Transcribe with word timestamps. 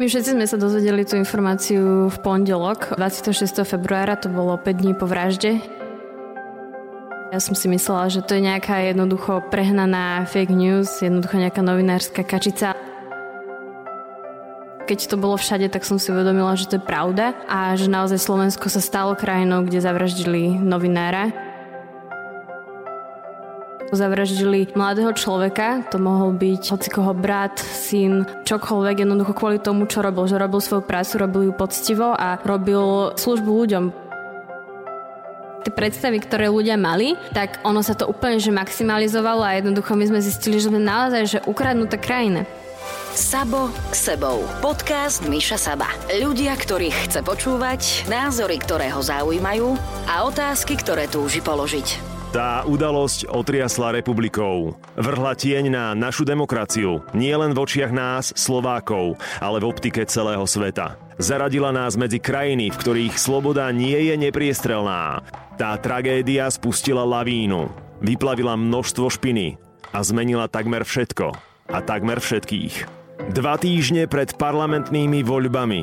My 0.00 0.08
všetci 0.08 0.32
sme 0.32 0.48
sa 0.48 0.56
dozvedeli 0.56 1.04
tú 1.04 1.20
informáciu 1.20 2.08
v 2.08 2.18
pondelok, 2.24 2.96
26. 2.96 3.68
februára, 3.68 4.16
to 4.16 4.32
bolo 4.32 4.56
5 4.56 4.80
dní 4.80 4.96
po 4.96 5.04
vražde. 5.04 5.60
Ja 7.28 7.36
som 7.36 7.52
si 7.52 7.68
myslela, 7.68 8.08
že 8.08 8.24
to 8.24 8.40
je 8.40 8.48
nejaká 8.48 8.80
jednoducho 8.80 9.44
prehnaná 9.52 10.24
fake 10.24 10.56
news, 10.56 11.04
jednoducho 11.04 11.36
nejaká 11.36 11.60
novinárska 11.60 12.24
kačica. 12.24 12.72
Keď 14.88 14.98
to 15.04 15.20
bolo 15.20 15.36
všade, 15.36 15.68
tak 15.68 15.84
som 15.84 16.00
si 16.00 16.08
uvedomila, 16.08 16.56
že 16.56 16.72
to 16.72 16.80
je 16.80 16.88
pravda 16.88 17.36
a 17.44 17.76
že 17.76 17.92
naozaj 17.92 18.24
Slovensko 18.24 18.72
sa 18.72 18.80
stalo 18.80 19.12
krajinou, 19.12 19.68
kde 19.68 19.84
zavraždili 19.84 20.64
novinára. 20.64 21.28
Zavraždili 23.90 24.70
mladého 24.78 25.10
človeka, 25.18 25.82
to 25.90 25.98
mohol 25.98 26.30
byť 26.30 26.62
hocikoho 26.70 27.10
brat, 27.10 27.58
syn, 27.58 28.22
čokoľvek, 28.46 29.02
jednoducho 29.02 29.34
kvôli 29.34 29.58
tomu, 29.58 29.90
čo 29.90 29.98
robil. 29.98 30.30
Že 30.30 30.46
robil 30.46 30.60
svoju 30.62 30.82
prácu, 30.86 31.12
robil 31.18 31.42
ju 31.50 31.52
poctivo 31.58 32.14
a 32.14 32.38
robil 32.46 33.14
službu 33.18 33.50
ľuďom 33.50 33.84
tie 35.60 35.72
predstavy, 35.76 36.24
ktoré 36.24 36.48
ľudia 36.48 36.80
mali, 36.80 37.12
tak 37.36 37.60
ono 37.68 37.84
sa 37.84 37.92
to 37.92 38.08
úplne 38.08 38.40
že 38.40 38.48
maximalizovalo 38.48 39.44
a 39.44 39.60
jednoducho 39.60 39.92
my 39.92 40.08
sme 40.08 40.24
zistili, 40.24 40.56
že 40.56 40.72
sme 40.72 40.80
naozaj 40.80 41.22
že 41.28 41.38
ukradnuté 41.44 42.00
krajina. 42.00 42.48
Sabo 43.12 43.68
sebou. 43.92 44.40
Podcast 44.64 45.26
Miša 45.26 45.58
Saba. 45.60 45.90
Ľudia, 46.08 46.54
ktorých 46.56 47.10
chce 47.10 47.20
počúvať, 47.20 48.08
názory, 48.08 48.56
ktoré 48.56 48.88
ho 48.94 49.02
zaujímajú 49.02 49.76
a 50.08 50.24
otázky, 50.24 50.78
ktoré 50.78 51.10
túži 51.10 51.42
položiť. 51.44 52.09
Tá 52.30 52.62
udalosť 52.62 53.26
otriasla 53.26 53.90
republikou. 53.90 54.78
Vrhla 54.94 55.34
tieň 55.34 55.66
na 55.66 55.98
našu 55.98 56.22
demokraciu, 56.22 57.02
nie 57.10 57.34
len 57.34 57.50
v 57.50 57.58
očiach 57.58 57.90
nás, 57.90 58.30
Slovákov, 58.38 59.18
ale 59.42 59.58
v 59.58 59.66
optike 59.66 60.06
celého 60.06 60.46
sveta. 60.46 60.94
Zaradila 61.18 61.74
nás 61.74 61.98
medzi 61.98 62.22
krajiny, 62.22 62.70
v 62.70 62.78
ktorých 62.78 63.18
sloboda 63.18 63.66
nie 63.74 63.98
je 64.06 64.14
nepriestrelná. 64.14 65.26
Tá 65.58 65.74
tragédia 65.82 66.46
spustila 66.54 67.02
lavínu, 67.02 67.66
vyplavila 67.98 68.54
množstvo 68.54 69.10
špiny 69.10 69.58
a 69.90 69.98
zmenila 70.06 70.46
takmer 70.46 70.86
všetko 70.86 71.34
a 71.66 71.78
takmer 71.82 72.22
všetkých. 72.22 72.86
Dva 73.34 73.58
týždne 73.58 74.06
pred 74.06 74.38
parlamentnými 74.38 75.26
voľbami. 75.26 75.82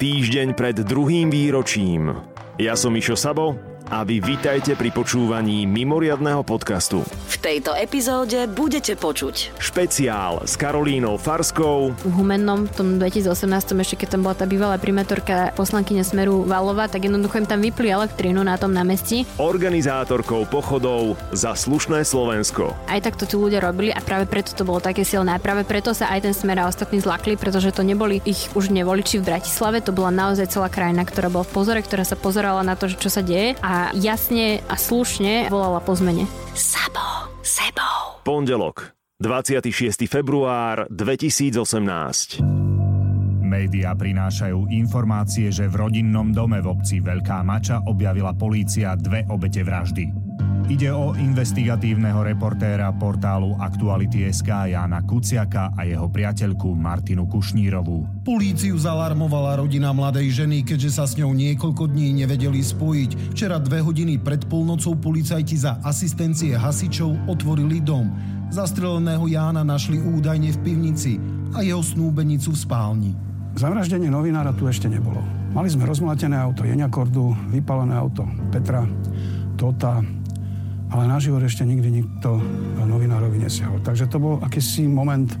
Týždeň 0.00 0.56
pred 0.56 0.80
druhým 0.80 1.28
výročím. 1.28 2.24
Ja 2.56 2.72
som 2.72 2.96
Mišo 2.96 3.20
Sabo 3.20 3.73
a 3.92 4.00
vy 4.00 4.16
vítajte 4.24 4.72
pri 4.80 4.88
počúvaní 4.88 5.68
mimoriadného 5.68 6.40
podcastu. 6.40 7.04
V 7.04 7.36
tejto 7.36 7.76
epizóde 7.76 8.48
budete 8.48 8.96
počuť 8.96 9.60
špeciál 9.60 10.40
s 10.48 10.56
Karolínou 10.56 11.20
Farskou 11.20 11.92
v 11.92 12.12
Humennom 12.16 12.64
v 12.64 12.72
tom 12.72 12.88
2018, 12.96 13.76
ešte 13.84 13.96
keď 14.00 14.08
tam 14.16 14.24
bola 14.24 14.36
tá 14.38 14.48
bývalá 14.48 14.80
primátorka 14.80 15.52
poslankyňa 15.52 16.00
Smeru 16.00 16.48
Valova, 16.48 16.88
tak 16.88 17.04
jednoducho 17.04 17.44
im 17.44 17.48
tam 17.48 17.60
vypli 17.60 17.92
elektrínu 17.92 18.40
na 18.40 18.56
tom 18.56 18.72
námestí. 18.72 19.28
Organizátorkou 19.36 20.48
pochodov 20.48 21.20
za 21.36 21.52
slušné 21.52 22.08
Slovensko. 22.08 22.72
Aj 22.88 23.00
tak 23.04 23.20
to 23.20 23.28
tí 23.28 23.36
ľudia 23.36 23.60
robili 23.60 23.92
a 23.92 24.00
práve 24.00 24.24
preto 24.24 24.56
to 24.56 24.64
bolo 24.64 24.80
také 24.80 25.04
silné 25.04 25.36
a 25.36 25.42
práve 25.42 25.68
preto 25.68 25.92
sa 25.92 26.08
aj 26.08 26.24
ten 26.24 26.32
Smer 26.32 26.64
a 26.64 26.70
ostatní 26.72 27.04
zlakli, 27.04 27.36
pretože 27.36 27.68
to 27.76 27.84
neboli 27.84 28.24
ich 28.24 28.48
už 28.56 28.72
nevoliči 28.72 29.20
v 29.20 29.28
Bratislave, 29.28 29.84
to 29.84 29.92
bola 29.92 30.08
naozaj 30.08 30.48
celá 30.48 30.72
krajina, 30.72 31.04
ktorá 31.04 31.28
bola 31.28 31.44
v 31.44 31.52
pozore, 31.52 31.80
ktorá 31.84 32.08
sa 32.08 32.16
pozerala 32.16 32.64
na 32.64 32.78
to, 32.78 32.88
čo 32.88 33.12
sa 33.12 33.20
deje 33.20 33.58
a 33.60 33.73
jasne 33.96 34.60
a 34.66 34.74
slušne 34.74 35.48
volala 35.48 35.80
po 35.82 35.94
zmene. 35.94 36.26
Sabo, 36.54 37.30
sebou. 37.40 38.20
Pondelok, 38.24 38.94
26. 39.20 40.08
február 40.10 40.88
2018. 40.90 42.40
Média 43.44 43.94
prinášajú 43.94 44.72
informácie, 44.72 45.52
že 45.52 45.70
v 45.70 45.86
rodinnom 45.86 46.34
dome 46.34 46.58
v 46.58 46.74
obci 46.74 46.98
Veľká 46.98 47.44
Mača 47.46 47.84
objavila 47.86 48.34
polícia 48.34 48.96
dve 48.98 49.22
obete 49.30 49.62
vraždy. 49.62 50.23
Ide 50.64 50.88
o 50.88 51.12
investigatívneho 51.12 52.24
reportéra 52.24 52.88
portálu 52.88 53.52
Aktuality.sk 53.60 54.72
Jana 54.72 55.04
Kuciaka 55.04 55.76
a 55.76 55.84
jeho 55.84 56.08
priateľku 56.08 56.72
Martinu 56.72 57.28
Kušnírovú. 57.28 58.24
Políciu 58.24 58.72
zalarmovala 58.80 59.60
rodina 59.60 59.92
mladej 59.92 60.32
ženy, 60.32 60.64
keďže 60.64 60.90
sa 60.96 61.04
s 61.04 61.20
ňou 61.20 61.36
niekoľko 61.36 61.92
dní 61.92 62.16
nevedeli 62.16 62.64
spojiť. 62.64 63.36
Včera 63.36 63.60
dve 63.60 63.84
hodiny 63.84 64.16
pred 64.16 64.48
polnocou 64.48 64.96
policajti 64.96 65.56
za 65.60 65.84
asistencie 65.84 66.56
hasičov 66.56 67.28
otvorili 67.28 67.84
dom. 67.84 68.08
Zastreleného 68.48 69.28
Jána 69.28 69.68
našli 69.68 70.00
údajne 70.00 70.48
v 70.56 70.62
pivnici 70.64 71.20
a 71.52 71.60
jeho 71.60 71.84
snúbenicu 71.84 72.56
v 72.56 72.62
spálni. 72.64 73.12
Zavraždenie 73.52 74.08
novinára 74.08 74.56
tu 74.56 74.64
ešte 74.64 74.88
nebolo. 74.88 75.20
Mali 75.52 75.68
sme 75.68 75.84
rozmlatené 75.84 76.40
auto 76.40 76.64
Jeniakordu, 76.64 77.52
vypalené 77.52 77.94
auto 77.94 78.24
Petra, 78.48 78.82
Tota, 79.54 80.02
ale 80.94 81.10
na 81.10 81.18
život 81.18 81.42
ešte 81.42 81.66
nikdy 81.66 81.90
nikto 81.90 82.38
novinárovi 82.86 83.42
nesiahol. 83.42 83.82
Takže 83.82 84.06
to 84.06 84.22
bol 84.22 84.34
akýsi 84.38 84.86
moment 84.86 85.34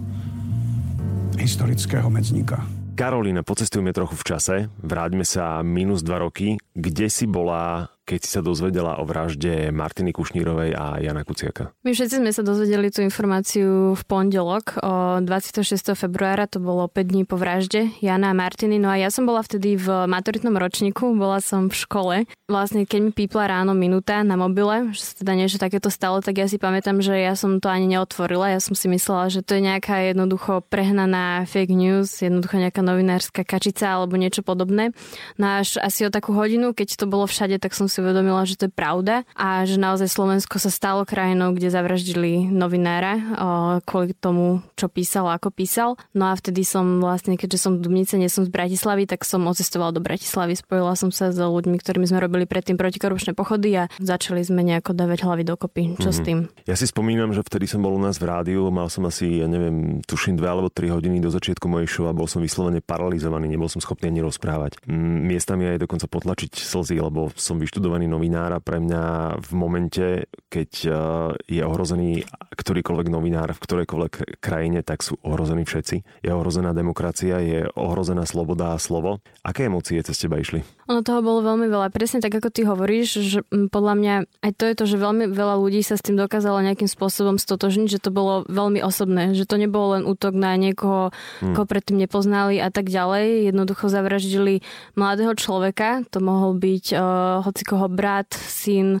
historického 1.38 2.10
medzníka. 2.10 2.66
Karolína, 2.98 3.46
pocestujme 3.46 3.94
trochu 3.94 4.18
v 4.18 4.26
čase, 4.26 4.54
vráťme 4.82 5.22
sa 5.22 5.62
minus 5.62 6.02
dva 6.02 6.26
roky. 6.26 6.58
Kde 6.74 7.06
si 7.06 7.30
bola 7.30 7.93
keď 8.04 8.20
si 8.20 8.30
sa 8.36 8.44
dozvedela 8.44 9.00
o 9.00 9.08
vražde 9.08 9.72
Martiny 9.72 10.12
Kušnírovej 10.12 10.76
a 10.76 11.00
Jana 11.00 11.24
Kuciaka? 11.24 11.72
My 11.88 11.96
všetci 11.96 12.20
sme 12.20 12.30
sa 12.36 12.44
dozvedeli 12.44 12.92
tú 12.92 13.00
informáciu 13.00 13.96
v 13.96 14.02
pondelok 14.04 14.76
o 14.84 14.92
26. 15.24 15.96
februára, 15.96 16.44
to 16.44 16.60
bolo 16.60 16.84
5 16.84 17.00
dní 17.00 17.24
po 17.24 17.40
vražde 17.40 17.96
Jana 18.04 18.30
a 18.30 18.36
Martiny. 18.36 18.76
No 18.76 18.92
a 18.92 19.00
ja 19.00 19.08
som 19.08 19.24
bola 19.24 19.40
vtedy 19.40 19.80
v 19.80 20.04
maturitnom 20.04 20.52
ročníku, 20.52 21.16
bola 21.16 21.40
som 21.40 21.72
v 21.72 21.74
škole. 21.80 22.16
Vlastne 22.44 22.84
keď 22.84 23.00
mi 23.08 23.12
pípla 23.16 23.48
ráno 23.48 23.72
minúta 23.72 24.20
na 24.20 24.36
mobile, 24.36 24.92
že 24.92 25.00
sa 25.00 25.12
teda 25.24 25.32
niečo 25.32 25.56
takéto 25.56 25.88
stalo, 25.88 26.20
tak 26.20 26.36
ja 26.36 26.44
si 26.44 26.60
pamätám, 26.60 27.00
že 27.00 27.16
ja 27.16 27.32
som 27.32 27.56
to 27.56 27.72
ani 27.72 27.88
neotvorila. 27.88 28.52
Ja 28.52 28.60
som 28.60 28.76
si 28.76 28.84
myslela, 28.92 29.32
že 29.32 29.40
to 29.40 29.56
je 29.56 29.64
nejaká 29.64 30.12
jednoducho 30.12 30.60
prehnaná 30.68 31.48
fake 31.48 31.72
news, 31.72 32.20
jednoducho 32.20 32.60
nejaká 32.60 32.84
novinárska 32.84 33.48
kačica 33.48 33.96
alebo 33.96 34.20
niečo 34.20 34.44
podobné. 34.44 34.92
No 35.40 35.64
až 35.64 35.80
asi 35.80 36.04
o 36.04 36.12
takú 36.12 36.36
hodinu, 36.36 36.76
keď 36.76 37.00
to 37.00 37.08
bolo 37.08 37.24
všade, 37.24 37.56
tak 37.56 37.72
som 37.72 37.88
si 37.94 38.02
uvedomila, 38.02 38.42
že 38.42 38.58
to 38.58 38.66
je 38.66 38.72
pravda 38.74 39.22
a 39.38 39.62
že 39.62 39.78
naozaj 39.78 40.10
Slovensko 40.10 40.58
sa 40.58 40.66
stalo 40.66 41.06
krajinou, 41.06 41.54
kde 41.54 41.70
zavraždili 41.70 42.50
novinára 42.50 43.22
kvôli 43.86 44.18
tomu, 44.18 44.66
čo 44.74 44.90
písal 44.90 45.30
a 45.30 45.38
ako 45.38 45.54
písal. 45.54 45.94
No 46.10 46.26
a 46.26 46.34
vtedy 46.34 46.66
som 46.66 46.98
vlastne, 46.98 47.38
keďže 47.38 47.62
som 47.62 47.78
v 47.78 47.86
Dubnice, 47.86 48.18
nie 48.18 48.26
som 48.26 48.42
z 48.42 48.50
Bratislavy, 48.50 49.06
tak 49.06 49.22
som 49.22 49.46
odcestovala 49.46 49.94
do 49.94 50.02
Bratislavy. 50.02 50.58
Spojila 50.58 50.98
som 50.98 51.14
sa 51.14 51.30
s 51.30 51.38
ľuďmi, 51.38 51.78
ktorými 51.78 52.10
sme 52.10 52.18
robili 52.18 52.50
predtým 52.50 52.74
protikorupčné 52.74 53.38
pochody 53.38 53.70
a 53.78 53.86
začali 54.02 54.42
sme 54.42 54.66
nejako 54.66 54.90
dávať 54.96 55.22
hlavy 55.22 55.46
dokopy. 55.46 55.94
Čo 56.02 56.10
mm-hmm. 56.10 56.18
s 56.18 56.26
tým? 56.26 56.38
Ja 56.66 56.74
si 56.74 56.90
spomínam, 56.90 57.30
že 57.30 57.46
vtedy 57.46 57.70
som 57.70 57.84
bol 57.84 57.94
u 57.94 58.00
nás 58.02 58.18
v 58.18 58.26
rádiu, 58.26 58.66
mal 58.74 58.90
som 58.90 59.06
asi, 59.06 59.38
ja 59.38 59.46
neviem, 59.46 60.02
tuším 60.02 60.34
dve 60.34 60.50
alebo 60.50 60.66
tri 60.72 60.90
hodiny 60.90 61.22
do 61.22 61.30
začiatku 61.30 61.70
mojej 61.70 61.86
show 61.86 62.10
a 62.10 62.16
bol 62.16 62.26
som 62.26 62.42
vyslovene 62.42 62.82
paralizovaný, 62.82 63.46
nebol 63.46 63.70
som 63.70 63.78
schopný 63.78 64.10
ani 64.10 64.24
rozprávať. 64.24 64.82
Miestami 64.90 65.70
aj 65.70 65.84
dokonca 65.84 66.10
potlačiť 66.10 66.56
slzy, 66.58 66.98
lebo 66.98 67.30
som 67.36 67.60
vyštudovaný 67.84 68.08
študovaný 68.08 68.08
novinár 68.08 68.50
a 68.56 68.64
pre 68.64 68.80
mňa 68.80 69.02
v 69.44 69.50
momente, 69.52 70.06
keď 70.48 70.70
eh, 70.88 70.94
je 71.52 71.62
ohrozený 71.62 72.24
ktorýkoľvek 72.54 73.08
novinár 73.10 73.52
v 73.52 73.60
ktorejkoľvek 73.60 74.40
krajine, 74.40 74.80
tak 74.80 75.02
sú 75.02 75.18
ohrození 75.20 75.66
všetci. 75.66 76.24
Je 76.24 76.30
ohrozená 76.32 76.72
demokracia, 76.72 77.42
je 77.42 77.68
ohrozená 77.76 78.24
sloboda 78.24 78.72
a 78.72 78.80
slovo. 78.80 79.20
Aké 79.42 79.66
emócie 79.66 80.00
cez 80.00 80.16
teba 80.16 80.40
išli? 80.40 80.62
Ono 80.88 81.00
toho 81.00 81.24
bolo 81.24 81.40
veľmi 81.44 81.66
veľa. 81.68 81.92
Presne 81.92 82.20
tak, 82.20 82.32
ako 82.36 82.48
ty 82.52 82.64
hovoríš, 82.64 83.08
že 83.20 83.38
podľa 83.50 83.94
mňa 83.96 84.14
aj 84.44 84.52
to 84.56 84.64
je 84.68 84.74
to, 84.76 84.84
že 84.84 84.96
veľmi 85.00 85.24
veľa 85.32 85.56
ľudí 85.60 85.80
sa 85.80 85.96
s 85.96 86.04
tým 86.04 86.16
dokázalo 86.16 86.60
nejakým 86.60 86.88
spôsobom 86.88 87.40
stotožniť, 87.40 87.88
že 87.88 88.02
to 88.04 88.14
bolo 88.14 88.44
veľmi 88.46 88.84
osobné, 88.84 89.32
že 89.32 89.48
to 89.48 89.56
nebolo 89.56 89.98
len 89.98 90.02
útok 90.04 90.36
na 90.36 90.54
niekoho, 90.60 91.10
hmm. 91.40 91.56
koho 91.56 91.66
predtým 91.66 91.98
nepoznali 91.98 92.60
a 92.60 92.68
tak 92.68 92.92
ďalej. 92.92 93.50
Jednoducho 93.50 93.88
zavraždili 93.90 94.60
mladého 94.94 95.32
človeka, 95.34 96.04
to 96.12 96.20
mohol 96.20 96.52
byť 96.54 96.84
uh, 96.94 97.02
hociko 97.42 97.73
niekoho 97.74 97.88
brat, 97.90 98.30
syn, 98.34 99.00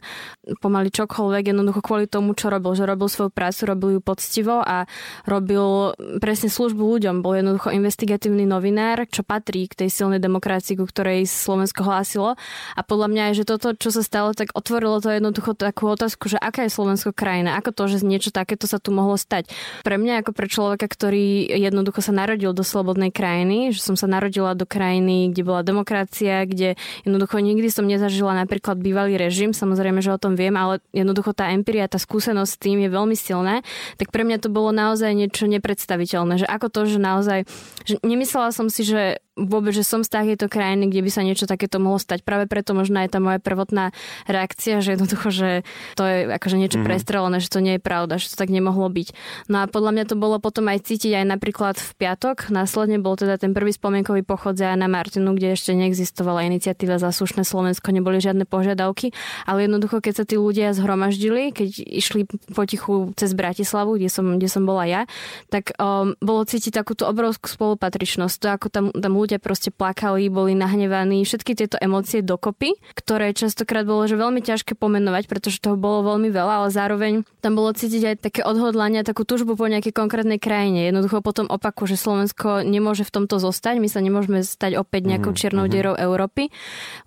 pomaly 0.60 0.92
čokoľvek, 0.92 1.50
jednoducho 1.50 1.80
kvôli 1.80 2.06
tomu, 2.06 2.36
čo 2.36 2.52
robil. 2.52 2.76
Že 2.76 2.84
robil 2.90 3.08
svoju 3.08 3.30
prácu, 3.32 3.60
robil 3.64 3.88
ju 3.96 4.00
poctivo 4.04 4.60
a 4.60 4.84
robil 5.24 5.96
presne 6.20 6.52
službu 6.52 6.82
ľuďom. 6.84 7.24
Bol 7.24 7.40
jednoducho 7.40 7.72
investigatívny 7.72 8.44
novinár, 8.44 9.08
čo 9.08 9.24
patrí 9.24 9.66
k 9.70 9.84
tej 9.84 9.88
silnej 9.88 10.20
demokracii, 10.20 10.76
ku 10.76 10.84
ktorej 10.84 11.24
Slovensko 11.24 11.86
hlásilo. 11.86 12.36
A 12.76 12.80
podľa 12.84 13.08
mňa 13.08 13.22
je, 13.32 13.42
že 13.42 13.48
toto, 13.48 13.72
čo 13.72 13.88
sa 13.88 14.04
stalo, 14.04 14.36
tak 14.36 14.52
otvorilo 14.52 15.00
to 15.00 15.08
jednoducho 15.08 15.56
takú 15.56 15.88
otázku, 15.88 16.28
že 16.28 16.36
aká 16.36 16.68
je 16.68 16.74
Slovensko 16.74 17.16
krajina, 17.16 17.56
ako 17.56 17.72
to, 17.72 17.82
že 17.88 18.04
niečo 18.04 18.28
takéto 18.34 18.68
sa 18.68 18.76
tu 18.76 18.92
mohlo 18.92 19.16
stať. 19.16 19.48
Pre 19.86 19.96
mňa 19.96 20.24
ako 20.24 20.30
pre 20.36 20.46
človeka, 20.50 20.86
ktorý 20.90 21.48
jednoducho 21.56 22.04
sa 22.04 22.12
narodil 22.12 22.52
do 22.52 22.66
slobodnej 22.66 23.14
krajiny, 23.14 23.72
že 23.72 23.80
som 23.80 23.96
sa 23.96 24.10
narodila 24.10 24.52
do 24.52 24.68
krajiny, 24.68 25.32
kde 25.32 25.42
bola 25.46 25.62
demokracia, 25.64 26.44
kde 26.44 26.76
jednoducho 27.06 27.40
nikdy 27.40 27.68
som 27.70 27.88
nezažila 27.88 28.34
napríklad 28.36 28.76
bývalý 28.76 29.16
režim, 29.16 29.54
samozrejme, 29.54 30.02
že 30.02 30.12
o 30.12 30.18
tom 30.18 30.33
viem, 30.34 30.54
ale 30.54 30.82
jednoducho 30.94 31.32
tá 31.32 31.50
empiria, 31.50 31.90
tá 31.90 31.98
skúsenosť 31.98 32.50
s 32.50 32.60
tým 32.60 32.78
je 32.84 32.90
veľmi 32.90 33.16
silná, 33.16 33.64
tak 33.96 34.10
pre 34.10 34.22
mňa 34.22 34.38
to 34.42 34.52
bolo 34.52 34.70
naozaj 34.70 35.10
niečo 35.14 35.48
nepredstaviteľné, 35.48 36.44
že 36.44 36.46
ako 36.46 36.66
to, 36.70 36.80
že 36.86 36.98
naozaj, 37.00 37.38
že 37.86 37.94
nemyslela 38.02 38.50
som 38.50 38.70
si, 38.70 38.86
že 38.86 39.24
vôbec, 39.34 39.74
že 39.74 39.82
som 39.82 40.06
z 40.06 40.10
takéto 40.10 40.46
krajiny, 40.46 40.86
kde 40.86 41.02
by 41.02 41.10
sa 41.10 41.22
niečo 41.26 41.50
takéto 41.50 41.82
mohlo 41.82 41.98
stať. 41.98 42.22
Práve 42.22 42.46
preto 42.46 42.70
možno 42.70 43.02
aj 43.02 43.14
tá 43.14 43.18
moja 43.18 43.42
prvotná 43.42 43.90
reakcia, 44.30 44.78
že 44.78 44.94
jednoducho, 44.94 45.28
že 45.34 45.50
to 45.98 46.06
je 46.06 46.30
akože 46.30 46.56
niečo 46.56 46.78
mm-hmm. 46.78 46.88
prestrelené, 46.88 47.36
že 47.42 47.50
to 47.50 47.58
nie 47.58 47.76
je 47.76 47.82
pravda, 47.82 48.22
že 48.22 48.30
to 48.30 48.36
tak 48.38 48.54
nemohlo 48.54 48.86
byť. 48.86 49.08
No 49.50 49.62
a 49.62 49.70
podľa 49.70 49.90
mňa 49.98 50.04
to 50.06 50.14
bolo 50.14 50.38
potom 50.38 50.70
aj 50.70 50.86
cítiť 50.86 51.18
aj 51.18 51.26
napríklad 51.26 51.74
v 51.74 51.90
piatok. 51.98 52.54
Následne 52.54 53.02
bol 53.02 53.18
teda 53.18 53.34
ten 53.34 53.50
prvý 53.50 53.74
spomienkový 53.74 54.22
pochod 54.22 54.54
za 54.54 54.70
na 54.78 54.86
Martinu, 54.86 55.34
kde 55.34 55.58
ešte 55.58 55.74
neexistovala 55.74 56.46
iniciatíva 56.46 57.02
za 57.02 57.10
slušné 57.10 57.42
Slovensko, 57.42 57.90
neboli 57.90 58.22
žiadne 58.22 58.46
požiadavky, 58.46 59.10
ale 59.50 59.66
jednoducho, 59.66 59.98
keď 59.98 60.22
sa 60.22 60.24
tí 60.24 60.38
ľudia 60.38 60.70
zhromaždili, 60.74 61.50
keď 61.50 61.68
išli 61.82 62.30
potichu 62.54 63.10
cez 63.18 63.34
Bratislavu, 63.34 63.98
kde 63.98 64.08
som, 64.10 64.38
kde 64.38 64.46
som 64.46 64.62
bola 64.62 64.86
ja, 64.86 65.02
tak 65.50 65.74
um, 65.76 66.14
bolo 66.22 66.46
cítiť 66.46 66.70
takúto 66.70 67.10
obrovskú 67.10 67.50
spolupatričnosť. 67.50 68.36
To, 68.38 68.46
ako 68.54 68.66
tam, 68.70 68.84
tam 68.94 69.12
ľudia 69.16 69.23
proste 69.42 69.68
plakali, 69.74 70.28
boli 70.32 70.56
nahnevaní, 70.56 71.24
všetky 71.24 71.56
tieto 71.56 71.76
emócie 71.80 72.20
dokopy, 72.20 72.76
ktoré 72.96 73.34
častokrát 73.34 73.84
bolo 73.84 74.04
že 74.04 74.16
veľmi 74.16 74.40
ťažké 74.44 74.76
pomenovať, 74.76 75.26
pretože 75.26 75.60
toho 75.60 75.76
bolo 75.76 76.14
veľmi 76.14 76.28
veľa, 76.30 76.64
ale 76.64 76.68
zároveň 76.70 77.12
tam 77.40 77.56
bolo 77.56 77.72
cítiť 77.76 78.02
aj 78.04 78.16
také 78.24 78.40
odhodlanie, 78.40 79.04
takú 79.04 79.28
túžbu 79.28 79.56
po 79.56 79.68
nejakej 79.68 79.92
konkrétnej 79.92 80.40
krajine. 80.40 80.88
Jednoducho 80.88 81.20
potom 81.20 81.48
opaku, 81.48 81.84
že 81.84 82.00
Slovensko 82.00 82.64
nemôže 82.64 83.04
v 83.04 83.12
tomto 83.20 83.36
zostať, 83.40 83.80
my 83.80 83.88
sa 83.88 84.00
nemôžeme 84.00 84.40
stať 84.40 84.80
opäť 84.80 85.08
nejakou 85.08 85.32
mhm, 85.32 85.38
čiernou 85.38 85.66
mhm. 85.66 85.72
dierou 85.72 85.94
Európy. 85.96 86.48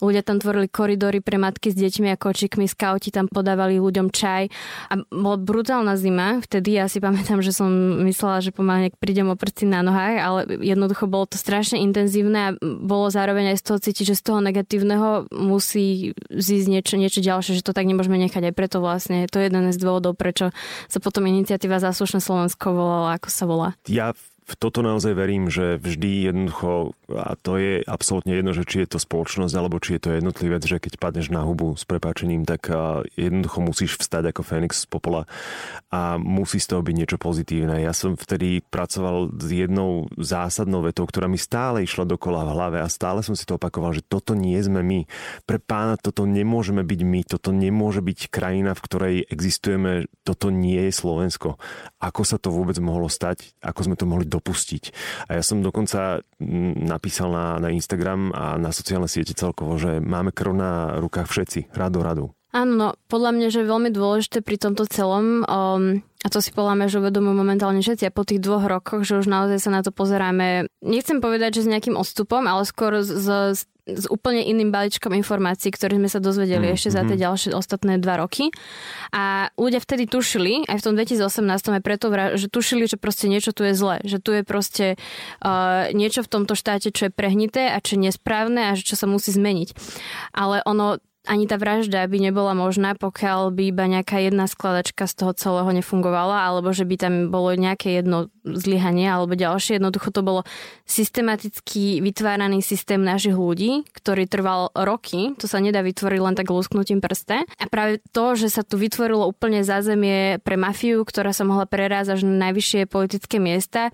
Ľudia 0.02 0.22
tam 0.26 0.38
tvorili 0.42 0.70
koridory 0.70 1.22
pre 1.22 1.38
matky 1.42 1.74
s 1.74 1.78
deťmi 1.78 2.14
a 2.14 2.18
kočikmi, 2.18 2.70
skauti 2.70 3.10
tam 3.10 3.26
podávali 3.30 3.82
ľuďom 3.82 4.14
čaj 4.14 4.50
a 4.92 4.94
bola 5.10 5.38
brutálna 5.42 5.98
zima. 5.98 6.38
Vtedy 6.42 6.78
ja 6.78 6.86
si 6.86 7.02
pamätám, 7.02 7.42
že 7.42 7.54
som 7.54 7.70
myslela, 8.06 8.42
že 8.44 8.54
pomaly 8.54 8.94
prídem 8.98 9.30
o 9.30 9.36
prsty 9.36 9.70
na 9.70 9.82
nohách, 9.82 10.18
ale 10.22 10.40
jednoducho 10.62 11.10
bolo 11.10 11.26
to 11.30 11.38
strašne 11.40 11.78
intenzívne 11.80 12.07
intenzívne 12.08 12.40
a 12.40 12.56
bolo 12.64 13.12
zároveň 13.12 13.52
aj 13.52 13.58
z 13.60 13.64
toho 13.68 13.78
cítiť, 13.84 14.06
že 14.16 14.16
z 14.16 14.24
toho 14.24 14.40
negatívneho 14.40 15.28
musí 15.36 16.16
zísť 16.32 16.68
niečo, 16.72 16.96
niečo 16.96 17.20
ďalšie, 17.20 17.60
že 17.60 17.66
to 17.68 17.76
tak 17.76 17.84
nemôžeme 17.84 18.16
nechať. 18.16 18.48
Aj 18.48 18.56
preto 18.56 18.80
vlastne 18.80 19.28
to 19.28 19.44
je 19.44 19.52
jeden 19.52 19.68
z 19.68 19.78
dôvodov, 19.78 20.16
prečo 20.16 20.56
sa 20.88 21.04
potom 21.04 21.28
iniciatíva 21.28 21.84
Záslušné 21.84 22.24
Slovensko 22.24 22.72
volala, 22.72 23.20
ako 23.20 23.28
sa 23.28 23.44
volá. 23.44 23.70
Ja 23.92 24.16
v 24.48 24.54
toto 24.56 24.80
naozaj 24.80 25.12
verím, 25.12 25.52
že 25.52 25.76
vždy 25.76 26.32
jednoducho, 26.32 26.96
a 27.12 27.36
to 27.36 27.60
je 27.60 27.84
absolútne 27.84 28.32
jedno, 28.32 28.56
že 28.56 28.64
či 28.64 28.88
je 28.88 28.96
to 28.96 29.00
spoločnosť 29.04 29.52
alebo 29.52 29.76
či 29.84 30.00
je 30.00 30.02
to 30.08 30.10
jednotlivec, 30.16 30.64
že 30.64 30.80
keď 30.80 30.96
padneš 30.96 31.28
na 31.36 31.44
hubu 31.44 31.76
s 31.76 31.84
prepáčením, 31.84 32.48
tak 32.48 32.72
jednoducho 33.20 33.60
musíš 33.60 34.00
vstať 34.00 34.32
ako 34.32 34.48
Fénix 34.48 34.84
z 34.84 34.88
popola 34.88 35.28
a 35.92 36.16
musí 36.16 36.64
z 36.64 36.72
toho 36.72 36.80
byť 36.80 36.96
niečo 36.96 37.20
pozitívne. 37.20 37.84
Ja 37.84 37.92
som 37.92 38.16
vtedy 38.16 38.64
pracoval 38.64 39.36
s 39.36 39.52
jednou 39.52 40.08
zásadnou 40.16 40.80
vetou, 40.80 41.04
ktorá 41.04 41.28
mi 41.28 41.36
stále 41.36 41.84
išla 41.84 42.08
dokola 42.08 42.48
v 42.48 42.54
hlave 42.56 42.78
a 42.80 42.88
stále 42.88 43.20
som 43.28 43.36
si 43.36 43.44
to 43.44 43.60
opakoval, 43.60 43.92
že 43.92 44.08
toto 44.08 44.32
nie 44.32 44.56
sme 44.64 44.80
my. 44.80 45.04
Pre 45.44 45.60
pána 45.60 46.00
toto 46.00 46.24
nemôžeme 46.24 46.88
byť 46.88 47.02
my, 47.04 47.20
toto 47.28 47.52
nemôže 47.52 48.00
byť 48.00 48.32
krajina, 48.32 48.72
v 48.80 48.84
ktorej 48.88 49.16
existujeme, 49.28 50.08
toto 50.24 50.56
nie 50.56 50.88
je 50.88 50.96
Slovensko. 50.96 51.60
Ako 52.00 52.24
sa 52.24 52.40
to 52.40 52.48
vôbec 52.48 52.80
mohlo 52.80 53.12
stať? 53.12 53.52
Ako 53.60 53.92
sme 53.92 54.00
to 54.00 54.08
mohli 54.08 54.24
dopustiť. 54.38 54.84
A 55.28 55.42
ja 55.42 55.44
som 55.44 55.66
dokonca 55.66 56.22
napísal 56.78 57.34
na, 57.34 57.48
na 57.58 57.70
Instagram 57.74 58.30
a 58.32 58.62
na 58.62 58.70
sociálne 58.70 59.10
siete 59.10 59.34
celkovo, 59.34 59.76
že 59.82 59.98
máme 59.98 60.30
krv 60.30 60.54
na 60.54 60.72
rukách 61.02 61.28
všetci, 61.28 61.74
rado, 61.74 62.06
radu. 62.06 62.38
Áno, 62.56 62.74
no, 62.74 62.88
podľa 63.12 63.36
mňa, 63.36 63.48
že 63.52 63.62
je 63.62 63.70
veľmi 63.70 63.92
dôležité 63.92 64.40
pri 64.40 64.56
tomto 64.56 64.88
celom, 64.88 65.44
um, 65.44 66.00
a 66.24 66.28
to 66.32 66.40
si 66.40 66.56
podľa 66.56 66.88
že 66.88 67.04
uvedomujú 67.04 67.36
momentálne 67.36 67.84
všetci 67.84 68.08
a 68.08 68.16
po 68.16 68.24
tých 68.24 68.40
dvoch 68.40 68.64
rokoch, 68.66 69.04
že 69.04 69.20
už 69.20 69.28
naozaj 69.28 69.60
sa 69.60 69.70
na 69.70 69.84
to 69.84 69.92
pozeráme, 69.92 70.66
nechcem 70.80 71.20
povedať, 71.20 71.60
že 71.60 71.68
s 71.68 71.72
nejakým 71.76 72.00
odstupom, 72.00 72.48
ale 72.48 72.64
skôr 72.64 73.04
z, 73.04 73.14
z 73.54 73.60
s 73.88 74.06
úplne 74.12 74.44
iným 74.44 74.70
balíčkom 74.70 75.16
informácií, 75.16 75.72
ktoré 75.72 75.96
sme 75.96 76.12
sa 76.12 76.20
dozvedeli 76.20 76.72
mm, 76.72 76.74
ešte 76.76 76.90
za 76.92 77.08
tie 77.08 77.16
mhm. 77.16 77.24
ďalšie 77.24 77.52
ostatné 77.56 77.98
dva 78.04 78.20
roky. 78.20 78.52
A 79.16 79.48
ľudia 79.56 79.80
vtedy 79.80 80.06
tušili, 80.06 80.68
aj 80.68 80.78
v 80.80 80.84
tom 80.84 80.94
2018 81.00 81.80
aj 81.80 81.84
preto, 81.84 82.12
že 82.36 82.48
tušili, 82.52 82.86
že 82.86 83.00
proste 83.00 83.32
niečo 83.32 83.56
tu 83.56 83.64
je 83.64 83.74
zle, 83.74 84.04
že 84.04 84.20
tu 84.20 84.36
je 84.36 84.44
proste 84.44 85.00
uh, 85.42 85.88
niečo 85.96 86.22
v 86.26 86.30
tomto 86.30 86.54
štáte, 86.60 86.92
čo 86.92 87.08
je 87.08 87.12
prehnité 87.14 87.72
a 87.72 87.80
čo 87.80 87.96
je 87.96 88.12
nesprávne 88.12 88.72
a 88.72 88.76
že 88.76 88.84
čo 88.84 89.00
sa 89.00 89.08
musí 89.08 89.32
zmeniť. 89.32 89.72
Ale 90.36 90.60
ono 90.68 91.00
ani 91.30 91.46
tá 91.46 91.62
vražda 91.62 92.02
by 92.10 92.18
nebola 92.18 92.58
možná, 92.58 92.98
pokiaľ 92.98 93.54
by 93.54 93.64
iba 93.70 93.86
nejaká 93.86 94.18
jedna 94.18 94.50
skladačka 94.50 95.06
z 95.06 95.14
toho 95.14 95.32
celého 95.38 95.70
nefungovala, 95.70 96.50
alebo 96.50 96.74
že 96.74 96.90
by 96.90 96.96
tam 96.98 97.14
bolo 97.30 97.54
nejaké 97.54 98.02
jedno 98.02 98.34
zlyhanie 98.42 99.06
alebo 99.06 99.38
ďalšie. 99.38 99.78
Jednoducho 99.78 100.10
to 100.10 100.26
bolo 100.26 100.42
systematicky 100.90 102.02
vytváraný 102.02 102.66
systém 102.66 103.04
našich 103.04 103.38
ľudí, 103.38 103.86
ktorý 103.94 104.26
trval 104.26 104.74
roky. 104.74 105.38
To 105.38 105.46
sa 105.46 105.62
nedá 105.62 105.86
vytvoriť 105.86 106.20
len 106.24 106.34
tak 106.34 106.50
lusknutím 106.50 107.04
prste. 107.04 107.46
A 107.46 107.66
práve 107.70 108.02
to, 108.10 108.34
že 108.34 108.50
sa 108.50 108.66
tu 108.66 108.80
vytvorilo 108.80 109.28
úplne 109.30 109.62
zázemie 109.62 110.42
pre 110.42 110.58
mafiu, 110.58 111.06
ktorá 111.06 111.36
sa 111.36 111.46
mohla 111.46 111.70
prerázať 111.70 112.18
až 112.18 112.22
na 112.26 112.48
najvyššie 112.48 112.88
politické 112.88 113.44
miesta, 113.44 113.92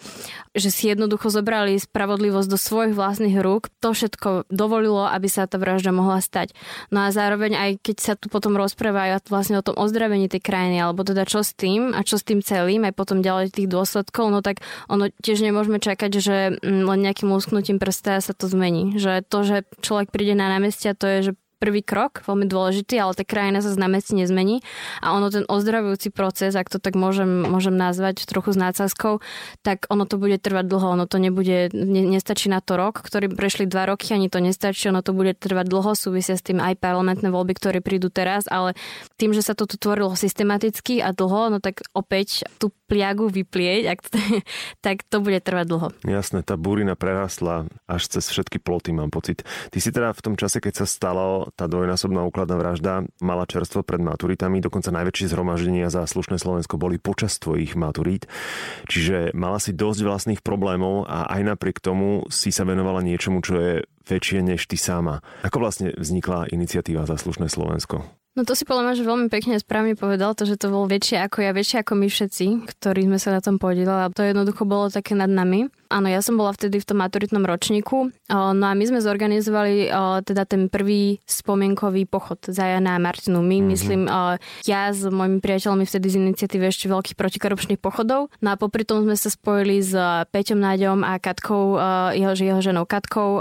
že 0.53 0.69
si 0.69 0.93
jednoducho 0.93 1.33
zobrali 1.33 1.81
spravodlivosť 1.81 2.47
do 2.47 2.59
svojich 2.61 2.93
vlastných 2.93 3.41
rúk, 3.41 3.73
to 3.81 3.97
všetko 3.97 4.45
dovolilo, 4.53 5.09
aby 5.09 5.25
sa 5.25 5.49
tá 5.49 5.57
vražda 5.57 5.89
mohla 5.89 6.21
stať. 6.21 6.53
No 6.93 7.01
a 7.01 7.09
zároveň 7.23 7.55
aj 7.55 7.71
keď 7.79 7.97
sa 8.03 8.13
tu 8.19 8.27
potom 8.27 8.59
rozprávajú 8.59 9.31
vlastne 9.31 9.55
o 9.55 9.63
tom 9.63 9.79
ozdravení 9.79 10.27
tej 10.27 10.43
krajiny, 10.43 10.83
alebo 10.83 11.07
teda 11.07 11.23
čo 11.23 11.39
s 11.39 11.55
tým 11.55 11.95
a 11.95 12.03
čo 12.03 12.19
s 12.19 12.27
tým 12.27 12.43
celým, 12.43 12.83
aj 12.83 12.93
potom 12.99 13.23
ďalej 13.23 13.55
tých 13.55 13.71
dôsledkov, 13.71 14.27
no 14.27 14.43
tak 14.43 14.59
ono 14.91 15.07
tiež 15.07 15.39
nemôžeme 15.39 15.79
čakať, 15.79 16.11
že 16.19 16.37
mm, 16.59 16.83
len 16.83 16.99
nejakým 17.07 17.31
úsknutím 17.31 17.79
prsta 17.79 18.19
sa 18.19 18.35
to 18.35 18.51
zmení. 18.51 18.99
Že 18.99 19.23
to, 19.23 19.39
že 19.47 19.57
človek 19.79 20.11
príde 20.11 20.35
na 20.35 20.51
námestia, 20.51 20.91
to 20.91 21.07
je, 21.07 21.31
že 21.31 21.33
prvý 21.63 21.79
krok, 21.79 22.27
veľmi 22.27 22.43
dôležitý, 22.43 22.99
ale 22.99 23.15
tá 23.15 23.23
krajina 23.23 23.63
sa 23.63 23.71
z 23.71 23.79
nezmení 24.11 24.59
a 24.99 25.15
ono 25.15 25.31
ten 25.31 25.47
ozdravujúci 25.47 26.11
proces, 26.11 26.59
ak 26.59 26.67
to 26.67 26.83
tak 26.83 26.99
môžem, 26.99 27.47
môžem 27.47 27.71
nazvať 27.71 28.27
trochu 28.27 28.51
s 28.51 28.59
nácazkou, 28.59 29.23
tak 29.63 29.87
ono 29.87 30.03
to 30.03 30.19
bude 30.19 30.43
trvať 30.43 30.67
dlho, 30.67 30.99
ono 30.99 31.07
to 31.07 31.23
nebude, 31.23 31.71
ne, 31.71 32.03
nestačí 32.11 32.51
na 32.51 32.59
to 32.59 32.75
rok, 32.75 32.99
ktorý 32.99 33.31
prešli 33.31 33.63
dva 33.63 33.87
roky, 33.87 34.11
ani 34.11 34.27
to 34.27 34.43
nestačí, 34.43 34.91
ono 34.91 34.99
to 34.99 35.15
bude 35.15 35.39
trvať 35.39 35.71
dlho, 35.71 35.95
súvisia 35.95 36.35
s 36.35 36.43
tým 36.43 36.59
aj 36.59 36.75
parlamentné 36.83 37.31
voľby, 37.31 37.55
ktoré 37.55 37.79
prídu 37.79 38.11
teraz, 38.11 38.43
ale 38.51 38.75
tým, 39.15 39.31
že 39.31 39.39
sa 39.39 39.55
to 39.55 39.63
tu 39.63 39.79
tvorilo 39.79 40.11
systematicky 40.19 40.99
a 40.99 41.15
dlho, 41.15 41.55
no 41.55 41.57
tak 41.63 41.87
opäť 41.95 42.43
tú 42.59 42.75
pliagu 42.91 43.31
vyplieť, 43.31 43.83
ak 43.87 43.99
to, 44.03 44.19
tak 44.85 45.07
to 45.07 45.23
bude 45.23 45.39
trvať 45.39 45.65
dlho. 45.69 45.87
Jasné, 46.03 46.43
tá 46.43 46.59
burina 46.59 46.99
prerastla 46.99 47.71
až 47.87 48.11
cez 48.11 48.27
všetky 48.27 48.59
ploty, 48.59 48.91
mám 48.91 49.13
pocit. 49.13 49.45
Ty 49.71 49.79
si 49.79 49.89
teda 49.93 50.11
v 50.11 50.21
tom 50.21 50.35
čase, 50.35 50.59
keď 50.59 50.83
sa 50.83 50.85
stalo 50.89 51.52
tá 51.53 51.69
dvojnásobná 51.69 52.25
úkladná 52.25 52.57
vražda 52.57 53.05
mala 53.21 53.45
čerstvo 53.45 53.85
pred 53.85 54.01
maturitami, 54.01 54.57
dokonca 54.57 54.89
najväčšie 54.89 55.29
zhromaždenia 55.29 55.93
za 55.93 56.01
slušné 56.05 56.41
Slovensko 56.41 56.81
boli 56.81 56.97
počas 56.97 57.37
tvojich 57.37 57.77
maturít. 57.77 58.25
Čiže 58.89 59.37
mala 59.37 59.61
si 59.61 59.73
dosť 59.73 60.01
vlastných 60.01 60.41
problémov 60.41 61.05
a 61.05 61.29
aj 61.29 61.53
napriek 61.53 61.77
tomu 61.77 62.25
si 62.33 62.49
sa 62.49 62.65
venovala 62.65 63.05
niečomu, 63.05 63.45
čo 63.45 63.53
je 63.57 63.73
väčšie 64.09 64.43
než 64.43 64.65
ty 64.65 64.75
sama. 64.75 65.21
Ako 65.45 65.61
vlastne 65.61 65.93
vznikla 65.95 66.51
iniciatíva 66.51 67.05
za 67.05 67.15
slušné 67.15 67.47
Slovensko? 67.47 68.03
No 68.33 68.49
to 68.49 68.57
si 68.57 68.65
podľa 68.65 68.97
že 68.97 69.05
veľmi 69.05 69.29
pekne 69.29 69.61
správne 69.61 69.93
povedal, 69.93 70.33
to, 70.33 70.49
že 70.49 70.57
to 70.57 70.73
bol 70.73 70.89
väčšie 70.89 71.21
ako 71.21 71.45
ja, 71.45 71.53
väčšie 71.53 71.85
ako 71.85 71.93
my 71.93 72.07
všetci, 72.09 72.45
ktorí 72.65 73.05
sme 73.05 73.21
sa 73.21 73.29
na 73.29 73.45
tom 73.45 73.61
podielali. 73.61 74.09
A 74.09 74.13
to 74.13 74.25
jednoducho 74.25 74.65
bolo 74.65 74.89
také 74.89 75.13
nad 75.13 75.29
nami. 75.29 75.69
Áno, 75.93 76.09
ja 76.09 76.25
som 76.25 76.41
bola 76.41 76.49
vtedy 76.57 76.81
v 76.81 76.87
tom 76.89 76.97
maturitnom 77.05 77.45
ročníku. 77.45 78.09
No 78.33 78.65
a 78.65 78.73
my 78.73 78.81
sme 78.81 78.97
zorganizovali 78.97 79.93
teda 80.25 80.49
ten 80.49 80.65
prvý 80.65 81.21
spomienkový 81.29 82.09
pochod 82.09 82.41
za 82.41 82.65
Jana 82.65 82.97
a 82.97 83.03
Martinu. 83.03 83.45
My, 83.45 83.61
mm-hmm. 83.61 83.69
myslím, 83.69 84.01
ja 84.65 84.89
s 84.89 85.05
mojimi 85.05 85.37
priateľmi 85.37 85.85
vtedy 85.85 86.09
z 86.09 86.15
iniciatívy 86.17 86.65
ešte 86.65 86.89
veľkých 86.89 87.13
protikorupčných 87.13 87.77
pochodov. 87.77 88.33
No 88.41 88.49
a 88.51 88.57
popri 88.57 88.89
tom 88.89 89.05
sme 89.05 89.13
sa 89.13 89.29
spojili 89.29 89.85
s 89.85 89.93
Peťom 90.33 90.57
Náďom 90.57 91.05
a 91.05 91.21
Katkou, 91.21 91.77
jeho, 92.17 92.33
jeho 92.33 92.61
ženou 92.65 92.89
Katkou, 92.89 93.37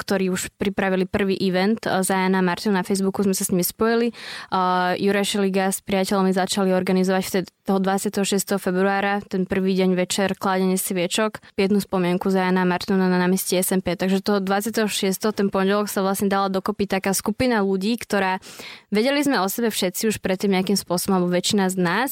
ktorí 0.00 0.32
už 0.32 0.56
pripravili 0.56 1.04
prvý 1.04 1.36
event 1.36 1.84
za 1.84 2.16
Jana 2.16 2.40
a 2.40 2.46
Martinu 2.46 2.72
na 2.72 2.86
Facebooku. 2.86 3.20
Sme 3.20 3.36
sa 3.36 3.44
s 3.44 3.52
nimi 3.52 3.60
spojili 3.60 4.16
Juraj 4.96 5.36
Šeliga 5.36 5.68
s 5.68 5.84
priateľmi 5.84 6.32
začali 6.32 6.72
organizovať 6.72 7.22
vtedy 7.28 7.48
toho 7.68 7.76
26. 7.76 8.56
februára, 8.56 9.20
ten 9.28 9.44
prvý 9.44 9.76
deň 9.76 9.92
večer, 9.98 10.32
kládenie 10.34 10.80
sviečok. 10.80 11.44
Jednu 11.60 11.78
z 11.78 11.86
spomienku 11.90 12.30
za 12.30 12.46
Jana 12.46 12.62
Martina 12.62 13.10
na 13.10 13.18
námestí 13.18 13.58
SMP. 13.58 13.98
Takže 13.98 14.22
toho 14.22 14.38
26. 14.38 14.86
ten 15.34 15.50
pondelok 15.50 15.90
sa 15.90 16.06
vlastne 16.06 16.30
dala 16.30 16.46
dokopy 16.46 16.86
taká 16.86 17.10
skupina 17.10 17.66
ľudí, 17.66 17.98
ktorá 17.98 18.38
vedeli 18.94 19.18
sme 19.26 19.42
o 19.42 19.50
sebe 19.50 19.74
všetci 19.74 20.06
už 20.06 20.22
predtým 20.22 20.54
nejakým 20.54 20.78
spôsobom, 20.78 21.18
alebo 21.18 21.34
väčšina 21.34 21.66
z 21.66 21.82
nás, 21.82 22.10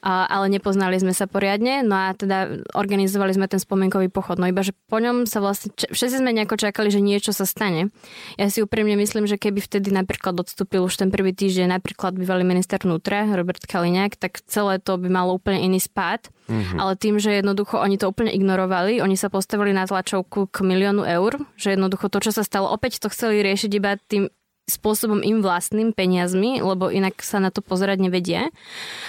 ale 0.00 0.48
nepoznali 0.48 0.96
sme 0.96 1.12
sa 1.12 1.28
poriadne. 1.28 1.84
No 1.84 1.92
a 1.92 2.16
teda 2.16 2.64
organizovali 2.72 3.36
sme 3.36 3.52
ten 3.52 3.60
spomienkový 3.60 4.08
pochod. 4.08 4.40
No 4.40 4.48
iba, 4.48 4.64
že 4.64 4.72
po 4.88 4.96
ňom 4.96 5.28
sa 5.28 5.44
vlastne, 5.44 5.76
všetci 5.76 6.24
sme 6.24 6.32
nejako 6.32 6.56
čakali, 6.56 6.88
že 6.88 7.04
niečo 7.04 7.36
sa 7.36 7.44
stane. 7.44 7.92
Ja 8.40 8.48
si 8.48 8.64
úprimne 8.64 8.96
myslím, 8.96 9.28
že 9.28 9.36
keby 9.36 9.60
vtedy 9.60 9.92
napríklad 9.92 10.40
odstúpil 10.40 10.88
už 10.88 10.96
ten 11.04 11.12
prvý 11.12 11.36
týždeň 11.36 11.76
napríklad 11.76 12.16
bývalý 12.16 12.48
minister 12.48 12.80
vnútra 12.80 13.28
Robert 13.28 13.60
Kaliňák, 13.68 14.16
tak 14.16 14.40
celé 14.48 14.80
to 14.80 14.96
by 14.96 15.12
malo 15.12 15.36
úplne 15.36 15.60
iný 15.60 15.84
spád. 15.84 16.32
Mm-hmm. 16.48 16.78
Ale 16.80 16.92
tým, 16.96 17.20
že 17.20 17.38
jednoducho 17.38 17.76
oni 17.76 18.00
to 18.00 18.08
úplne 18.08 18.32
ignorovali, 18.32 19.04
oni 19.04 19.20
sa 19.20 19.28
postavili 19.28 19.76
na 19.76 19.84
tlačovku 19.84 20.48
k 20.48 20.56
miliónu 20.64 21.04
eur, 21.04 21.36
že 21.60 21.76
jednoducho 21.76 22.08
to, 22.08 22.24
čo 22.24 22.32
sa 22.32 22.40
stalo, 22.40 22.72
opäť 22.72 23.04
to 23.04 23.12
chceli 23.12 23.44
riešiť 23.44 23.70
iba 23.76 24.00
tým 24.08 24.32
spôsobom 24.68 25.24
im 25.24 25.40
vlastným 25.40 25.96
peniazmi, 25.96 26.60
lebo 26.60 26.92
inak 26.92 27.24
sa 27.24 27.40
na 27.40 27.48
to 27.48 27.64
pozerať 27.64 28.04
nevedia. 28.04 28.52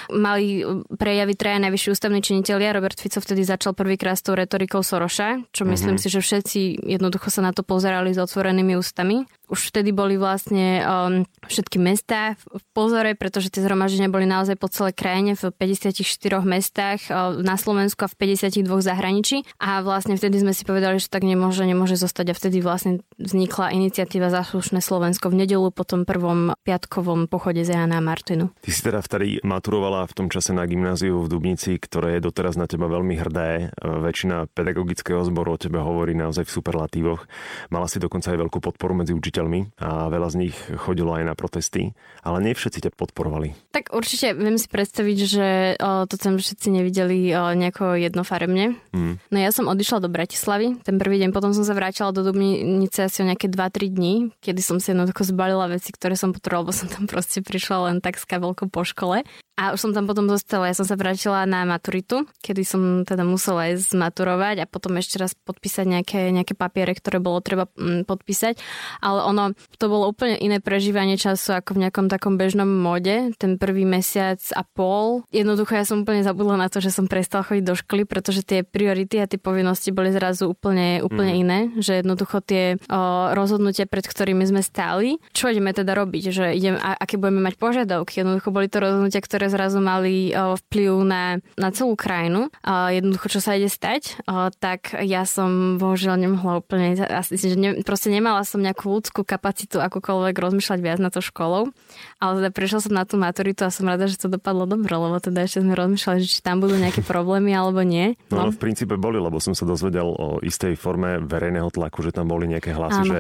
Mali 0.08 0.64
prejavy 0.96 1.36
traja 1.36 1.60
najvyšší 1.60 1.92
ústavní 1.92 2.24
činitelia. 2.24 2.72
Robert 2.72 2.96
Fico 2.96 3.20
vtedy 3.20 3.44
začal 3.44 3.76
prvýkrát 3.76 4.16
s 4.16 4.24
tou 4.24 4.40
retorikou 4.40 4.80
Soroša, 4.80 5.44
čo 5.52 5.68
mm-hmm. 5.68 5.72
myslím 5.76 5.96
si, 6.00 6.08
že 6.08 6.24
všetci 6.24 6.60
jednoducho 6.88 7.28
sa 7.28 7.44
na 7.44 7.52
to 7.52 7.68
pozerali 7.68 8.16
s 8.16 8.20
otvorenými 8.24 8.80
ústami 8.80 9.28
už 9.50 9.74
vtedy 9.74 9.90
boli 9.90 10.16
vlastne 10.16 10.86
um, 10.86 11.14
všetky 11.50 11.82
mestá 11.82 12.38
v 12.38 12.64
pozore, 12.72 13.18
pretože 13.18 13.50
tie 13.50 13.66
zhromaždenia 13.66 14.08
boli 14.08 14.30
naozaj 14.30 14.56
po 14.56 14.70
celej 14.70 14.96
krajine 14.96 15.34
v 15.34 15.50
54 15.50 16.06
mestách 16.46 17.10
uh, 17.10 17.34
na 17.42 17.58
Slovensku 17.58 18.06
a 18.06 18.10
v 18.10 18.38
52 18.38 18.70
zahraničí. 18.86 19.44
A 19.58 19.82
vlastne 19.82 20.16
vtedy 20.16 20.40
sme 20.40 20.54
si 20.54 20.64
povedali, 20.64 21.02
že 21.02 21.10
tak 21.10 21.26
nemôže, 21.26 21.66
nemôže 21.66 21.98
zostať 21.98 22.32
a 22.32 22.38
vtedy 22.38 22.62
vlastne 22.62 23.02
vznikla 23.18 23.74
iniciatíva 23.74 24.30
Zaslušné 24.30 24.86
Slovensko 24.86 25.34
v 25.34 25.44
nedelu 25.44 25.74
po 25.74 25.82
tom 25.82 26.06
prvom 26.06 26.54
piatkovom 26.62 27.26
pochode 27.26 27.66
za 27.66 27.82
Jana 27.82 28.00
Martinu. 28.00 28.54
Ty 28.62 28.70
si 28.70 28.82
teda 28.86 29.02
vtedy 29.02 29.42
maturovala 29.42 30.06
v 30.06 30.14
tom 30.14 30.28
čase 30.30 30.54
na 30.54 30.70
gymnáziu 30.70 31.26
v 31.26 31.28
Dubnici, 31.28 31.82
ktoré 31.82 32.22
je 32.22 32.30
doteraz 32.30 32.54
na 32.54 32.70
teba 32.70 32.86
veľmi 32.86 33.18
hrdé. 33.18 33.74
Väčšina 33.82 34.46
pedagogického 34.54 35.26
zboru 35.26 35.58
o 35.58 35.62
tebe 35.62 35.82
hovorí 35.82 36.14
naozaj 36.14 36.46
v 36.46 36.56
superlatívoch. 36.62 37.26
Mala 37.74 37.90
si 37.90 37.98
dokonca 37.98 38.30
aj 38.30 38.40
veľkú 38.46 38.60
podporu 38.62 38.94
medzi 38.94 39.18
učiteľmi 39.18 39.39
učiteľmi 39.40 39.80
a 39.80 40.12
veľa 40.12 40.30
z 40.36 40.36
nich 40.36 40.56
chodilo 40.84 41.16
aj 41.16 41.24
na 41.24 41.34
protesty, 41.34 41.96
ale 42.20 42.44
nie 42.44 42.52
všetci 42.52 42.84
ťa 42.84 42.92
podporovali. 42.92 43.56
Tak 43.72 43.96
určite 43.96 44.36
viem 44.36 44.60
si 44.60 44.68
predstaviť, 44.68 45.18
že 45.24 45.48
o, 45.80 46.04
to 46.04 46.20
tam 46.20 46.36
všetci 46.36 46.68
nevideli 46.68 47.32
o, 47.32 47.56
nejako 47.56 47.96
jednofarebne. 47.96 48.76
Mm. 48.92 49.16
No 49.32 49.38
ja 49.40 49.52
som 49.56 49.72
odišla 49.72 50.04
do 50.04 50.12
Bratislavy, 50.12 50.84
ten 50.84 51.00
prvý 51.00 51.24
deň, 51.24 51.32
potom 51.32 51.56
som 51.56 51.64
sa 51.64 51.72
vrátila 51.72 52.12
do 52.12 52.28
Dubnice 52.28 53.08
asi 53.08 53.24
o 53.24 53.30
nejaké 53.30 53.48
2-3 53.48 53.96
dní, 53.96 54.14
kedy 54.44 54.60
som 54.60 54.78
si 54.84 54.92
jednoducho 54.92 55.24
zbalila 55.24 55.72
veci, 55.72 55.96
ktoré 55.96 56.20
som 56.20 56.36
potrebovala, 56.36 56.68
lebo 56.68 56.76
som 56.76 56.92
tam 56.92 57.08
proste 57.08 57.40
prišla 57.40 57.94
len 57.94 57.98
tak 58.04 58.20
s 58.20 58.28
kabelkou 58.28 58.68
po 58.68 58.84
škole. 58.84 59.24
A 59.60 59.76
už 59.76 59.80
som 59.84 59.92
tam 59.92 60.08
potom 60.08 60.32
zostala. 60.32 60.72
Ja 60.72 60.76
som 60.80 60.88
sa 60.88 60.96
vrátila 60.96 61.44
na 61.44 61.68
maturitu, 61.68 62.24
kedy 62.40 62.64
som 62.64 62.82
teda 63.04 63.28
musela 63.28 63.68
aj 63.68 63.92
zmaturovať 63.92 64.64
a 64.64 64.66
potom 64.72 64.96
ešte 64.96 65.20
raz 65.20 65.36
podpísať 65.36 65.84
nejaké, 65.84 66.32
nejaké 66.32 66.56
papiere, 66.56 66.96
ktoré 66.96 67.20
bolo 67.20 67.44
treba 67.44 67.68
mm, 67.76 68.08
podpísať. 68.08 68.56
Ale 69.04 69.20
ono, 69.28 69.52
to 69.76 69.92
bolo 69.92 70.08
úplne 70.08 70.40
iné 70.40 70.64
prežívanie 70.64 71.20
času 71.20 71.60
ako 71.60 71.76
v 71.76 71.82
nejakom 71.84 72.08
takom 72.08 72.40
bežnom 72.40 72.72
mode. 72.72 73.36
Ten 73.36 73.60
prvý 73.60 73.84
mesiac 73.84 74.40
a 74.56 74.64
pol. 74.64 75.28
Jednoducho 75.36 75.76
ja 75.76 75.84
som 75.84 76.08
úplne 76.08 76.24
zabudla 76.24 76.56
na 76.56 76.72
to, 76.72 76.80
že 76.80 76.96
som 76.96 77.12
prestal 77.12 77.44
chodiť 77.44 77.64
do 77.68 77.76
školy, 77.76 78.08
pretože 78.08 78.48
tie 78.48 78.64
priority 78.64 79.20
a 79.20 79.28
tie 79.28 79.44
povinnosti 79.44 79.92
boli 79.92 80.16
zrazu 80.16 80.48
úplne, 80.48 81.04
úplne 81.04 81.36
mm. 81.36 81.42
iné. 81.44 81.60
Že 81.76 82.08
jednoducho 82.08 82.40
tie 82.48 82.80
o, 82.88 83.36
rozhodnutia, 83.36 83.92
pred 83.92 84.08
ktorými 84.08 84.48
sme 84.48 84.64
stáli, 84.64 85.20
čo 85.36 85.52
ideme 85.52 85.76
teda 85.76 85.92
robiť, 86.00 86.24
že 86.32 86.46
idem, 86.56 86.80
a, 86.80 86.96
aké 86.96 87.20
budeme 87.20 87.44
mať 87.44 87.60
požiadavky. 87.60 88.24
Jednoducho 88.24 88.56
boli 88.56 88.72
to 88.72 88.80
rozhodnutia, 88.80 89.20
ktoré 89.20 89.49
zrazu 89.50 89.82
mali 89.84 90.32
vplyv 90.34 90.94
na, 91.04 91.42
na 91.58 91.70
celú 91.74 91.98
krajinu, 91.98 92.54
jednoducho 92.66 93.28
čo 93.28 93.40
sa 93.42 93.58
ide 93.58 93.68
stať, 93.68 94.22
tak 94.62 94.94
ja 95.02 95.26
som 95.26 95.82
bohužiaľ 95.82 96.16
nemohla 96.22 96.62
úplne, 96.62 96.96
asi, 97.02 97.36
že 97.36 97.58
ne, 97.58 97.82
proste 97.84 98.14
nemala 98.14 98.46
som 98.46 98.62
nejakú 98.62 98.88
ľudskú 98.88 99.26
kapacitu 99.26 99.82
akokoľvek 99.82 100.36
rozmýšľať 100.38 100.80
viac 100.80 101.00
na 101.02 101.10
to 101.10 101.20
školou, 101.20 101.74
ale 102.20 102.44
teda 102.44 102.50
prišla 102.52 102.80
som 102.84 102.94
na 102.94 103.08
tú 103.08 103.16
maturitu 103.16 103.64
a 103.64 103.72
som 103.72 103.88
rada, 103.88 104.04
že 104.12 104.20
to 104.20 104.28
dopadlo 104.28 104.68
dobre, 104.68 104.92
lebo 104.92 105.16
teda 105.24 105.48
ešte 105.48 105.64
sme 105.64 105.72
rozmýšľali, 105.72 106.20
že 106.20 106.28
či 106.28 106.40
tam 106.44 106.60
budú 106.60 106.76
nejaké 106.76 107.00
problémy 107.00 107.56
alebo 107.56 107.80
nie. 107.88 108.20
No, 108.28 108.40
no 108.40 108.40
ale 108.48 108.52
v 108.52 108.60
princípe 108.60 109.00
boli, 109.00 109.24
lebo 109.24 109.40
som 109.40 109.56
sa 109.56 109.64
dozvedel 109.64 110.12
o 110.12 110.44
istej 110.44 110.76
forme 110.76 111.24
verejného 111.24 111.72
tlaku, 111.72 112.04
že 112.04 112.12
tam 112.12 112.28
boli 112.28 112.52
nejaké 112.52 112.76
hlasy, 112.76 113.08
Áno. 113.08 113.12
že 113.12 113.20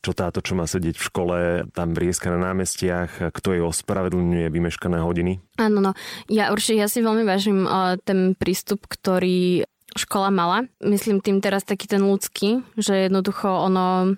čo 0.00 0.16
táto, 0.16 0.40
čo 0.40 0.56
má 0.56 0.64
sedieť 0.64 0.96
v 0.96 1.06
škole, 1.12 1.38
tam 1.76 1.92
vrieska 1.92 2.32
na 2.32 2.40
námestiach, 2.50 3.30
kto 3.36 3.52
jej 3.52 3.62
ospravedlňuje 3.62 4.48
vymeškané 4.48 4.96
hodiny. 5.04 5.44
Áno, 5.60 5.84
no. 5.84 5.92
Ja 6.32 6.48
určite, 6.48 6.80
ja 6.80 6.88
si 6.88 7.04
veľmi 7.04 7.28
vážim 7.28 7.68
uh, 7.68 8.00
ten 8.00 8.32
prístup, 8.32 8.88
ktorý 8.88 9.68
škola 9.92 10.32
mala. 10.32 10.58
Myslím 10.80 11.20
tým 11.20 11.44
teraz 11.44 11.64
taký 11.64 11.88
ten 11.90 12.04
ľudský, 12.04 12.64
že 12.76 13.08
jednoducho 13.08 13.48
ono 13.48 14.16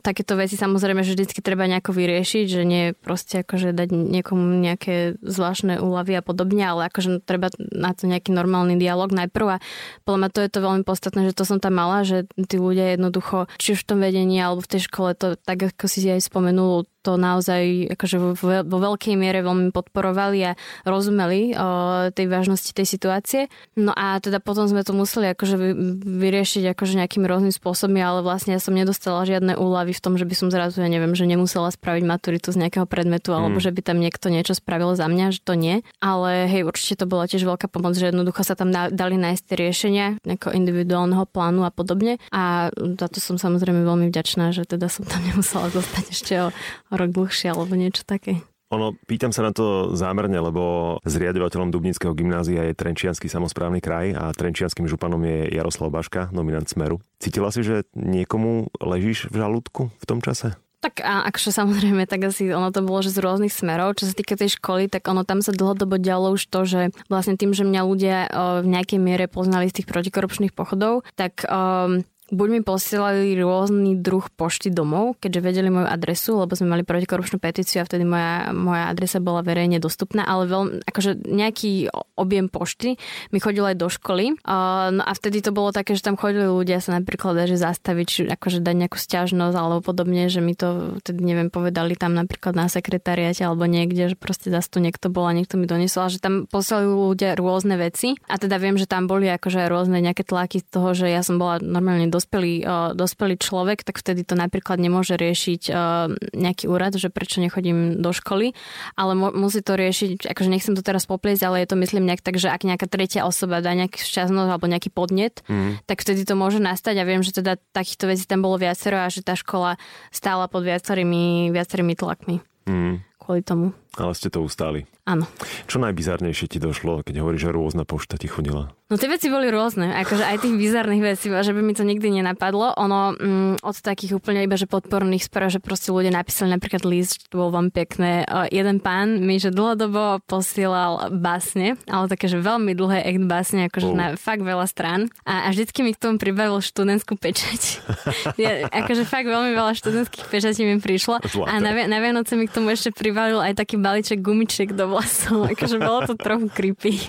takéto 0.00 0.38
veci 0.38 0.56
samozrejme, 0.56 1.04
že 1.04 1.12
vždy 1.12 1.44
treba 1.44 1.68
nejako 1.68 1.92
vyriešiť, 1.92 2.44
že 2.48 2.62
nie 2.64 2.96
proste 2.96 3.44
akože 3.44 3.76
dať 3.76 3.92
niekomu 3.92 4.62
nejaké 4.62 5.20
zvláštne 5.20 5.82
úlavy 5.82 6.16
a 6.16 6.22
podobne, 6.24 6.64
ale 6.64 6.88
akože 6.88 7.20
treba 7.20 7.52
na 7.58 7.92
to 7.92 8.08
nejaký 8.08 8.32
normálny 8.32 8.80
dialog 8.80 9.12
najprv 9.12 9.58
a 9.58 9.62
podľa 10.08 10.18
mňa 10.18 10.30
to 10.32 10.40
je 10.40 10.50
to 10.50 10.60
veľmi 10.64 10.82
podstatné, 10.86 11.20
že 11.28 11.36
to 11.36 11.44
som 11.44 11.58
tam 11.60 11.76
mala, 11.76 12.06
že 12.06 12.24
tí 12.48 12.56
ľudia 12.56 12.96
jednoducho, 12.96 13.50
či 13.60 13.76
už 13.76 13.84
v 13.84 13.88
tom 13.92 13.98
vedení 14.00 14.40
alebo 14.40 14.64
v 14.64 14.70
tej 14.72 14.88
škole 14.88 15.12
to, 15.12 15.36
tak 15.36 15.74
ako 15.74 15.84
si 15.90 16.06
aj 16.08 16.24
spomenul, 16.24 16.88
to 17.02 17.18
naozaj 17.18 17.92
akože 17.92 18.16
vo, 18.16 18.30
vo 18.62 18.78
veľkej 18.78 19.14
miere 19.18 19.42
veľmi 19.42 19.74
podporovali 19.74 20.38
a 20.46 20.52
rozumeli 20.86 21.52
o 21.58 21.68
tej 22.14 22.26
vážnosti 22.30 22.70
tej 22.70 22.86
situácie. 22.86 23.40
No 23.74 23.90
a 23.92 24.22
teda 24.22 24.38
potom 24.38 24.70
sme 24.70 24.86
to 24.86 24.94
museli 24.94 25.34
akože 25.34 25.58
vyriešiť 26.06 26.72
akože 26.72 26.94
nejakými 27.02 27.26
rôznymi 27.26 27.54
spôsobmi, 27.54 27.98
ale 27.98 28.22
vlastne 28.22 28.54
ja 28.54 28.60
som 28.62 28.72
nedostala 28.72 29.26
žiadne 29.26 29.58
úlavy 29.58 29.92
v 29.92 30.02
tom, 30.02 30.14
že 30.14 30.24
by 30.24 30.34
som 30.38 30.48
zrazu, 30.48 30.80
ja 30.80 30.88
neviem, 30.88 31.12
že 31.18 31.26
nemusela 31.26 31.68
spraviť 31.74 32.04
maturitu 32.06 32.54
z 32.54 32.62
nejakého 32.62 32.86
predmetu, 32.86 33.34
alebo 33.34 33.58
mm. 33.58 33.64
že 33.64 33.70
by 33.74 33.80
tam 33.82 33.98
niekto 33.98 34.30
niečo 34.30 34.54
spravil 34.54 34.94
za 34.94 35.10
mňa, 35.10 35.34
že 35.34 35.40
to 35.42 35.58
nie. 35.58 35.82
Ale 35.98 36.46
hej, 36.46 36.62
určite 36.62 37.02
to 37.02 37.10
bola 37.10 37.26
tiež 37.26 37.42
veľká 37.42 37.66
pomoc, 37.66 37.98
že 37.98 38.14
jednoducho 38.14 38.46
sa 38.46 38.54
tam 38.54 38.70
dali 38.70 39.16
nájsť 39.18 39.42
tie 39.42 39.56
riešenia 39.58 40.06
nejakého 40.22 40.54
individuálneho 40.54 41.26
plánu 41.26 41.66
a 41.66 41.72
podobne. 41.74 42.22
A 42.30 42.70
za 42.74 43.08
to 43.10 43.18
som 43.18 43.40
samozrejme 43.40 43.82
veľmi 43.82 44.06
vďačná, 44.12 44.54
že 44.54 44.68
teda 44.68 44.86
som 44.86 45.08
tam 45.08 45.24
nemusela 45.28 45.72
zostať 45.72 46.04
ešte 46.12 46.34
o, 46.38 46.48
rok 46.92 47.10
dlhšie 47.10 47.56
alebo 47.56 47.72
niečo 47.74 48.04
také. 48.04 48.44
Ono, 48.72 48.96
pýtam 49.04 49.36
sa 49.36 49.44
na 49.44 49.52
to 49.52 49.92
zámerne, 49.92 50.40
lebo 50.40 50.96
zriadovateľom 51.04 51.68
Dubnického 51.68 52.16
gymnázia 52.16 52.64
je 52.72 52.72
Trenčiansky 52.72 53.28
samozprávny 53.28 53.84
kraj 53.84 54.16
a 54.16 54.32
Trenčianským 54.32 54.88
županom 54.88 55.20
je 55.28 55.52
Jaroslav 55.52 55.92
Baška, 55.92 56.32
nominant 56.32 56.64
Smeru. 56.64 56.96
Cítila 57.20 57.52
si, 57.52 57.60
že 57.60 57.84
niekomu 57.92 58.72
ležíš 58.80 59.28
v 59.28 59.44
žalúdku 59.44 59.92
v 59.92 60.04
tom 60.08 60.24
čase? 60.24 60.56
Tak 60.82 60.98
a 60.98 61.22
akže 61.30 61.54
samozrejme, 61.54 62.10
tak 62.10 62.26
asi 62.26 62.50
ono 62.50 62.74
to 62.74 62.82
bolo, 62.82 63.06
že 63.06 63.14
z 63.14 63.22
rôznych 63.22 63.54
smerov. 63.54 63.94
Čo 63.94 64.10
sa 64.10 64.18
týka 64.18 64.34
tej 64.34 64.58
školy, 64.58 64.90
tak 64.90 65.06
ono 65.06 65.22
tam 65.22 65.38
sa 65.38 65.54
dlhodobo 65.54 65.94
dialo 65.94 66.34
už 66.34 66.42
to, 66.50 66.66
že 66.66 66.90
vlastne 67.06 67.38
tým, 67.38 67.54
že 67.54 67.62
mňa 67.62 67.82
ľudia 67.86 68.16
o, 68.26 68.26
v 68.64 68.72
nejakej 68.72 68.98
miere 68.98 69.30
poznali 69.30 69.70
z 69.70 69.78
tých 69.78 69.86
protikorupčných 69.86 70.50
pochodov, 70.50 71.06
tak 71.14 71.46
o, 71.46 72.02
buď 72.32 72.48
mi 72.48 72.60
posielali 72.64 73.36
rôzny 73.36 74.00
druh 74.00 74.24
pošty 74.32 74.72
domov, 74.72 75.20
keďže 75.20 75.44
vedeli 75.44 75.68
moju 75.68 75.84
adresu, 75.84 76.40
lebo 76.40 76.56
sme 76.56 76.72
mali 76.72 76.82
protikorupčnú 76.82 77.36
petíciu 77.36 77.84
a 77.84 77.86
vtedy 77.86 78.08
moja, 78.08 78.56
moja 78.56 78.88
adresa 78.88 79.20
bola 79.20 79.44
verejne 79.44 79.76
dostupná, 79.76 80.24
ale 80.24 80.48
veľmi, 80.48 80.88
akože 80.88 81.28
nejaký 81.28 81.92
objem 82.16 82.48
pošty 82.48 82.96
mi 83.30 83.38
chodil 83.38 83.68
aj 83.68 83.76
do 83.76 83.92
školy. 83.92 84.40
Uh, 84.48 84.88
no 84.96 85.02
a 85.04 85.12
vtedy 85.12 85.44
to 85.44 85.52
bolo 85.52 85.76
také, 85.76 85.92
že 85.92 86.00
tam 86.00 86.16
chodili 86.16 86.48
ľudia 86.48 86.80
sa 86.80 86.96
napríklad, 86.96 87.44
že 87.44 87.60
zastaviť, 87.60 88.06
či 88.08 88.20
akože 88.24 88.64
dať 88.64 88.74
nejakú 88.80 88.96
stiažnosť 88.96 89.56
alebo 89.56 89.84
podobne, 89.84 90.32
že 90.32 90.40
mi 90.40 90.56
to 90.56 90.96
vtedy 91.04 91.20
neviem, 91.20 91.52
povedali 91.52 92.00
tam 92.00 92.16
napríklad 92.16 92.56
na 92.56 92.72
sekretariate 92.72 93.44
alebo 93.44 93.68
niekde, 93.68 94.08
že 94.08 94.16
proste 94.16 94.48
zase 94.48 94.72
tu 94.72 94.80
niekto 94.80 95.12
bol 95.12 95.28
a 95.28 95.36
niekto 95.36 95.60
mi 95.60 95.68
doniesol, 95.68 96.08
že 96.08 96.16
tam 96.16 96.48
posielali 96.48 96.88
ľudia 96.88 97.36
rôzne 97.36 97.76
veci 97.76 98.16
a 98.24 98.40
teda 98.40 98.56
viem, 98.56 98.80
že 98.80 98.88
tam 98.88 99.04
boli 99.04 99.28
akože 99.28 99.68
rôzne 99.68 100.00
nejaké 100.00 100.24
tlaky 100.24 100.64
z 100.64 100.66
toho, 100.72 100.96
že 100.96 101.12
ja 101.12 101.20
som 101.20 101.36
bola 101.36 101.60
normálne 101.60 102.08
dospelý, 102.22 102.54
uh, 102.62 102.90
dospelý 102.94 103.34
človek, 103.34 103.82
tak 103.82 103.98
vtedy 103.98 104.22
to 104.22 104.38
napríklad 104.38 104.78
nemôže 104.78 105.18
riešiť 105.18 105.62
uh, 105.74 106.06
nejaký 106.30 106.70
úrad, 106.70 106.94
že 106.94 107.10
prečo 107.10 107.42
nechodím 107.42 107.98
do 107.98 108.14
školy, 108.14 108.54
ale 108.94 109.18
musí 109.18 109.58
to 109.58 109.74
riešiť, 109.74 110.30
akože 110.30 110.50
nechcem 110.50 110.78
to 110.78 110.86
teraz 110.86 111.10
popliesť, 111.10 111.42
ale 111.42 111.66
je 111.66 111.74
to 111.74 111.76
myslím 111.82 112.06
nejak 112.06 112.22
tak, 112.22 112.38
že 112.38 112.46
ak 112.46 112.62
nejaká 112.62 112.86
tretia 112.86 113.26
osoba 113.26 113.58
dá 113.58 113.74
nejaký 113.74 113.98
šťastnosť 113.98 114.50
alebo 114.54 114.70
nejaký 114.70 114.94
podnet, 114.94 115.42
mm. 115.50 115.82
tak 115.90 116.06
vtedy 116.06 116.22
to 116.22 116.38
môže 116.38 116.62
nastať 116.62 117.02
a 117.02 117.08
viem, 117.08 117.26
že 117.26 117.34
teda 117.34 117.58
takýchto 117.74 118.06
vecí 118.06 118.22
tam 118.30 118.46
bolo 118.46 118.62
viacero 118.62 119.02
a 119.02 119.10
že 119.10 119.26
tá 119.26 119.34
škola 119.34 119.74
stála 120.14 120.46
pod 120.46 120.62
viacerými, 120.62 121.50
viacerými 121.50 121.98
tlakmi. 121.98 122.38
Mm. 122.70 123.02
Kvôli 123.22 123.42
tomu. 123.46 123.70
Ale 123.94 124.18
ste 124.18 124.34
to 124.34 124.42
ustáli. 124.42 124.82
Áno. 125.06 125.30
Čo 125.70 125.78
najbizarnejšie 125.78 126.46
ti 126.50 126.58
došlo, 126.58 127.06
keď 127.06 127.22
hovoríš, 127.22 127.46
že 127.46 127.54
rôzna 127.54 127.86
pošta 127.86 128.18
ti 128.18 128.26
chodila? 128.26 128.74
No 128.92 129.00
tie 129.00 129.08
veci 129.08 129.32
boli 129.32 129.48
rôzne, 129.48 129.88
akože 130.04 130.20
aj 130.20 130.44
tých 130.44 130.52
bizarných 130.52 131.00
vecí, 131.00 131.32
že 131.32 131.56
by 131.56 131.64
mi 131.64 131.72
to 131.72 131.80
nikdy 131.80 132.12
nenapadlo. 132.12 132.76
Ono 132.76 133.16
mm, 133.16 133.64
od 133.64 133.76
takých 133.80 134.20
úplne 134.20 134.44
iba, 134.44 134.52
že 134.60 134.68
podporných 134.68 135.32
správ, 135.32 135.48
že 135.48 135.64
proste 135.64 135.96
ľudia 135.96 136.12
napísali 136.12 136.52
napríklad 136.52 136.84
list, 136.84 137.32
bolo 137.32 137.56
veľmi 137.56 137.72
pekné. 137.72 138.28
O, 138.28 138.44
jeden 138.52 138.84
pán 138.84 139.24
mi, 139.24 139.40
že 139.40 139.48
dlhodobo 139.48 140.20
posielal 140.28 141.08
básne, 141.08 141.80
ale 141.88 142.04
také, 142.12 142.28
že 142.28 142.36
veľmi 142.36 142.76
dlhé 142.76 143.00
act 143.00 143.24
básne, 143.24 143.72
akože 143.72 143.88
uh. 143.88 143.96
na 143.96 144.06
fakt 144.20 144.44
veľa 144.44 144.68
strán. 144.68 145.08
A, 145.24 145.48
a 145.48 145.56
vždycky 145.56 145.80
mi 145.80 145.96
k 145.96 146.02
tomu 146.04 146.20
pribavil 146.20 146.60
študentskú 146.60 147.16
pečať. 147.16 147.80
ja, 148.44 148.68
akože 148.68 149.08
fakt 149.08 149.24
veľmi 149.24 149.56
veľa 149.56 149.72
študentských 149.72 150.28
pečatí 150.28 150.68
mi 150.68 150.76
prišlo. 150.76 151.16
Zlaté. 151.24 151.48
A 151.48 151.64
na, 151.64 151.72
na 151.88 151.96
Vianoce 151.96 152.36
mi 152.36 152.44
k 152.44 152.60
tomu 152.60 152.68
ešte 152.68 152.92
pribalil 152.92 153.40
aj 153.40 153.56
taký 153.56 153.80
balíček 153.80 154.20
gumičiek 154.20 154.68
do 154.76 154.92
vlasov. 154.92 155.48
Akože 155.56 155.80
bolo 155.80 156.04
to 156.04 156.12
trochu 156.12 156.52
creepy. 156.52 157.00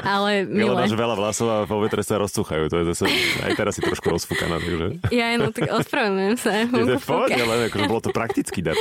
ale 0.00 0.48
milé. 0.48 0.88
Ja, 0.88 0.96
veľa 0.96 1.25
vlasov 1.26 1.48
a 1.50 1.58
vo 1.66 1.82
vetre 1.82 2.06
sa 2.06 2.22
rozcúchajú. 2.22 2.70
To 2.70 2.76
je 2.78 2.84
zase, 2.94 3.10
aj 3.42 3.58
teraz 3.58 3.74
si 3.74 3.82
trošku 3.82 4.06
rozfúkaná. 4.06 4.62
Takže... 4.62 4.86
Ja 5.10 5.34
no 5.34 5.50
tak 5.50 5.74
ospravedlňujem 5.74 6.36
sa. 6.38 6.50
Je 6.62 6.70
to 6.70 7.02
pohode, 7.02 7.34
ale 7.34 7.66
akože 7.66 7.84
bolo 7.90 8.02
to 8.06 8.10
praktický 8.14 8.62
dar. 8.62 8.78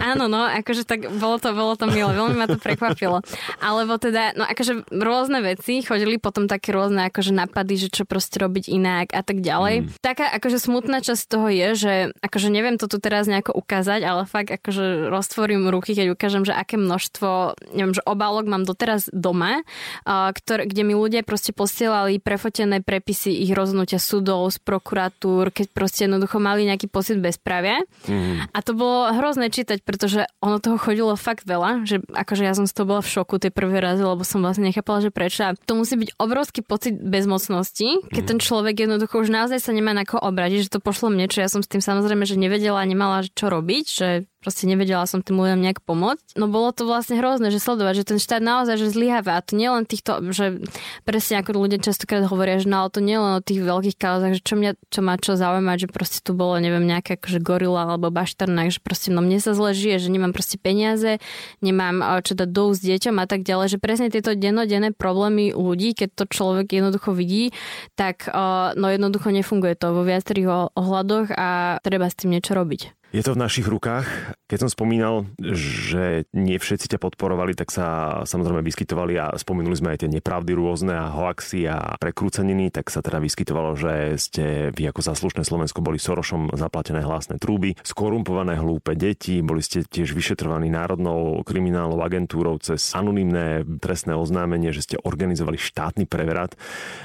Áno, 0.00 0.30
no, 0.30 0.48
akože 0.48 0.88
tak 0.88 1.12
bolo 1.20 1.36
to, 1.36 1.52
bolo 1.52 1.76
to 1.76 1.84
milé. 1.90 2.08
Veľmi 2.16 2.40
ma 2.40 2.48
to 2.48 2.56
prekvapilo. 2.56 3.20
Alebo 3.60 4.00
teda, 4.00 4.32
no 4.38 4.46
akože 4.48 4.88
rôzne 4.88 5.42
veci, 5.42 5.82
chodili 5.82 6.16
potom 6.16 6.46
také 6.48 6.70
rôzne 6.70 7.10
akože 7.10 7.34
napady, 7.34 7.74
že 7.76 7.88
čo 7.90 8.06
proste 8.06 8.38
robiť 8.38 8.70
inak 8.70 9.12
a 9.12 9.20
tak 9.26 9.42
ďalej. 9.42 9.74
Mm. 9.82 9.86
Taká 9.98 10.30
akože 10.38 10.62
smutná 10.62 11.02
časť 11.02 11.22
toho 11.26 11.50
je, 11.50 11.68
že 11.74 11.94
akože 12.22 12.48
neviem 12.48 12.78
to 12.78 12.86
tu 12.86 13.02
teraz 13.02 13.26
nejako 13.26 13.58
ukázať, 13.58 14.00
ale 14.06 14.22
fakt 14.24 14.54
akože 14.54 15.10
roztvorím 15.10 15.68
ruky, 15.68 15.98
keď 15.98 16.14
ukážem, 16.14 16.46
že 16.46 16.54
aké 16.54 16.78
množstvo, 16.78 17.58
neviem, 17.74 17.98
že 17.98 18.06
obálok 18.06 18.46
mám 18.46 18.62
doteraz 18.62 19.10
doma, 19.10 19.66
ktoré, 20.06 20.70
kde 20.70 20.82
mi 20.86 20.94
ľudia 20.94 21.26
proste 21.26 21.50
posielajú 21.50 21.81
posielali 21.82 22.22
prefotené 22.22 22.78
prepisy 22.78 23.42
ich 23.42 23.50
rozhodnutia 23.50 23.98
súdov, 23.98 24.54
z 24.54 24.62
prokuratúr, 24.62 25.50
keď 25.50 25.66
proste 25.74 26.06
jednoducho 26.06 26.38
mali 26.38 26.62
nejaký 26.62 26.86
pocit 26.86 27.18
bezpravia. 27.18 27.82
Mm. 28.06 28.46
A 28.54 28.58
to 28.62 28.78
bolo 28.78 29.10
hrozné 29.10 29.50
čítať, 29.50 29.82
pretože 29.82 30.30
ono 30.38 30.62
toho 30.62 30.78
chodilo 30.78 31.18
fakt 31.18 31.42
veľa, 31.42 31.82
že 31.82 31.98
akože 32.06 32.46
ja 32.46 32.54
som 32.54 32.70
z 32.70 32.74
toho 32.78 32.86
bola 32.86 33.02
v 33.02 33.10
šoku 33.18 33.42
tie 33.42 33.50
prvé 33.50 33.82
razy, 33.82 34.06
lebo 34.06 34.22
som 34.22 34.46
vlastne 34.46 34.70
nechápala, 34.70 35.02
že 35.02 35.10
prečo. 35.10 35.42
A 35.42 35.58
to 35.58 35.74
musí 35.74 35.98
byť 35.98 36.14
obrovský 36.22 36.62
pocit 36.62 36.94
bezmocnosti, 37.02 38.06
keď 38.14 38.22
mm. 38.22 38.30
ten 38.30 38.38
človek 38.38 38.86
jednoducho 38.86 39.18
už 39.18 39.34
naozaj 39.34 39.58
sa 39.58 39.74
nemá 39.74 39.90
na 39.90 40.06
koho 40.06 40.22
obradiť, 40.22 40.70
že 40.70 40.78
to 40.78 40.78
pošlo 40.78 41.10
mne, 41.10 41.26
čo 41.26 41.42
ja 41.42 41.50
som 41.50 41.66
s 41.66 41.70
tým 41.70 41.82
samozrejme, 41.82 42.22
že 42.22 42.38
nevedela, 42.38 42.78
nemala 42.86 43.26
čo 43.26 43.50
robiť, 43.50 43.84
že 43.90 44.08
proste 44.42 44.66
nevedela 44.66 45.06
som 45.06 45.22
tým 45.22 45.38
ľuďom 45.38 45.62
nejak 45.62 45.86
pomôcť. 45.86 46.34
No 46.34 46.50
bolo 46.50 46.74
to 46.74 46.82
vlastne 46.82 47.14
hrozné, 47.22 47.54
že 47.54 47.62
sledovať, 47.62 48.02
že 48.02 48.08
ten 48.10 48.18
štát 48.18 48.42
naozaj 48.42 48.74
že 48.82 48.90
zlyháva. 48.90 49.38
A 49.38 49.46
to 49.46 49.54
nie 49.54 49.70
len 49.70 49.86
týchto, 49.86 50.18
že 50.34 50.58
presne 51.06 51.38
ako 51.38 51.54
ľudia 51.62 51.78
častokrát 51.78 52.26
hovoria, 52.26 52.58
že 52.58 52.66
no 52.66 52.82
ale 52.82 52.90
to 52.90 52.98
nie 52.98 53.14
len 53.14 53.38
o 53.38 53.44
tých 53.44 53.62
veľkých 53.62 53.96
kauzach, 53.96 54.34
že 54.34 54.42
čo, 54.42 54.58
mňa, 54.58 54.74
čo 54.90 55.00
má 55.06 55.14
čo 55.22 55.38
zaujímať, 55.38 55.86
že 55.86 55.88
proste 55.88 56.18
tu 56.18 56.34
bolo, 56.34 56.58
neviem, 56.58 56.82
nejaká 56.82 57.14
akože 57.14 57.38
gorila 57.38 57.86
alebo 57.86 58.10
baštarnak, 58.10 58.74
že 58.74 58.82
proste 58.82 59.14
no 59.14 59.22
mne 59.22 59.38
sa 59.38 59.54
zle 59.54 59.70
žije, 59.70 60.02
že 60.02 60.08
nemám 60.10 60.34
proste 60.34 60.58
peniaze, 60.58 61.22
nemám 61.62 62.02
čo 62.26 62.34
dať 62.34 62.50
dou 62.50 62.74
s 62.74 62.82
deťom 62.82 63.22
a 63.22 63.30
tak 63.30 63.46
ďalej, 63.46 63.76
že 63.76 63.78
presne 63.78 64.10
tieto 64.10 64.34
dennodenné 64.34 64.90
problémy 64.90 65.54
ľudí, 65.54 65.94
keď 65.94 66.08
to 66.18 66.24
človek 66.26 66.74
jednoducho 66.74 67.14
vidí, 67.14 67.54
tak 67.94 68.26
no 68.74 68.86
jednoducho 68.90 69.30
nefunguje 69.30 69.78
to 69.78 69.92
vo 69.94 70.02
viacerých 70.02 70.74
ohľadoch 70.74 71.36
a 71.36 71.78
treba 71.84 72.08
s 72.08 72.16
tým 72.16 72.34
niečo 72.34 72.56
robiť. 72.56 73.01
Je 73.12 73.20
to 73.20 73.36
v 73.36 73.44
našich 73.44 73.68
rukách. 73.68 74.08
Keď 74.48 74.58
som 74.64 74.70
spomínal, 74.72 75.28
že 75.36 76.24
nie 76.32 76.56
všetci 76.56 76.96
ťa 76.96 76.98
podporovali, 77.00 77.52
tak 77.52 77.68
sa 77.68 78.20
samozrejme 78.24 78.64
vyskytovali 78.64 79.20
a 79.20 79.36
spomenuli 79.36 79.76
sme 79.76 79.92
aj 79.92 80.04
tie 80.04 80.10
nepravdy 80.12 80.56
rôzne 80.56 80.96
a 80.96 81.12
hoaxy 81.12 81.68
a 81.68 82.00
prekrúceniny, 82.00 82.72
tak 82.72 82.88
sa 82.88 83.04
teda 83.04 83.20
vyskytovalo, 83.20 83.76
že 83.76 84.16
ste 84.16 84.44
vy 84.72 84.88
ako 84.88 85.04
zaslušné 85.04 85.44
Slovensko 85.44 85.84
boli 85.84 86.00
Sorošom 86.00 86.56
zaplatené 86.56 87.04
hlasné 87.04 87.36
trúby, 87.36 87.76
skorumpované 87.84 88.56
hlúpe 88.56 88.96
deti, 88.96 89.44
boli 89.44 89.60
ste 89.60 89.84
tiež 89.84 90.16
vyšetrovaní 90.16 90.72
Národnou 90.72 91.44
kriminálnou 91.44 92.00
agentúrou 92.00 92.56
cez 92.64 92.96
anonymné 92.96 93.60
trestné 93.76 94.16
oznámenie, 94.16 94.72
že 94.72 94.88
ste 94.88 94.96
organizovali 94.96 95.60
štátny 95.60 96.08
prevrat. 96.08 96.56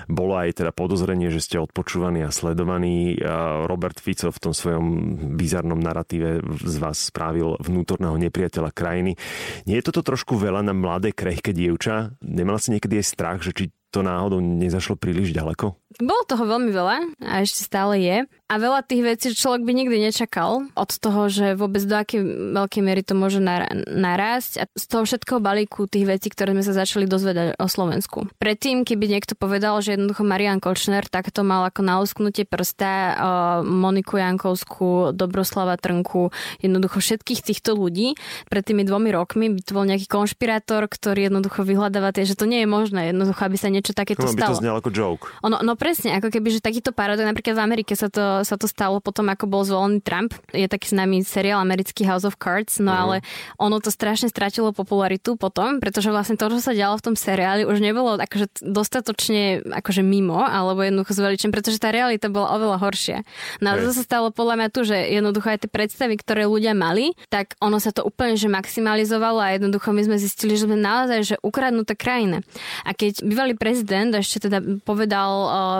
Bolo 0.08 0.40
aj 0.40 0.64
teda 0.64 0.72
podozrenie, 0.72 1.28
že 1.36 1.44
ste 1.44 1.60
odpočúvaní 1.60 2.24
a 2.24 2.32
sledovaní. 2.32 3.20
Robert 3.68 4.00
Fico 4.00 4.32
v 4.32 4.40
tom 4.40 4.56
svojom 4.56 4.86
bizarnom 5.36 5.84
narratíve 5.98 6.46
z 6.62 6.78
vás 6.78 7.10
spravil 7.10 7.58
vnútorného 7.58 8.14
nepriateľa 8.22 8.70
krajiny. 8.70 9.18
Nie 9.66 9.82
je 9.82 9.90
toto 9.90 10.06
trošku 10.06 10.38
veľa 10.38 10.62
na 10.62 10.78
mladé, 10.78 11.10
krehké 11.10 11.58
dievča? 11.58 12.14
Nemal 12.22 12.62
si 12.62 12.70
niekedy 12.70 13.02
aj 13.02 13.10
strach, 13.10 13.42
že 13.42 13.58
či 13.58 13.74
to 13.90 14.06
náhodou 14.06 14.38
nezašlo 14.38 14.94
príliš 14.94 15.34
ďaleko? 15.34 15.74
Bolo 15.98 16.22
toho 16.30 16.46
veľmi 16.46 16.70
veľa 16.70 16.98
a 17.26 17.42
ešte 17.42 17.66
stále 17.66 17.98
je. 17.98 18.18
A 18.48 18.56
veľa 18.64 18.86
tých 18.88 19.04
vecí 19.04 19.28
človek 19.36 19.68
by 19.68 19.74
nikdy 19.76 19.98
nečakal 20.08 20.72
od 20.72 20.92
toho, 20.96 21.28
že 21.28 21.60
vôbec 21.60 21.84
do 21.84 22.00
akej 22.00 22.22
veľkej 22.56 22.82
miery 22.86 23.04
to 23.04 23.12
môže 23.12 23.44
narásť 23.92 24.52
a 24.62 24.64
z 24.72 24.86
toho 24.88 25.04
všetkého 25.04 25.44
balíku 25.44 25.84
tých 25.90 26.08
vecí, 26.08 26.32
ktoré 26.32 26.56
sme 26.56 26.64
sa 26.64 26.72
začali 26.72 27.10
dozvedať 27.10 27.60
o 27.60 27.68
Slovensku. 27.68 28.32
Predtým, 28.40 28.88
keby 28.88 29.20
niekto 29.20 29.36
povedal, 29.36 29.84
že 29.84 30.00
jednoducho 30.00 30.24
Marian 30.24 30.64
Kočner 30.64 31.04
takto 31.12 31.44
mal 31.44 31.68
ako 31.68 31.84
nalusknutie 31.84 32.48
prsta 32.48 32.92
o 33.20 33.32
Moniku 33.68 34.16
Jankovskú, 34.16 35.12
Dobroslava 35.12 35.76
Trnku, 35.76 36.32
jednoducho 36.64 37.04
všetkých 37.04 37.44
týchto 37.44 37.76
ľudí 37.76 38.16
pred 38.48 38.64
tými 38.64 38.88
dvomi 38.88 39.12
rokmi 39.12 39.52
by 39.52 39.62
to 39.66 39.76
bol 39.76 39.84
nejaký 39.84 40.08
konšpirátor, 40.08 40.88
ktorý 40.88 41.28
jednoducho 41.28 41.68
vyhľadáva 41.68 42.16
tie, 42.16 42.24
že 42.24 42.40
to 42.40 42.48
nie 42.48 42.64
je 42.64 42.70
možné, 42.70 43.12
jednoducho, 43.12 43.44
aby 43.44 43.58
sa 43.60 43.68
niečo 43.68 43.92
takéto 43.92 44.24
no, 44.24 44.32
stalo. 44.32 44.40
by 44.40 44.56
to 44.56 44.62
znelo 44.64 44.78
ako 44.80 44.90
joke. 44.96 45.28
Ono, 45.44 45.60
no 45.60 45.76
presne, 45.88 46.20
ako 46.20 46.28
keby, 46.28 46.52
že 46.52 46.60
takýto 46.60 46.92
paradok, 46.92 47.24
napríklad 47.24 47.56
v 47.56 47.64
Amerike 47.64 47.96
sa 47.96 48.12
to 48.12 48.44
sa 48.44 48.60
to 48.60 48.68
stalo 48.68 49.00
potom, 49.00 49.32
ako 49.32 49.48
bol 49.48 49.64
zvolený 49.64 50.04
Trump. 50.04 50.36
Je 50.52 50.68
taký 50.68 50.92
známy 50.92 51.24
seriál 51.24 51.64
americký 51.64 52.04
House 52.04 52.28
of 52.28 52.36
Cards, 52.36 52.84
no 52.84 52.92
uh-huh. 52.92 53.04
ale 53.08 53.16
ono 53.56 53.80
to 53.80 53.88
strašne 53.88 54.28
stratilo 54.28 54.76
popularitu 54.76 55.40
potom, 55.40 55.80
pretože 55.80 56.12
vlastne 56.12 56.36
to, 56.36 56.52
čo 56.52 56.60
sa 56.60 56.76
dialo 56.76 57.00
v 57.00 57.06
tom 57.08 57.16
seriáli, 57.16 57.64
už 57.64 57.80
nebolo 57.80 58.20
akože 58.20 58.68
dostatočne 58.68 59.64
akože 59.64 60.04
mimo, 60.04 60.44
alebo 60.44 60.84
jednoducho 60.84 61.16
zveličen, 61.16 61.56
pretože 61.56 61.80
tá 61.80 61.96
realita 61.96 62.28
bola 62.28 62.52
oveľa 62.60 62.84
horšia. 62.84 63.24
No 63.64 63.72
a 63.72 63.80
to 63.80 63.96
sa 63.96 64.04
stalo 64.04 64.36
podľa 64.36 64.60
mňa 64.60 64.68
tu, 64.76 64.84
že 64.84 64.98
jednoducho 65.08 65.56
aj 65.56 65.64
tie 65.64 65.72
predstavy, 65.72 66.20
ktoré 66.20 66.52
ľudia 66.52 66.76
mali, 66.76 67.16
tak 67.32 67.56
ono 67.64 67.80
sa 67.80 67.96
to 67.96 68.04
úplne 68.04 68.36
že 68.36 68.52
maximalizovalo 68.52 69.40
a 69.40 69.56
jednoducho 69.56 69.96
my 69.96 70.04
sme 70.04 70.18
zistili, 70.20 70.60
že 70.60 70.68
sme 70.68 70.76
naozaj 70.76 71.20
že 71.24 71.36
ukradnuté 71.40 71.96
krajina. 71.96 72.44
A 72.84 72.92
keď 72.92 73.24
bývalý 73.24 73.56
prezident 73.56 74.12
ešte 74.12 74.52
teda 74.52 74.60
povedal 74.84 75.32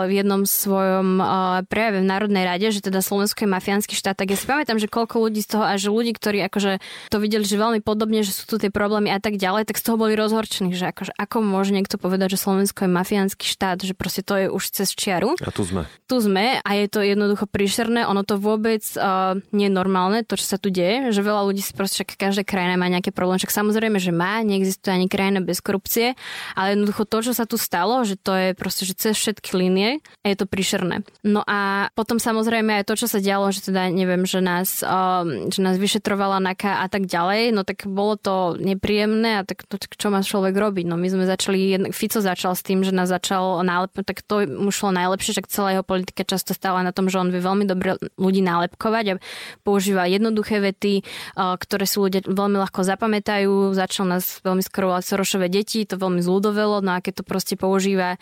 v 0.08 0.12
jednom 0.22 0.42
svojom 0.44 1.20
uh, 1.20 1.62
prejave 1.66 2.00
v 2.02 2.06
Národnej 2.08 2.44
rade, 2.44 2.66
že 2.70 2.80
teda 2.84 3.00
Slovensko 3.00 3.44
je 3.44 3.50
mafiánsky 3.50 3.94
štát, 3.96 4.16
tak 4.18 4.32
ja 4.32 4.36
si 4.38 4.44
pamätám, 4.44 4.78
že 4.78 4.90
koľko 4.90 5.28
ľudí 5.28 5.40
z 5.44 5.56
toho, 5.56 5.64
a 5.64 5.74
že 5.80 5.88
ľudí, 5.90 6.12
ktorí 6.14 6.44
akože 6.46 6.82
to 7.08 7.16
videli, 7.18 7.44
že 7.44 7.56
veľmi 7.58 7.80
podobne, 7.80 8.22
že 8.22 8.32
sú 8.32 8.44
tu 8.44 8.56
tie 8.60 8.68
problémy 8.68 9.10
a 9.10 9.18
tak 9.18 9.40
ďalej, 9.40 9.68
tak 9.68 9.80
z 9.80 9.84
toho 9.88 9.96
boli 9.96 10.14
rozhorčení, 10.14 10.76
že 10.76 10.90
akože 10.90 11.12
ako 11.16 11.36
môže 11.42 11.72
niekto 11.72 11.96
povedať, 11.96 12.36
že 12.36 12.42
Slovensko 12.42 12.86
je 12.86 12.90
mafiánsky 12.90 13.44
štát, 13.48 13.82
že 13.82 13.94
proste 13.96 14.22
to 14.22 14.34
je 14.36 14.46
už 14.48 14.64
cez 14.70 14.92
čiaru. 14.92 15.34
A 15.40 15.50
tu 15.50 15.64
sme. 15.64 15.88
Tu 16.06 16.16
sme 16.20 16.60
a 16.60 16.70
je 16.76 16.86
to 16.88 17.00
jednoducho 17.04 17.48
príšerné, 17.48 18.04
ono 18.04 18.22
to 18.22 18.36
vôbec 18.36 18.82
uh, 18.96 19.38
nie 19.52 19.68
je 19.68 19.74
normálne, 19.74 20.24
to, 20.24 20.36
čo 20.36 20.56
sa 20.56 20.58
tu 20.60 20.68
deje, 20.68 21.10
že 21.10 21.20
veľa 21.24 21.48
ľudí 21.48 21.62
si 21.64 21.72
proste, 21.72 22.02
však 22.02 22.18
každá 22.18 22.42
krajina 22.44 22.78
má 22.78 22.86
nejaké 22.86 23.10
problémy, 23.10 23.40
však 23.40 23.54
samozrejme, 23.54 23.98
že 23.98 24.12
má, 24.14 24.40
neexistuje 24.44 24.92
ani 24.92 25.06
krajina 25.10 25.40
bez 25.42 25.58
korupcie, 25.64 26.14
ale 26.54 26.76
jednoducho 26.76 27.08
to, 27.08 27.18
čo 27.24 27.32
sa 27.32 27.44
tu 27.48 27.56
stalo, 27.56 28.02
že 28.04 28.18
to 28.18 28.32
je 28.34 28.48
proste, 28.54 28.84
že 28.84 28.94
cez 28.94 29.14
všetky 29.16 29.54
línie 29.78 30.02
a 30.02 30.34
je 30.34 30.36
to 30.36 30.50
príšerné. 30.50 31.06
No 31.22 31.46
a 31.46 31.90
potom 31.94 32.18
samozrejme 32.18 32.82
aj 32.82 32.84
to, 32.90 32.98
čo 32.98 33.06
sa 33.06 33.22
dialo, 33.22 33.54
že 33.54 33.70
teda 33.70 33.94
neviem, 33.94 34.26
že 34.26 34.42
nás, 34.42 34.82
um, 34.82 35.46
že 35.46 35.62
nás 35.62 35.78
vyšetrovala 35.78 36.42
NAKA 36.42 36.82
a 36.82 36.86
tak 36.90 37.06
ďalej, 37.06 37.54
no 37.54 37.62
tak 37.62 37.86
bolo 37.86 38.18
to 38.18 38.58
nepríjemné 38.58 39.38
a 39.38 39.42
tak 39.46 39.62
to, 39.70 39.78
čo 39.78 40.10
má 40.10 40.26
človek 40.26 40.58
robiť? 40.58 40.90
No 40.90 40.98
my 40.98 41.06
sme 41.06 41.24
začali, 41.30 41.94
Fico 41.94 42.18
začal 42.18 42.58
s 42.58 42.66
tým, 42.66 42.82
že 42.82 42.90
nás 42.90 43.06
začal 43.06 43.62
nálepkovať, 43.62 44.06
tak 44.10 44.18
to 44.26 44.42
mu 44.50 44.74
šlo 44.74 44.90
najlepšie, 44.90 45.38
že 45.38 45.46
celá 45.46 45.78
jeho 45.78 45.86
politika 45.86 46.26
často 46.26 46.50
stála 46.52 46.82
na 46.82 46.90
tom, 46.90 47.06
že 47.06 47.22
on 47.22 47.30
vie 47.30 47.38
veľmi 47.38 47.62
dobre 47.68 47.94
ľudí 48.18 48.42
nálepkovať 48.42 49.04
a 49.14 49.20
používa 49.62 50.10
jednoduché 50.10 50.58
vety, 50.58 51.06
uh, 51.38 51.54
ktoré 51.54 51.86
sú 51.86 52.10
ľudia 52.10 52.26
veľmi 52.26 52.58
ľahko 52.58 52.82
zapamätajú. 52.82 53.76
Začal 53.78 54.10
nás 54.10 54.42
veľmi 54.42 54.64
skoro 54.64 54.98
Sorošové 54.98 55.46
deti, 55.52 55.84
to 55.84 56.00
veľmi 56.00 56.24
zľudovelo, 56.24 56.82
no 56.82 56.96
a 56.96 57.04
keď 57.04 57.22
to 57.22 57.24
proste 57.28 57.54
používa 57.60 58.16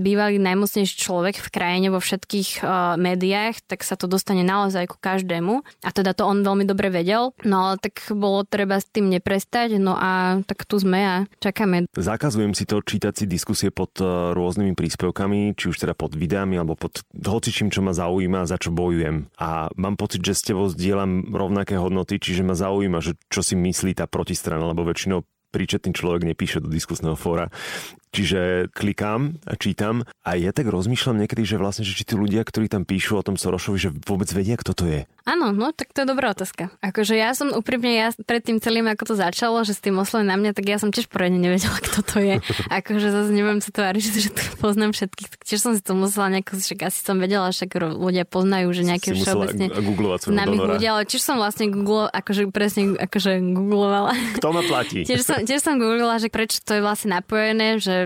bývalý 0.00 0.38
najmocnejší 0.38 0.85
človek 0.94 1.42
v 1.42 1.48
krajine 1.50 1.88
vo 1.90 1.98
všetkých 1.98 2.62
uh, 2.62 2.94
médiách, 3.00 3.64
tak 3.66 3.82
sa 3.82 3.98
to 3.98 4.06
dostane 4.06 4.46
naozaj 4.46 4.86
ku 4.86 4.98
každému. 5.00 5.66
A 5.82 5.90
teda 5.90 6.14
to 6.14 6.28
on 6.28 6.46
veľmi 6.46 6.62
dobre 6.68 6.92
vedel. 6.92 7.34
No 7.42 7.72
ale 7.72 7.82
tak 7.82 8.06
bolo 8.14 8.46
treba 8.46 8.78
s 8.78 8.86
tým 8.86 9.10
neprestať. 9.10 9.80
No 9.82 9.98
a 9.98 10.42
tak 10.46 10.68
tu 10.68 10.78
sme 10.78 11.00
a 11.02 11.14
čakáme. 11.42 11.90
Zakazujem 11.96 12.54
si 12.54 12.68
to 12.68 12.78
čítať 12.84 13.12
si 13.16 13.24
diskusie 13.24 13.72
pod 13.72 13.96
e, 13.98 14.06
rôznymi 14.36 14.76
príspevkami, 14.76 15.56
či 15.56 15.72
už 15.72 15.76
teda 15.80 15.96
pod 15.96 16.12
videami 16.14 16.60
alebo 16.60 16.76
pod 16.76 17.02
hocičím, 17.16 17.72
čo 17.72 17.80
ma 17.80 17.96
zaujíma, 17.96 18.44
za 18.44 18.60
čo 18.60 18.70
bojujem. 18.70 19.32
A 19.40 19.72
mám 19.74 19.96
pocit, 19.96 20.20
že 20.20 20.36
s 20.36 20.46
tebou 20.46 20.68
zdieľam 20.68 21.32
rovnaké 21.32 21.80
hodnoty, 21.80 22.20
čiže 22.20 22.44
ma 22.44 22.54
zaujíma, 22.54 23.00
že 23.00 23.16
čo 23.32 23.40
si 23.40 23.56
myslí 23.56 23.96
tá 23.96 24.04
protistrana, 24.04 24.68
lebo 24.68 24.84
väčšinou 24.84 25.24
príčetný 25.56 25.96
človek 25.96 26.28
nepíše 26.28 26.60
do 26.60 26.68
diskusného 26.68 27.16
fóra. 27.16 27.48
Čiže 28.16 28.72
klikám 28.72 29.36
a 29.44 29.60
čítam 29.60 30.08
a 30.24 30.40
ja 30.40 30.48
tak 30.48 30.72
rozmýšľam 30.72 31.20
niekedy, 31.20 31.44
že 31.44 31.60
vlastne, 31.60 31.84
že 31.84 31.92
či 31.92 32.08
tí 32.08 32.16
ľudia, 32.16 32.40
ktorí 32.48 32.64
tam 32.64 32.88
píšu 32.88 33.20
o 33.20 33.26
tom 33.26 33.36
Sorošovi, 33.36 33.76
že 33.76 33.92
vôbec 33.92 34.32
vedia, 34.32 34.56
kto 34.56 34.72
to 34.72 34.84
je. 34.88 35.04
Áno, 35.28 35.52
no 35.52 35.74
tak 35.76 35.92
to 35.92 36.00
je 36.00 36.08
dobrá 36.08 36.32
otázka. 36.32 36.72
Akože 36.80 37.12
ja 37.12 37.36
som 37.36 37.52
úprimne, 37.52 37.92
ja 37.92 38.14
pred 38.24 38.40
tým 38.40 38.56
celým, 38.56 38.88
ako 38.88 39.12
to 39.12 39.14
začalo, 39.20 39.60
že 39.68 39.76
s 39.76 39.84
tým 39.84 40.00
oslovili 40.00 40.32
na 40.32 40.40
mňa, 40.40 40.56
tak 40.56 40.64
ja 40.64 40.80
som 40.80 40.88
tiež 40.88 41.12
poriadne 41.12 41.36
nevedela, 41.36 41.76
kto 41.92 42.00
to 42.00 42.16
je. 42.24 42.36
akože 42.72 43.08
zase 43.12 43.30
neviem 43.36 43.60
sa 43.60 43.68
tváriť, 43.68 44.00
že 44.00 44.30
to 44.32 44.42
poznám 44.64 44.96
všetkých, 44.96 45.28
tak 45.36 45.40
tiež 45.44 45.60
som 45.60 45.72
si 45.76 45.84
to 45.84 45.92
musela 45.92 46.32
nejako, 46.32 46.56
však 46.56 46.88
asi 46.88 47.00
som 47.04 47.20
vedela, 47.20 47.52
však 47.52 47.68
ľudia 48.00 48.24
poznajú, 48.24 48.72
že 48.72 48.82
nejaké 48.86 49.12
všeobecne 49.12 49.68
nami 50.32 50.56
ľudia, 50.56 50.96
ale 50.96 51.04
tiež 51.04 51.20
som 51.20 51.36
vlastne 51.36 51.68
Google, 51.68 52.08
akože 52.08 52.48
presne 52.48 52.96
akože 52.96 53.42
googlovala. 53.52 54.16
Kto 54.40 54.48
ma 54.54 54.62
platí? 54.64 55.02
tiež, 55.04 55.26
som, 55.26 55.42
tiež 55.42 55.60
som 55.60 55.76
googlila, 55.76 56.22
že 56.22 56.30
prečo 56.30 56.62
to 56.62 56.78
je 56.78 56.82
vlastne 56.86 57.18
napojené, 57.18 57.82
že 57.82 58.05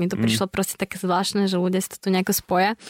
mi 0.00 0.08
to 0.08 0.16
mm. 0.16 0.24
prišlo 0.24 0.46
proste 0.48 0.80
také 0.80 0.96
zvláštne, 0.96 1.52
že 1.52 1.60
ľudia 1.60 1.84
si 1.84 1.92
to 1.92 2.00
tu 2.00 2.08
nejako 2.08 2.32
spoja. 2.32 2.80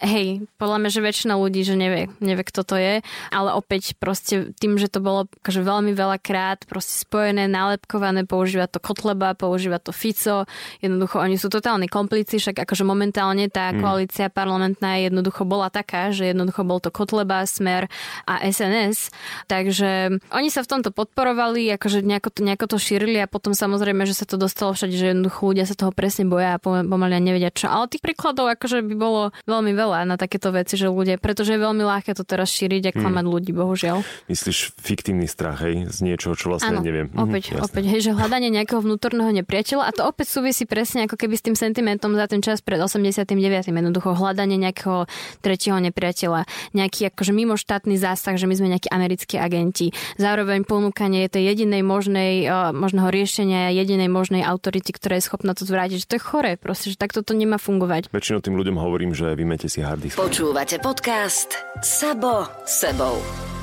Hej, 0.00 0.48
podľa 0.56 0.80
mňa, 0.80 0.88
že 0.88 1.00
väčšina 1.04 1.34
ľudí, 1.36 1.60
že 1.68 1.76
nevie, 1.76 2.08
nevie, 2.24 2.44
kto 2.48 2.64
to 2.64 2.80
je, 2.80 3.04
ale 3.28 3.50
opäť 3.52 3.92
proste 4.00 4.56
tým, 4.56 4.80
že 4.80 4.88
to 4.88 5.04
bolo 5.04 5.28
akože 5.44 5.60
veľmi 5.60 5.92
veľa 5.92 6.16
krát 6.16 6.64
proste 6.64 7.04
spojené, 7.04 7.44
nálepkované, 7.44 8.24
používa 8.24 8.72
to 8.72 8.80
Kotleba, 8.80 9.36
používa 9.36 9.76
to 9.76 9.92
Fico, 9.92 10.48
jednoducho 10.80 11.20
oni 11.20 11.36
sú 11.36 11.52
totálni 11.52 11.92
komplici, 11.92 12.40
však 12.40 12.64
akože 12.64 12.88
momentálne 12.88 13.52
tá 13.52 13.76
mm. 13.76 13.78
koalícia 13.84 14.26
parlamentná 14.32 14.96
jednoducho 15.04 15.44
bola 15.44 15.68
taká, 15.68 16.08
že 16.08 16.32
jednoducho 16.32 16.64
bol 16.64 16.80
to 16.80 16.88
Kotleba, 16.88 17.44
Smer 17.44 17.92
a 18.24 18.40
SNS, 18.40 19.12
takže 19.44 20.24
oni 20.32 20.48
sa 20.48 20.64
v 20.64 20.70
tomto 20.72 20.88
podporovali, 20.88 21.68
akože 21.76 22.00
nejako 22.00 22.32
to, 22.32 22.40
nejako 22.40 22.66
to 22.72 22.76
šírili 22.80 23.20
a 23.20 23.28
potom 23.28 23.52
samozrejme, 23.52 24.08
že 24.08 24.16
sa 24.16 24.24
to 24.24 24.40
dostalo 24.40 24.72
všade, 24.72 24.96
že 24.96 25.12
jednoducho 25.12 25.52
ľudia 25.52 25.68
sa 25.68 25.76
toho 25.76 25.92
presne 25.92 26.24
boja 26.24 26.45
a 26.46 26.60
pomaly 26.62 27.18
nevedia 27.18 27.50
čo. 27.50 27.66
Ale 27.66 27.90
tých 27.90 28.04
príkladov 28.04 28.46
akože 28.54 28.86
by 28.86 28.94
bolo 28.94 29.22
veľmi 29.50 29.72
veľa 29.74 30.06
na 30.06 30.14
takéto 30.14 30.54
veci, 30.54 30.78
že 30.78 30.86
ľudia, 30.86 31.18
pretože 31.18 31.56
je 31.56 31.60
veľmi 31.60 31.82
ľahké 31.82 32.14
to 32.14 32.22
teraz 32.22 32.52
šíriť 32.54 32.82
a 32.88 32.92
hmm. 32.94 33.00
klamať 33.02 33.24
hmm. 33.26 33.34
ľudí, 33.34 33.50
bohužiaľ. 33.56 33.96
Myslíš 34.30 34.76
fiktívny 34.78 35.26
strach, 35.26 35.64
hej, 35.66 35.90
z 35.90 35.98
niečoho, 36.04 36.38
čo 36.38 36.52
vlastne 36.52 36.78
ano, 36.78 36.86
neviem. 36.86 37.08
Mhm, 37.10 37.18
opäť, 37.18 37.44
mhm, 37.54 37.64
opäť, 37.64 37.84
hej, 37.90 38.00
že 38.06 38.10
hľadanie 38.14 38.50
nejakého 38.52 38.80
vnútorného 38.80 39.30
nepriateľa 39.42 39.82
a 39.88 39.90
to 39.92 40.02
opäť 40.06 40.26
súvisí 40.36 40.64
presne 40.68 41.08
ako 41.10 41.16
keby 41.18 41.34
s 41.38 41.42
tým 41.42 41.56
sentimentom 41.56 42.14
za 42.14 42.26
ten 42.30 42.40
čas 42.44 42.60
pred 42.60 42.78
89. 42.78 43.34
Jednoducho 43.68 44.18
hľadanie 44.18 44.56
nejakého 44.58 45.06
tretieho 45.40 45.78
nepriateľa, 45.78 46.48
nejaký 46.72 47.12
akože 47.12 47.32
mimoštátny 47.36 47.94
zásah, 48.00 48.34
že 48.34 48.48
my 48.48 48.54
sme 48.56 48.68
nejakí 48.72 48.88
americkí 48.90 49.36
agenti. 49.38 49.92
Zároveň 50.16 50.64
ponúkanie 50.64 51.28
tej 51.30 51.54
jedinej 51.54 51.86
možnej, 51.86 52.48
uh, 52.48 52.74
možného 52.74 53.12
riešenia, 53.12 53.70
jedinej 53.70 54.10
možnej 54.10 54.42
autority, 54.42 54.90
ktorá 54.96 55.20
je 55.20 55.26
schopná 55.28 55.52
to 55.54 55.68
zvrátiť. 55.68 56.08
To 56.08 56.14
je 56.18 56.22
chore, 56.36 56.60
proste, 56.60 56.92
že 56.92 57.00
takto 57.00 57.24
to 57.24 57.32
nemá 57.32 57.56
fungovať. 57.56 58.12
Väčšinou 58.12 58.44
tým 58.44 58.60
ľuďom 58.60 58.76
hovorím, 58.76 59.16
že 59.16 59.32
vymete 59.32 59.72
si 59.72 59.80
hard 59.80 60.04
disk. 60.04 60.20
Počúvate 60.20 60.76
podcast 60.84 61.56
Sabo 61.80 62.44
sebou. 62.68 63.55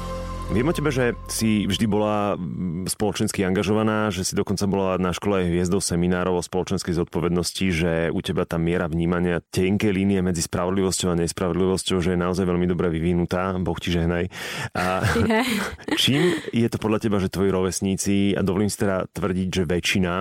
Viem 0.54 0.70
o 0.70 0.78
tebe, 0.78 0.94
že 0.94 1.18
si 1.34 1.66
vždy 1.66 1.89
bola 1.89 2.38
spoločensky 2.86 3.42
angažovaná, 3.42 4.13
že 4.13 4.22
si 4.22 4.38
dokonca 4.38 4.70
bola 4.70 5.02
na 5.02 5.10
škole 5.10 5.50
hviezdou 5.50 5.82
seminárov 5.82 6.38
o 6.38 6.46
spoločenskej 6.46 6.94
zodpovednosti, 6.94 7.66
že 7.74 8.13
u 8.13 8.22
teba 8.22 8.46
tá 8.46 8.62
miera 8.62 8.86
vnímania 8.86 9.42
tenkej 9.42 9.89
línie 9.89 10.22
medzi 10.22 10.46
spravodlivosťou 10.46 11.10
a 11.10 11.20
nespravodlivosťou, 11.26 11.98
že 12.06 12.13
je 12.13 12.22
naozaj 12.22 12.46
veľmi 12.46 12.70
dobre 12.70 12.94
vyvinutá. 12.94 13.58
Boh 13.66 13.82
ti 13.82 13.98
žehnaj. 13.98 14.30
A 14.78 15.02
čím 16.06 16.38
je 16.54 16.70
to 16.70 16.78
podľa 16.78 17.02
teba, 17.02 17.18
že 17.18 17.34
tvoji 17.34 17.50
rovesníci, 17.50 18.38
a 18.38 18.46
dovolím 18.46 18.70
si 18.70 18.78
teda 18.78 19.10
tvrdiť, 19.10 19.50
že 19.50 19.63
väčšina 19.66 20.13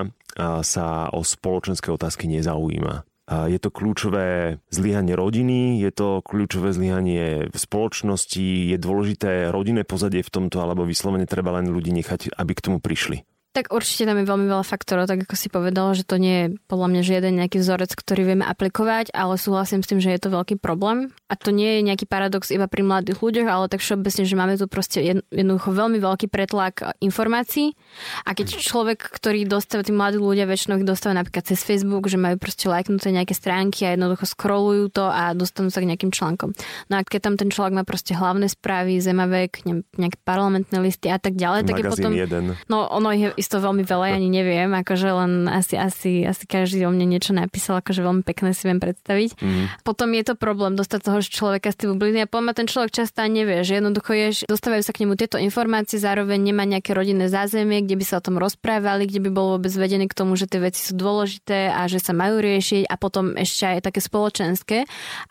sa 0.65 1.13
o 1.13 1.21
spoločenské 1.21 1.93
otázky 1.93 2.25
nezaujíma. 2.25 3.12
Je 3.31 3.59
to 3.63 3.71
kľúčové 3.71 4.59
zlyhanie 4.75 5.15
rodiny, 5.15 5.79
je 5.79 5.91
to 5.95 6.27
kľúčové 6.27 6.75
zlyhanie 6.75 7.47
v 7.47 7.57
spoločnosti, 7.57 8.75
je 8.75 8.77
dôležité 8.77 9.55
rodinné 9.55 9.87
pozadie 9.87 10.27
v 10.27 10.33
tomto, 10.33 10.59
alebo 10.59 10.83
vyslovene 10.83 11.31
treba 11.31 11.55
len 11.55 11.71
ľudí 11.71 11.95
nechať, 11.95 12.35
aby 12.35 12.53
k 12.53 12.65
tomu 12.67 12.79
prišli. 12.83 13.23
Tak 13.53 13.69
určite 13.69 14.09
tam 14.09 14.17
je 14.17 14.25
veľmi 14.25 14.49
veľa 14.49 14.65
faktorov, 14.65 15.05
tak 15.05 15.29
ako 15.29 15.37
si 15.37 15.53
povedal, 15.53 15.93
že 15.93 16.09
to 16.09 16.17
nie 16.17 16.37
je 16.41 16.47
podľa 16.73 16.89
mňa 16.89 17.03
žiaden 17.05 17.33
nejaký 17.37 17.61
vzorec, 17.61 17.93
ktorý 17.93 18.25
vieme 18.25 18.49
aplikovať, 18.49 19.13
ale 19.13 19.37
súhlasím 19.37 19.85
s 19.85 19.93
tým, 19.93 20.01
že 20.01 20.09
je 20.09 20.21
to 20.25 20.33
veľký 20.33 20.57
problém. 20.57 21.13
A 21.29 21.37
to 21.37 21.53
nie 21.53 21.77
je 21.77 21.81
nejaký 21.85 22.09
paradox 22.09 22.49
iba 22.49 22.65
pri 22.65 22.81
mladých 22.81 23.21
ľuďoch, 23.21 23.45
ale 23.45 23.69
tak 23.69 23.85
všeobecne, 23.85 24.25
že 24.25 24.35
máme 24.41 24.57
tu 24.57 24.65
proste 24.73 25.05
jednoducho 25.29 25.69
veľmi 25.69 26.01
veľký 26.01 26.33
pretlak 26.33 26.97
informácií. 27.05 27.77
A 28.25 28.33
keď 28.33 28.57
človek, 28.57 29.05
ktorý 29.21 29.45
dostáva, 29.45 29.85
tí 29.85 29.93
mladí 29.93 30.17
ľudia 30.17 30.49
väčšinou 30.49 30.81
ich 30.81 30.89
dostávajú 30.89 31.21
napríklad 31.21 31.45
cez 31.45 31.61
Facebook, 31.61 32.09
že 32.09 32.17
majú 32.17 32.41
proste 32.41 32.73
lajknuté 32.73 33.13
nejaké 33.13 33.37
stránky 33.37 33.85
a 33.85 33.93
jednoducho 33.93 34.33
scrollujú 34.33 34.97
to 34.97 35.05
a 35.05 35.37
dostanú 35.37 35.69
sa 35.69 35.85
k 35.85 35.93
nejakým 35.93 36.09
článkom. 36.09 36.57
No 36.89 36.95
a 36.97 37.05
keď 37.05 37.29
tam 37.29 37.35
ten 37.37 37.53
človek 37.53 37.77
má 37.77 37.85
proste 37.85 38.17
hlavné 38.17 38.49
správy, 38.49 38.97
zemavek, 38.97 39.61
nejaké 40.01 40.17
parlamentné 40.25 40.81
listy 40.81 41.13
a 41.13 41.21
tak 41.21 41.37
ďalej, 41.37 41.69
tak 41.69 41.77
je 41.77 41.85
potom... 41.85 42.13
Jeden. 42.17 42.57
No 42.73 42.89
ono 42.89 43.13
je 43.13 43.42
isto 43.43 43.59
veľmi 43.59 43.83
veľa, 43.83 44.15
ja 44.15 44.15
ani 44.15 44.31
neviem, 44.31 44.71
akože 44.71 45.09
len 45.11 45.33
asi, 45.51 45.75
asi, 45.75 46.23
asi 46.23 46.47
každý 46.47 46.87
o 46.87 46.95
mne 46.95 47.11
niečo 47.11 47.35
napísal, 47.35 47.83
akože 47.83 47.99
veľmi 47.99 48.23
pekné 48.23 48.55
si 48.55 48.71
viem 48.71 48.79
predstaviť. 48.79 49.43
Mm. 49.43 49.83
Potom 49.83 50.15
je 50.15 50.23
to 50.23 50.35
problém 50.39 50.79
dostať 50.79 51.11
toho 51.11 51.19
človeka 51.19 51.75
z 51.75 51.77
tých 51.83 51.89
bubliny 51.91 52.23
a 52.23 52.31
potom 52.31 52.55
ten 52.55 52.71
človek 52.71 52.95
často 52.95 53.27
nevie, 53.27 53.67
že 53.67 53.83
jednoducho 53.83 54.15
je, 54.15 54.27
dostávajú 54.47 54.83
sa 54.87 54.95
k 54.95 55.03
nemu 55.03 55.19
tieto 55.19 55.43
informácie, 55.43 55.99
zároveň 55.99 56.39
nemá 56.39 56.63
nejaké 56.63 56.95
rodinné 56.95 57.27
zázemie, 57.27 57.83
kde 57.83 57.99
by 57.99 58.05
sa 58.07 58.23
o 58.23 58.25
tom 58.25 58.39
rozprávali, 58.39 59.11
kde 59.11 59.21
by 59.27 59.31
bolo 59.35 59.49
vôbec 59.59 59.75
vedené 59.75 60.07
k 60.07 60.15
tomu, 60.15 60.39
že 60.39 60.47
tie 60.47 60.63
veci 60.63 60.87
sú 60.87 60.95
dôležité 60.95 61.75
a 61.75 61.91
že 61.91 61.99
sa 61.99 62.15
majú 62.15 62.39
riešiť 62.39 62.87
a 62.87 62.95
potom 62.95 63.35
ešte 63.35 63.67
aj 63.67 63.91
také 63.91 63.99
spoločenské. 63.99 64.79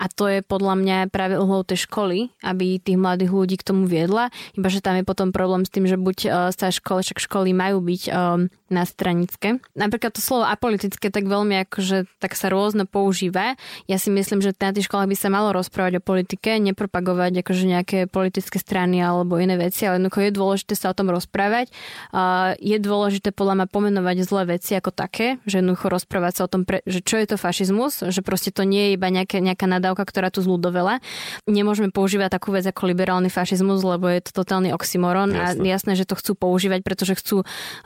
A 0.02 0.06
to 0.12 0.28
je 0.28 0.44
podľa 0.44 0.76
mňa 0.76 0.98
práve 1.14 1.40
uhlou 1.40 1.64
tej 1.64 1.88
školy, 1.88 2.34
aby 2.44 2.82
tých 2.82 3.00
mladých 3.00 3.32
ľudí 3.32 3.56
k 3.56 3.68
tomu 3.72 3.88
viedla. 3.88 4.34
Iba 4.58 4.68
že 4.68 4.82
tam 4.82 4.98
je 4.98 5.06
potom 5.06 5.30
problém 5.32 5.64
s 5.64 5.72
tým, 5.72 5.86
že 5.86 5.96
buď 6.00 6.18
z 6.52 6.56
tej 6.58 6.80
školy, 6.82 7.02
však 7.06 7.20
školy 7.22 7.52
majú 7.54 7.84
byť 7.84 8.01
byť 8.02 8.10
um, 8.10 8.50
na 8.72 8.84
stranické. 8.88 9.62
Napríklad 9.78 10.16
to 10.16 10.24
slovo 10.24 10.48
apolitické 10.48 11.14
tak 11.14 11.30
veľmi 11.30 11.62
akože 11.70 12.10
tak 12.18 12.34
sa 12.34 12.50
rôzno 12.50 12.90
používa. 12.90 13.54
Ja 13.86 14.02
si 14.02 14.10
myslím, 14.10 14.42
že 14.42 14.56
na 14.58 14.74
tých 14.74 14.90
školách 14.90 15.12
by 15.12 15.18
sa 15.20 15.30
malo 15.30 15.54
rozprávať 15.54 16.00
o 16.00 16.02
politike, 16.02 16.58
nepropagovať 16.58 17.46
akože 17.46 17.64
nejaké 17.68 17.98
politické 18.10 18.58
strany 18.58 19.04
alebo 19.04 19.38
iné 19.38 19.60
veci, 19.60 19.86
ale 19.86 20.02
jednoducho 20.02 20.20
je 20.26 20.32
dôležité 20.34 20.74
sa 20.74 20.90
o 20.90 20.98
tom 20.98 21.14
rozprávať. 21.14 21.70
Uh, 22.10 22.58
je 22.58 22.80
dôležité 22.82 23.30
podľa 23.36 23.62
mňa 23.62 23.68
pomenovať 23.70 24.18
zlé 24.26 24.58
veci 24.58 24.74
ako 24.74 24.90
také, 24.96 25.38
že 25.46 25.62
jednoducho 25.62 25.92
rozprávať 25.92 26.42
sa 26.42 26.42
o 26.48 26.50
tom, 26.50 26.64
pre, 26.66 26.82
že 26.88 27.04
čo 27.04 27.20
je 27.20 27.28
to 27.28 27.36
fašizmus, 27.36 28.02
že 28.08 28.24
proste 28.24 28.50
to 28.56 28.64
nie 28.64 28.90
je 28.90 28.92
iba 28.96 29.12
nejaké, 29.12 29.44
nejaká 29.44 29.68
nadávka, 29.68 30.08
ktorá 30.08 30.32
tu 30.32 30.42
zľudovela. 30.42 31.04
Nemôžeme 31.46 31.92
používať 31.92 32.40
takú 32.40 32.56
vec 32.56 32.64
ako 32.64 32.88
liberálny 32.88 33.28
fašizmus, 33.28 33.84
lebo 33.84 34.08
je 34.08 34.24
to 34.24 34.32
totálny 34.32 34.72
oxymoron 34.72 35.36
Jasne. 35.36 35.60
a 35.60 35.68
jasné, 35.68 35.92
že 36.00 36.08
to 36.08 36.16
chcú 36.16 36.32
používať, 36.40 36.80
pretože 36.88 37.20
chcú 37.20 37.44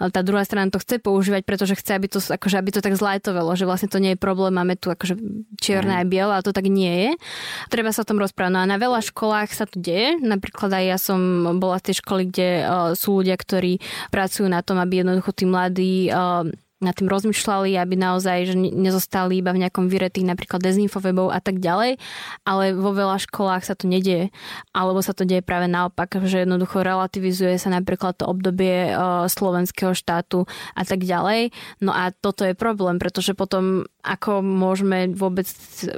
tá 0.09 0.25
druhá 0.25 0.43
strana 0.43 0.73
to 0.73 0.81
chce 0.81 0.99
používať, 0.99 1.45
pretože 1.45 1.77
chce, 1.77 1.91
aby 1.95 2.07
to, 2.09 2.19
akože, 2.19 2.55
aby 2.57 2.69
to 2.73 2.81
tak 2.81 2.97
zlajtovalo, 2.97 3.53
že 3.53 3.69
vlastne 3.69 3.89
to 3.91 4.01
nie 4.01 4.13
je 4.13 4.19
problém, 4.19 4.53
máme 4.53 4.75
tu 4.75 4.89
akože 4.89 5.15
čierne 5.61 5.95
mm. 5.95 6.01
a 6.01 6.09
biele, 6.09 6.31
ale 6.33 6.45
to 6.45 6.55
tak 6.55 6.67
nie 6.67 6.93
je. 6.93 7.11
Treba 7.69 7.93
sa 7.93 8.03
o 8.03 8.09
tom 8.09 8.19
rozprávať. 8.19 8.51
No 8.55 8.59
a 8.63 8.69
na 8.69 8.77
veľa 8.81 9.05
školách 9.05 9.49
sa 9.53 9.65
to 9.69 9.77
deje. 9.79 10.17
Napríklad 10.19 10.71
aj 10.73 10.85
ja 10.85 10.97
som 10.97 11.19
bola 11.57 11.77
v 11.79 11.85
tej 11.91 11.95
školy, 12.01 12.23
kde 12.29 12.49
uh, 12.61 12.91
sú 12.97 13.21
ľudia, 13.21 13.37
ktorí 13.37 13.79
pracujú 14.09 14.49
na 14.49 14.65
tom, 14.65 14.81
aby 14.81 15.05
jednoducho 15.05 15.31
tí 15.31 15.45
mladí 15.47 16.09
uh, 16.09 16.45
nad 16.83 16.91
tým 16.91 17.07
rozmýšľali, 17.07 17.79
aby 17.79 17.95
naozaj 17.95 18.51
že 18.51 18.55
nezostali 18.59 19.39
iba 19.39 19.55
v 19.55 19.63
nejakom 19.63 19.87
vyretých 19.87 20.27
napríklad 20.27 20.59
dezinfovebov 20.59 21.31
a 21.31 21.39
tak 21.39 21.63
ďalej, 21.63 21.95
ale 22.43 22.75
vo 22.75 22.91
veľa 22.91 23.15
školách 23.23 23.63
sa 23.63 23.79
to 23.79 23.87
nedieje. 23.87 24.29
Alebo 24.75 24.99
sa 24.99 25.15
to 25.15 25.23
deje 25.23 25.39
práve 25.39 25.71
naopak, 25.71 26.19
že 26.27 26.43
jednoducho 26.43 26.83
relativizuje 26.83 27.55
sa 27.55 27.71
napríklad 27.71 28.19
to 28.19 28.27
obdobie 28.27 28.91
uh, 28.91 29.23
slovenského 29.31 29.95
štátu 29.95 30.43
a 30.75 30.83
tak 30.83 31.07
ďalej. 31.07 31.55
No 31.79 31.95
a 31.95 32.11
toto 32.11 32.43
je 32.43 32.51
problém, 32.51 32.99
pretože 32.99 33.31
potom 33.31 33.87
ako 34.03 34.43
môžeme 34.43 35.09
vôbec 35.15 35.47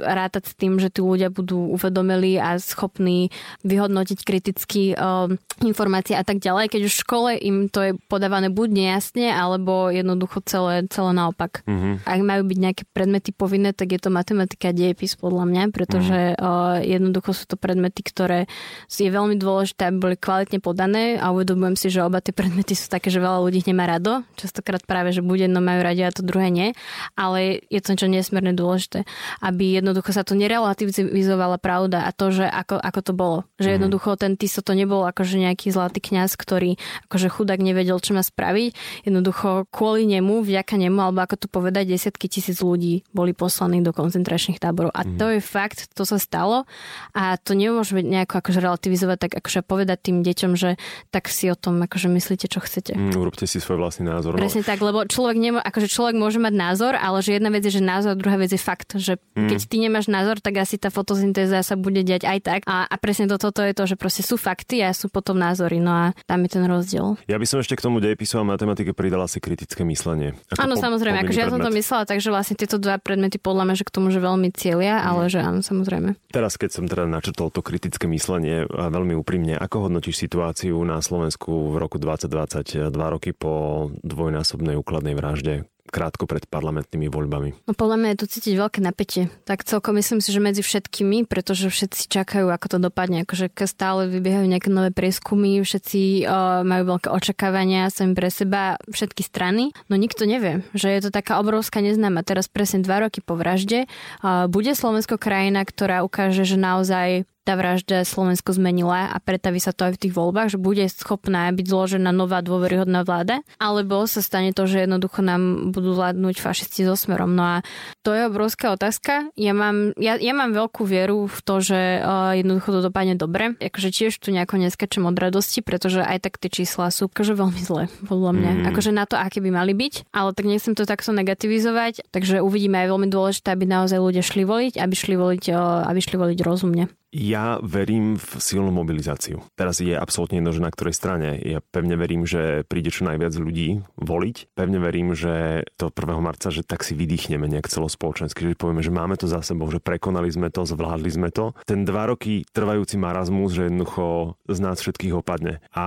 rátať 0.00 0.48
s 0.48 0.54
tým, 0.56 0.80
že 0.80 0.88
tí 0.88 1.04
ľudia 1.04 1.28
budú 1.28 1.74
uvedomili 1.74 2.40
a 2.40 2.56
schopní 2.56 3.28
vyhodnotiť 3.66 4.18
kriticky 4.24 4.94
uh, 4.94 5.28
informácie 5.60 6.14
a 6.14 6.24
tak 6.24 6.38
ďalej, 6.38 6.70
keď 6.70 6.80
už 6.86 6.94
v 6.94 7.04
škole 7.04 7.30
im 7.36 7.56
to 7.68 7.80
je 7.82 7.92
podávané 8.06 8.48
buď 8.48 8.68
nejasne, 8.70 9.28
alebo 9.28 9.90
jednoducho 9.92 10.40
celé, 10.46 10.67
celé 10.90 11.10
naopak. 11.14 11.62
Mm-hmm. 11.64 11.94
Ak 12.04 12.20
majú 12.22 12.42
byť 12.48 12.58
nejaké 12.58 12.82
predmety 12.90 13.30
povinné, 13.32 13.70
tak 13.72 13.94
je 13.94 14.00
to 14.00 14.10
matematika 14.12 14.70
a 14.70 14.76
diepis 14.76 15.16
podľa 15.16 15.44
mňa, 15.48 15.62
pretože 15.72 16.18
mm-hmm. 16.34 16.42
uh, 16.42 16.78
jednoducho 16.82 17.30
sú 17.32 17.44
to 17.48 17.56
predmety, 17.56 18.02
ktoré 18.04 18.50
je 18.90 19.10
veľmi 19.10 19.38
dôležité, 19.38 19.88
aby 19.88 19.98
boli 19.98 20.16
kvalitne 20.18 20.58
podané 20.58 21.16
a 21.16 21.30
uvedomujem 21.30 21.76
si, 21.78 21.88
že 21.88 22.02
oba 22.02 22.18
tie 22.18 22.34
predmety 22.34 22.74
sú 22.74 22.90
také, 22.90 23.08
že 23.08 23.22
veľa 23.22 23.40
ľudí 23.46 23.62
nemá 23.64 23.86
rado. 23.86 24.26
Častokrát 24.34 24.82
práve, 24.82 25.14
že 25.14 25.22
bude 25.22 25.46
no 25.46 25.62
majú 25.62 25.80
radi 25.86 26.02
a 26.02 26.10
to 26.10 26.26
druhé 26.26 26.50
nie. 26.50 26.68
Ale 27.14 27.62
je 27.70 27.80
to 27.80 27.94
niečo 27.94 28.10
nesmierne 28.10 28.52
dôležité, 28.52 29.06
aby 29.38 29.78
jednoducho 29.78 30.10
sa 30.10 30.26
to 30.26 30.34
nerelativizovala 30.34 31.62
pravda 31.62 32.04
a 32.04 32.10
to, 32.10 32.34
že 32.34 32.46
ako, 32.46 32.76
ako 32.82 33.00
to 33.00 33.12
bolo. 33.14 33.38
Že 33.62 33.68
mhm. 33.70 33.74
jednoducho 33.78 34.10
ten 34.18 34.34
Tiso 34.34 34.60
to 34.60 34.74
nebol 34.74 35.06
akože 35.06 35.38
nejaký 35.38 35.70
zlatý 35.70 36.02
kňaz, 36.02 36.34
ktorý 36.34 36.76
akože 37.08 37.28
chudák 37.30 37.60
nevedel, 37.62 37.98
čo 38.02 38.12
má 38.12 38.22
spraviť. 38.26 38.74
Jednoducho 39.06 39.70
kvôli 39.70 40.10
nemu, 40.10 40.42
vďaka 40.42 40.57
vďaka 40.58 40.74
nemu, 40.74 40.98
alebo 40.98 41.22
ako 41.22 41.36
to 41.38 41.46
povedať, 41.46 41.86
desiatky 41.86 42.26
tisíc 42.26 42.58
ľudí 42.58 43.06
boli 43.14 43.30
poslaní 43.30 43.78
do 43.78 43.94
koncentračných 43.94 44.58
táborov. 44.58 44.90
A 44.90 45.06
to 45.06 45.30
je 45.30 45.38
fakt, 45.38 45.94
to 45.94 46.02
sa 46.02 46.18
stalo 46.18 46.66
a 47.14 47.38
to 47.38 47.54
nemôžeme 47.54 48.02
nejako 48.02 48.42
akože 48.42 48.58
relativizovať, 48.58 49.16
tak 49.22 49.32
akože 49.38 49.62
povedať 49.62 50.10
tým 50.10 50.26
deťom, 50.26 50.58
že 50.58 50.74
tak 51.14 51.30
si 51.30 51.46
o 51.46 51.54
tom 51.54 51.78
akože 51.78 52.10
myslíte, 52.10 52.50
čo 52.50 52.58
chcete. 52.58 52.98
Mm, 52.98 53.14
urobte 53.14 53.46
si 53.46 53.62
svoj 53.62 53.78
vlastný 53.78 54.10
názor. 54.10 54.34
No. 54.34 54.42
Presne 54.42 54.66
tak, 54.66 54.82
lebo 54.82 55.06
človek, 55.06 55.38
nemô- 55.38 55.62
akože 55.62 55.86
človek 55.86 56.18
môže 56.18 56.42
mať 56.42 56.54
názor, 56.58 56.98
ale 56.98 57.22
že 57.22 57.38
jedna 57.38 57.54
vec 57.54 57.62
je, 57.62 57.78
že 57.78 57.82
názor, 57.84 58.18
druhá 58.18 58.34
vec 58.34 58.50
je 58.50 58.58
fakt, 58.58 58.98
že 58.98 59.22
mm. 59.38 59.46
keď 59.46 59.58
ty 59.70 59.76
nemáš 59.78 60.10
názor, 60.10 60.42
tak 60.42 60.58
asi 60.58 60.74
tá 60.74 60.90
fotosyntéza 60.90 61.62
sa 61.62 61.78
bude 61.78 62.02
diať 62.02 62.26
aj 62.26 62.38
tak. 62.42 62.60
A, 62.66 62.90
a 62.90 62.94
presne 62.98 63.30
toto 63.30 63.54
to 63.54 63.62
je 63.62 63.72
to, 63.76 63.84
že 63.86 63.94
proste 63.94 64.26
sú 64.26 64.34
fakty 64.34 64.82
a 64.82 64.90
sú 64.90 65.06
potom 65.06 65.38
názory. 65.38 65.78
No 65.78 65.94
a 65.94 66.04
tam 66.26 66.42
je 66.42 66.50
ten 66.50 66.64
rozdiel. 66.66 67.14
Ja 67.30 67.38
by 67.38 67.46
som 67.46 67.62
ešte 67.62 67.78
k 67.78 67.84
tomu 67.86 68.02
dejepisu 68.02 68.40
a 68.40 68.44
matematike 68.48 68.96
pridala 68.96 69.28
si 69.28 69.38
kritické 69.38 69.84
myslenie. 69.84 70.34
Áno, 70.56 70.74
po, 70.76 70.80
samozrejme, 70.80 71.28
akože 71.28 71.40
ja 71.44 71.52
som 71.52 71.60
to 71.60 71.68
myslela, 71.68 72.08
takže 72.08 72.32
vlastne 72.32 72.56
tieto 72.56 72.80
dva 72.80 72.96
predmety 72.96 73.36
podľa 73.36 73.68
mňa, 73.68 73.74
že 73.76 73.84
k 73.84 73.92
tomu, 73.92 74.08
že 74.08 74.16
veľmi 74.16 74.48
cieľia, 74.56 74.96
mm. 74.96 75.04
ale 75.04 75.22
že 75.28 75.44
áno, 75.44 75.60
samozrejme. 75.60 76.16
Teraz, 76.32 76.56
keď 76.56 76.70
som 76.72 76.84
teda 76.88 77.04
načrtol 77.04 77.52
to 77.52 77.60
kritické 77.60 78.08
myslenie 78.08 78.64
veľmi 78.64 79.12
úprimne, 79.12 79.60
ako 79.60 79.92
hodnotíš 79.92 80.16
situáciu 80.16 80.80
na 80.88 81.04
Slovensku 81.04 81.68
v 81.68 81.76
roku 81.76 82.00
2020, 82.00 82.88
dva 82.88 83.12
roky 83.12 83.36
po 83.36 83.88
dvojnásobnej 84.00 84.80
úkladnej 84.80 85.12
vražde 85.12 85.68
krátko 85.90 86.28
pred 86.28 86.44
parlamentnými 86.46 87.08
voľbami. 87.08 87.66
No 87.66 87.72
podľa 87.72 87.96
mňa 87.98 88.08
je 88.14 88.20
tu 88.20 88.26
cítiť 88.28 88.54
veľké 88.56 88.80
napätie. 88.84 89.32
Tak 89.48 89.64
celkom 89.64 89.96
myslím 89.96 90.20
si, 90.22 90.30
že 90.30 90.40
medzi 90.40 90.62
všetkými, 90.62 91.24
pretože 91.26 91.72
všetci 91.72 92.08
čakajú, 92.08 92.48
ako 92.48 92.66
to 92.66 92.78
dopadne. 92.78 93.24
Akože 93.24 93.50
stále 93.68 94.08
vybiehajú 94.08 94.46
nejaké 94.48 94.68
nové 94.72 94.90
prieskumy, 94.94 95.60
všetci 95.60 96.24
uh, 96.24 96.64
majú 96.64 96.96
veľké 96.96 97.08
očakávania 97.12 97.92
sami 97.92 98.16
pre 98.16 98.32
seba, 98.32 98.80
všetky 98.88 99.22
strany. 99.24 99.76
No 99.92 99.96
nikto 99.96 100.24
nevie, 100.24 100.64
že 100.72 100.88
je 100.92 101.08
to 101.08 101.10
taká 101.12 101.40
obrovská 101.40 101.84
neznáma. 101.84 102.24
Teraz 102.24 102.48
presne 102.48 102.84
dva 102.84 103.04
roky 103.04 103.20
po 103.20 103.36
vražde 103.36 103.88
uh, 104.24 104.48
bude 104.48 104.72
Slovensko 104.72 105.20
krajina, 105.20 105.64
ktorá 105.64 106.04
ukáže, 106.04 106.44
že 106.44 106.60
naozaj 106.60 107.28
tá 107.48 107.56
vražda 107.56 108.04
Slovensko 108.04 108.52
zmenila 108.52 109.08
a 109.08 109.16
pretaví 109.16 109.56
sa 109.56 109.72
to 109.72 109.88
aj 109.88 109.96
v 109.96 110.02
tých 110.04 110.12
voľbách, 110.12 110.52
že 110.52 110.58
bude 110.60 110.84
schopná 110.92 111.48
byť 111.48 111.64
zložená 111.64 112.12
nová 112.12 112.44
dôveryhodná 112.44 113.08
vláda, 113.08 113.40
alebo 113.56 114.04
sa 114.04 114.20
stane 114.20 114.52
to, 114.52 114.68
že 114.68 114.84
jednoducho 114.84 115.24
nám 115.24 115.72
budú 115.72 115.96
vládnuť 115.96 116.44
fašisti 116.44 116.84
so 116.84 116.92
smerom. 116.92 117.32
No 117.32 117.56
a 117.56 117.56
to 118.04 118.12
je 118.12 118.28
obrovská 118.28 118.76
otázka. 118.76 119.32
Ja 119.32 119.56
mám, 119.56 119.96
ja, 119.96 120.20
ja 120.20 120.36
mám 120.36 120.52
veľkú 120.52 120.84
vieru 120.84 121.24
v 121.24 121.38
to, 121.40 121.64
že 121.64 122.04
uh, 122.04 122.36
jednoducho 122.36 122.68
to 122.68 122.80
dopadne 122.84 123.16
dobre. 123.16 123.56
Akože 123.56 123.96
tiež 123.96 124.20
tu 124.20 124.28
nejako 124.28 124.60
neskačem 124.60 125.08
od 125.08 125.16
radosti, 125.16 125.64
pretože 125.64 126.04
aj 126.04 126.28
tak 126.28 126.36
tie 126.36 126.52
čísla 126.52 126.92
sú 126.92 127.08
akože 127.08 127.32
veľmi 127.32 127.62
zlé, 127.64 127.88
podľa 128.04 128.36
mňa. 128.36 128.50
Mm. 128.60 128.64
Akože 128.68 128.92
na 128.92 129.08
to, 129.08 129.16
aké 129.16 129.40
by 129.40 129.48
mali 129.48 129.72
byť, 129.72 130.12
ale 130.12 130.36
tak 130.36 130.44
nechcem 130.44 130.76
to 130.76 130.84
takto 130.84 131.16
negativizovať, 131.16 132.12
takže 132.12 132.44
uvidíme 132.44 132.76
aj 132.84 132.92
veľmi 132.92 133.08
dôležité, 133.08 133.56
aby 133.56 133.64
naozaj 133.64 133.96
ľudia 133.96 134.20
šli 134.20 134.44
voliť, 134.44 134.74
aby 134.76 134.92
šli 134.92 135.14
voliť, 135.16 135.44
uh, 135.56 135.88
aby 135.88 136.00
šli 136.04 136.16
voliť 136.20 136.38
rozumne. 136.44 136.92
Ja 137.08 137.56
verím 137.64 138.20
v 138.20 138.36
silnú 138.36 138.68
mobilizáciu. 138.68 139.40
Teraz 139.56 139.80
je 139.80 139.96
absolútne 139.96 140.44
jedno, 140.44 140.52
že 140.52 140.60
na 140.60 140.68
ktorej 140.68 140.92
strane. 140.92 141.40
Ja 141.40 141.64
pevne 141.64 141.96
verím, 141.96 142.28
že 142.28 142.68
príde 142.68 142.92
čo 142.92 143.08
najviac 143.08 143.32
ľudí 143.32 143.80
voliť. 143.96 144.52
Pevne 144.52 144.76
verím, 144.76 145.16
že 145.16 145.64
to 145.80 145.88
1. 145.88 146.04
marca, 146.20 146.52
že 146.52 146.60
tak 146.60 146.84
si 146.84 146.92
vydýchneme 146.92 147.48
nejak 147.48 147.72
celospoločensky, 147.72 148.44
že 148.44 148.60
povieme, 148.60 148.84
že 148.84 148.92
máme 148.92 149.16
to 149.16 149.24
za 149.24 149.40
sebou, 149.40 149.72
že 149.72 149.80
prekonali 149.80 150.28
sme 150.28 150.52
to, 150.52 150.68
zvládli 150.68 151.08
sme 151.08 151.32
to. 151.32 151.56
Ten 151.64 151.88
dva 151.88 152.12
roky 152.12 152.44
trvajúci 152.52 153.00
marazmus, 153.00 153.56
že 153.56 153.72
jednoducho 153.72 154.36
z 154.44 154.58
nás 154.60 154.76
všetkých 154.76 155.16
opadne. 155.16 155.64
A 155.72 155.86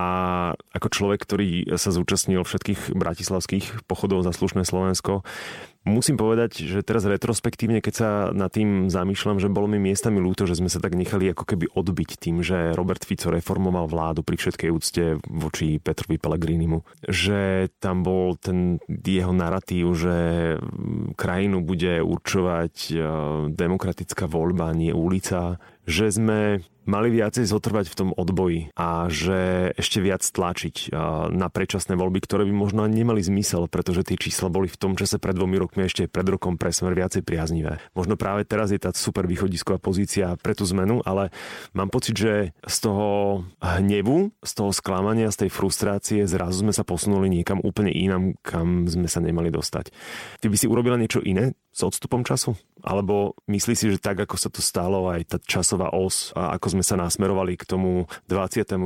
ako 0.74 0.88
človek, 0.90 1.22
ktorý 1.22 1.78
sa 1.78 1.94
zúčastnil 1.94 2.42
všetkých 2.42 2.98
bratislavských 2.98 3.86
pochodov 3.86 4.26
za 4.26 4.34
slušné 4.34 4.66
Slovensko, 4.66 5.22
Musím 5.82 6.14
povedať, 6.14 6.62
že 6.62 6.86
teraz 6.86 7.02
retrospektívne, 7.02 7.82
keď 7.82 7.94
sa 7.94 8.08
nad 8.30 8.54
tým 8.54 8.86
zamýšľam, 8.86 9.42
že 9.42 9.50
bolo 9.50 9.66
mi 9.66 9.82
miestami 9.82 10.22
ľúto, 10.22 10.46
že 10.46 10.54
sme 10.54 10.70
sa 10.70 10.78
tak 10.78 10.94
nechali 10.94 11.34
ako 11.34 11.42
keby 11.42 11.74
odbiť 11.74 12.22
tým, 12.22 12.38
že 12.38 12.70
Robert 12.78 13.02
Fico 13.02 13.34
reformoval 13.34 13.90
vládu 13.90 14.22
pri 14.22 14.38
všetkej 14.38 14.70
úcte 14.70 15.18
voči 15.26 15.82
Petrovi 15.82 16.22
Pellegrinimu. 16.22 16.86
Že 17.02 17.66
tam 17.82 18.06
bol 18.06 18.38
ten 18.38 18.78
jeho 18.86 19.34
narratív, 19.34 19.90
že 19.98 20.16
krajinu 21.18 21.66
bude 21.66 21.98
určovať 21.98 22.74
e, 22.86 22.94
demokratická 23.50 24.30
voľba, 24.30 24.70
nie 24.78 24.94
ulica. 24.94 25.58
Že 25.90 26.06
sme 26.14 26.38
mali 26.84 27.14
viacej 27.14 27.46
zotrvať 27.46 27.86
v 27.90 27.98
tom 27.98 28.10
odboji 28.14 28.74
a 28.74 29.06
že 29.06 29.70
ešte 29.78 30.02
viac 30.02 30.22
tlačiť 30.26 30.90
na 31.30 31.46
predčasné 31.46 31.94
voľby, 31.94 32.18
ktoré 32.22 32.42
by 32.48 32.54
možno 32.54 32.82
ani 32.82 33.02
nemali 33.02 33.22
zmysel, 33.22 33.70
pretože 33.70 34.02
tie 34.06 34.18
čísla 34.18 34.50
boli 34.50 34.66
v 34.66 34.78
tom 34.78 34.98
čase 34.98 35.22
pred 35.22 35.36
dvomi 35.38 35.58
rokmi 35.58 35.86
ešte 35.86 36.10
pred 36.10 36.26
rokom 36.26 36.58
pre 36.58 36.74
smer 36.74 36.94
viacej 36.98 37.22
priaznivé. 37.22 37.78
Možno 37.94 38.18
práve 38.18 38.42
teraz 38.42 38.74
je 38.74 38.80
tá 38.82 38.90
super 38.92 39.26
východisková 39.30 39.78
pozícia 39.78 40.34
pre 40.40 40.58
tú 40.58 40.66
zmenu, 40.70 41.02
ale 41.06 41.30
mám 41.72 41.90
pocit, 41.90 42.18
že 42.18 42.34
z 42.66 42.76
toho 42.82 43.42
hnevu, 43.62 44.34
z 44.42 44.52
toho 44.52 44.70
sklamania, 44.74 45.30
z 45.30 45.46
tej 45.46 45.50
frustrácie 45.54 46.20
zrazu 46.26 46.66
sme 46.66 46.74
sa 46.74 46.82
posunuli 46.82 47.30
niekam 47.30 47.62
úplne 47.62 47.94
inam, 47.94 48.34
kam 48.42 48.90
sme 48.90 49.06
sa 49.06 49.22
nemali 49.22 49.54
dostať. 49.54 49.94
Ty 50.42 50.46
by 50.50 50.56
si 50.58 50.66
urobila 50.66 50.98
niečo 50.98 51.22
iné 51.22 51.54
s 51.72 51.80
odstupom 51.80 52.20
času? 52.20 52.52
Alebo 52.82 53.38
myslíš 53.46 53.78
si, 53.78 53.86
že 53.94 54.02
tak, 54.02 54.18
ako 54.18 54.36
sa 54.36 54.50
to 54.50 54.58
stalo, 54.58 55.06
aj 55.08 55.22
tá 55.24 55.38
časová 55.38 55.94
os, 55.94 56.34
a 56.34 56.58
ako 56.72 56.80
sme 56.80 56.88
sa 56.88 56.96
nasmerovali 56.96 57.60
k 57.60 57.68
tomu 57.68 58.08
29. 58.32 58.80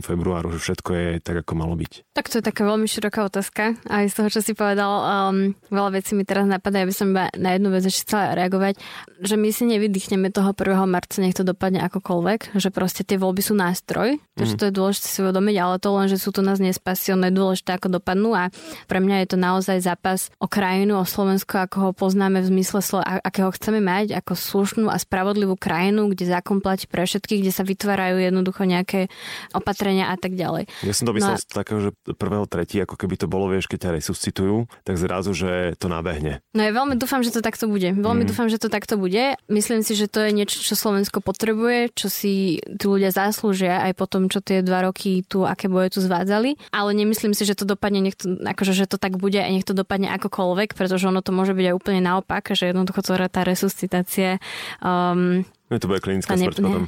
februáru, 0.00 0.56
že 0.56 0.72
všetko 0.72 0.90
je 0.96 1.08
tak, 1.20 1.44
ako 1.44 1.52
malo 1.52 1.76
byť? 1.76 2.16
Tak 2.16 2.32
to 2.32 2.40
je 2.40 2.44
taká 2.48 2.64
veľmi 2.64 2.88
široká 2.88 3.28
otázka. 3.28 3.76
Aj 3.92 4.08
z 4.08 4.16
toho, 4.16 4.32
čo 4.32 4.40
si 4.40 4.56
povedal, 4.56 4.88
um, 4.88 5.52
veľa 5.68 6.00
vecí 6.00 6.16
mi 6.16 6.24
teraz 6.24 6.48
napadá, 6.48 6.80
aby 6.80 6.96
som 6.96 7.12
iba 7.12 7.28
na 7.36 7.52
jednu 7.52 7.68
vec 7.76 7.84
ešte 7.84 8.08
chcela 8.08 8.32
reagovať, 8.32 8.80
že 9.20 9.36
my 9.36 9.52
si 9.52 9.68
nevydýchneme 9.68 10.32
toho 10.32 10.56
1. 10.56 10.88
marca, 10.88 11.20
nech 11.20 11.36
to 11.36 11.44
dopadne 11.44 11.84
akokoľvek, 11.84 12.56
že 12.56 12.72
proste 12.72 13.04
tie 13.04 13.20
voľby 13.20 13.44
sú 13.44 13.52
nástroj, 13.52 14.16
takže 14.32 14.54
mm. 14.56 14.60
to 14.64 14.64
je 14.64 14.72
dôležité 14.72 15.06
si 15.12 15.18
uvedomiť, 15.20 15.56
ale 15.60 15.76
to 15.76 15.88
len, 15.92 16.08
že 16.08 16.16
sú 16.16 16.32
tu 16.32 16.40
nás 16.40 16.56
nespasie, 16.56 17.12
ono 17.12 17.28
je 17.28 17.36
dôležité, 17.36 17.76
ako 17.76 18.00
dopadnú 18.00 18.32
a 18.32 18.48
pre 18.88 19.04
mňa 19.04 19.28
je 19.28 19.28
to 19.28 19.36
naozaj 19.36 19.76
zápas 19.84 20.32
o 20.40 20.48
krajinu, 20.48 20.96
o 20.96 21.04
Slovensko, 21.04 21.68
ako 21.68 21.76
ho 21.84 21.90
poznáme 21.92 22.40
v 22.40 22.48
zmysle, 22.48 22.80
akého 23.04 23.52
chceme 23.52 23.84
mať, 23.84 24.16
ako 24.16 24.32
slušnú 24.32 24.88
a 24.88 24.96
spravodlivú 24.96 25.60
krajinu, 25.60 26.08
kde 26.08 26.32
zákon 26.32 26.64
platí 26.64 26.86
pre 26.86 27.02
všetky 27.02 27.25
všetkých, 27.26 27.42
kde 27.42 27.50
sa 27.50 27.66
vytvárajú 27.66 28.22
jednoducho 28.22 28.62
nejaké 28.62 29.10
opatrenia 29.50 30.14
a 30.14 30.16
tak 30.16 30.38
ďalej. 30.38 30.70
Ja 30.86 30.94
som 30.94 31.10
to 31.10 31.18
myslel 31.18 31.34
no 31.34 31.38
a... 31.38 31.42
z 31.42 31.46
takého, 31.50 31.80
že 31.82 31.90
prvého 32.14 32.46
tretí, 32.46 32.78
ako 32.78 32.94
keby 32.94 33.18
to 33.18 33.26
bolo, 33.26 33.50
vieš, 33.50 33.66
keď 33.66 33.90
ťa 33.90 33.94
resuscitujú, 33.98 34.70
tak 34.86 34.94
zrazu, 34.94 35.34
že 35.34 35.74
to 35.82 35.90
nabehne. 35.90 36.38
No 36.54 36.62
ja 36.62 36.70
veľmi 36.70 36.94
dúfam, 36.94 37.26
že 37.26 37.34
to 37.34 37.42
takto 37.42 37.66
bude. 37.66 37.90
Veľmi 37.90 38.22
mm. 38.22 38.30
dúfam, 38.30 38.46
že 38.46 38.62
to 38.62 38.70
takto 38.70 38.94
bude. 38.94 39.34
Myslím 39.50 39.82
si, 39.82 39.98
že 39.98 40.06
to 40.06 40.22
je 40.22 40.30
niečo, 40.30 40.62
čo 40.62 40.78
Slovensko 40.78 41.18
potrebuje, 41.18 41.98
čo 41.98 42.06
si 42.06 42.62
tí 42.62 42.84
ľudia 42.86 43.10
zaslúžia 43.10 43.82
aj 43.90 43.98
po 43.98 44.06
tom, 44.06 44.30
čo 44.30 44.38
tie 44.38 44.62
dva 44.62 44.86
roky 44.86 45.26
tu, 45.26 45.42
aké 45.42 45.66
boje 45.66 45.98
tu 45.98 45.98
zvádzali. 45.98 46.70
Ale 46.70 46.94
nemyslím 46.94 47.34
si, 47.34 47.42
že 47.42 47.58
to 47.58 47.66
dopadne, 47.66 48.06
nech 48.06 48.14
to, 48.14 48.38
akože, 48.38 48.70
že 48.70 48.86
to 48.86 49.02
tak 49.02 49.18
bude 49.18 49.42
a 49.42 49.50
nech 49.50 49.66
to 49.66 49.74
dopadne 49.74 50.14
akokoľvek, 50.14 50.78
pretože 50.78 51.10
ono 51.10 51.26
to 51.26 51.34
môže 51.34 51.50
byť 51.58 51.74
aj 51.74 51.74
úplne 51.74 52.00
naopak, 52.06 52.54
že 52.54 52.70
jednoducho 52.70 53.02
tá 53.16 53.42
resuscitácia 53.42 54.38
um, 54.84 55.42
No 55.66 55.82
to 55.82 55.90
bude 55.90 55.98
klinická 55.98 56.38
smrť 56.38 56.62
ne, 56.62 56.66
potom. 56.70 56.82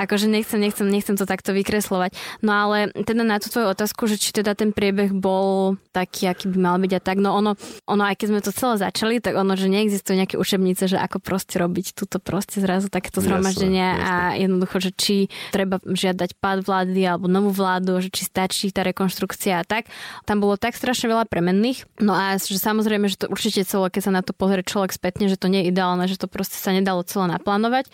Akože 0.00 0.32
nechcem, 0.32 0.56
nechcem, 0.56 0.88
nechcem 0.88 1.12
to 1.12 1.28
takto 1.28 1.52
vykreslovať. 1.52 2.16
No 2.40 2.56
ale 2.56 2.88
teda 2.96 3.20
na 3.20 3.36
tú 3.36 3.52
tvoju 3.52 3.68
otázku, 3.68 4.08
že 4.08 4.16
či 4.16 4.32
teda 4.32 4.56
ten 4.56 4.72
priebeh 4.72 5.12
bol 5.12 5.76
taký, 5.92 6.32
aký 6.32 6.48
by 6.48 6.56
mal 6.56 6.76
byť 6.80 6.92
a 6.96 7.00
tak, 7.04 7.20
no 7.20 7.36
ono, 7.36 7.52
ono 7.84 8.02
aj 8.08 8.16
keď 8.16 8.26
sme 8.32 8.40
to 8.40 8.56
celé 8.56 8.74
začali, 8.80 9.14
tak 9.20 9.36
ono, 9.36 9.52
že 9.60 9.68
neexistuje 9.68 10.16
nejaké 10.16 10.40
učebnice, 10.40 10.88
že 10.88 10.96
ako 10.96 11.20
proste 11.20 11.60
robiť 11.60 11.92
túto 11.92 12.16
proste 12.16 12.64
zrazu 12.64 12.88
takéto 12.88 13.20
zhromaždenie 13.20 13.84
a 13.84 14.12
jednoducho, 14.40 14.80
že 14.80 14.90
či 14.96 15.16
treba 15.52 15.76
žiadať 15.84 16.40
pád 16.40 16.64
vlády 16.64 17.04
alebo 17.04 17.28
novú 17.28 17.52
vládu, 17.52 18.00
že 18.00 18.08
či 18.08 18.24
stačí 18.24 18.72
tá 18.72 18.88
rekonštrukcia 18.88 19.60
a 19.60 19.64
tak. 19.68 19.92
Tam 20.24 20.40
bolo 20.40 20.56
tak 20.56 20.80
strašne 20.80 21.12
veľa 21.12 21.28
premenných. 21.28 21.84
No 22.00 22.16
a 22.16 22.40
že 22.40 22.56
samozrejme, 22.56 23.04
že 23.12 23.20
to 23.20 23.26
určite 23.28 23.68
celé, 23.68 23.92
keď 23.92 24.02
sa 24.08 24.12
na 24.16 24.24
to 24.24 24.32
pozrie 24.32 24.64
človek 24.64 24.96
spätne, 24.96 25.28
že 25.28 25.36
to 25.36 25.52
nie 25.52 25.68
je 25.68 25.76
ideálne, 25.76 26.08
že 26.08 26.16
to 26.16 26.24
proste 26.24 26.56
sa 26.56 26.72
nedalo 26.72 27.04
celé 27.04 27.28
naplánovať 27.28 27.92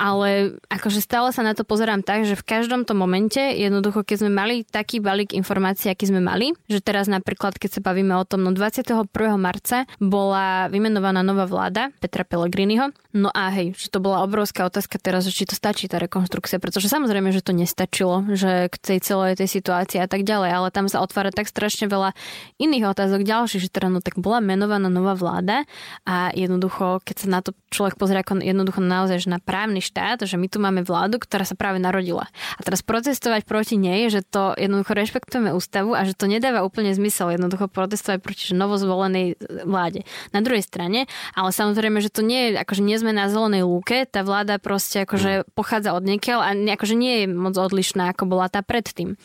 ale 0.00 0.56
akože 0.72 1.04
stále 1.04 1.28
sa 1.30 1.44
na 1.44 1.52
to 1.52 1.66
pozerám 1.66 2.00
tak, 2.00 2.24
že 2.24 2.38
v 2.38 2.44
každom 2.44 2.88
tom 2.88 3.00
momente, 3.00 3.38
jednoducho, 3.38 4.00
keď 4.00 4.16
sme 4.24 4.32
mali 4.32 4.64
taký 4.64 5.00
balík 5.02 5.36
informácií, 5.36 5.92
aký 5.92 6.08
sme 6.08 6.24
mali, 6.24 6.56
že 6.72 6.80
teraz 6.80 7.04
napríklad, 7.04 7.60
keď 7.60 7.78
sa 7.78 7.80
bavíme 7.84 8.16
o 8.16 8.24
tom, 8.24 8.40
no 8.46 8.56
21. 8.56 9.04
marca 9.36 9.84
bola 10.00 10.72
vymenovaná 10.72 11.20
nová 11.20 11.44
vláda 11.44 11.92
Petra 12.00 12.24
Pellegriniho, 12.24 12.96
no 13.12 13.28
a 13.28 13.52
hej, 13.52 13.76
že 13.76 13.92
to 13.92 14.00
bola 14.00 14.24
obrovská 14.24 14.64
otázka 14.64 14.96
teraz, 14.96 15.28
že 15.28 15.36
či 15.36 15.44
to 15.44 15.52
stačí 15.52 15.84
tá 15.90 16.00
rekonstrukcia, 16.00 16.56
pretože 16.56 16.88
samozrejme, 16.88 17.28
že 17.34 17.44
to 17.44 17.52
nestačilo, 17.52 18.24
že 18.32 18.72
k 18.72 18.76
tej 18.80 18.98
celej 19.04 19.36
tej 19.36 19.48
situácii 19.52 20.00
a 20.00 20.08
tak 20.08 20.24
ďalej, 20.24 20.50
ale 20.50 20.68
tam 20.72 20.88
sa 20.88 21.04
otvára 21.04 21.28
tak 21.28 21.50
strašne 21.50 21.90
veľa 21.90 22.16
iných 22.56 22.88
otázok 22.88 23.20
ďalších, 23.26 23.68
že 23.68 23.70
teda 23.72 23.92
no 23.92 24.00
tak 24.00 24.16
bola 24.16 24.40
menovaná 24.40 24.88
nová 24.88 25.12
vláda 25.12 25.68
a 26.08 26.32
jednoducho, 26.32 27.04
keď 27.04 27.16
sa 27.20 27.26
na 27.28 27.40
to 27.44 27.52
človek 27.68 28.00
pozrie 28.00 28.22
ako 28.22 28.40
jednoducho 28.40 28.80
naozaj, 28.80 29.26
že 29.26 29.28
na 29.28 29.40
právny 29.50 29.82
štát, 29.82 30.22
že 30.22 30.38
my 30.38 30.46
tu 30.46 30.62
máme 30.62 30.86
vládu, 30.86 31.18
ktorá 31.18 31.42
sa 31.42 31.58
práve 31.58 31.82
narodila. 31.82 32.30
A 32.54 32.60
teraz 32.62 32.86
protestovať 32.86 33.42
proti 33.42 33.74
nej, 33.74 34.06
že 34.06 34.22
to 34.22 34.54
jednoducho 34.54 34.94
rešpektujeme 34.94 35.50
ústavu 35.50 35.98
a 35.98 36.06
že 36.06 36.14
to 36.14 36.30
nedáva 36.30 36.62
úplne 36.62 36.94
zmysel 36.94 37.34
jednoducho 37.34 37.66
protestovať 37.66 38.22
proti 38.22 38.54
novozvolenej 38.54 39.34
vláde. 39.66 40.06
Na 40.30 40.38
druhej 40.38 40.62
strane, 40.62 41.10
ale 41.34 41.50
samozrejme, 41.50 41.98
že 41.98 42.14
to 42.14 42.22
nie 42.22 42.54
je, 42.54 42.62
akože 42.62 42.86
nie 42.86 42.94
sme 42.94 43.10
na 43.10 43.26
zelenej 43.26 43.66
lúke, 43.66 44.06
tá 44.06 44.22
vláda 44.22 44.62
proste 44.62 45.02
akože 45.02 45.50
pochádza 45.58 45.98
od 45.98 46.06
niekiaľ 46.06 46.38
a 46.46 46.50
akože 46.54 46.94
nie 46.94 47.24
je 47.24 47.24
moc 47.26 47.58
odlišná, 47.58 48.14
ako 48.14 48.30
bola 48.30 48.46
tá 48.46 48.62
predtým. 48.62 49.18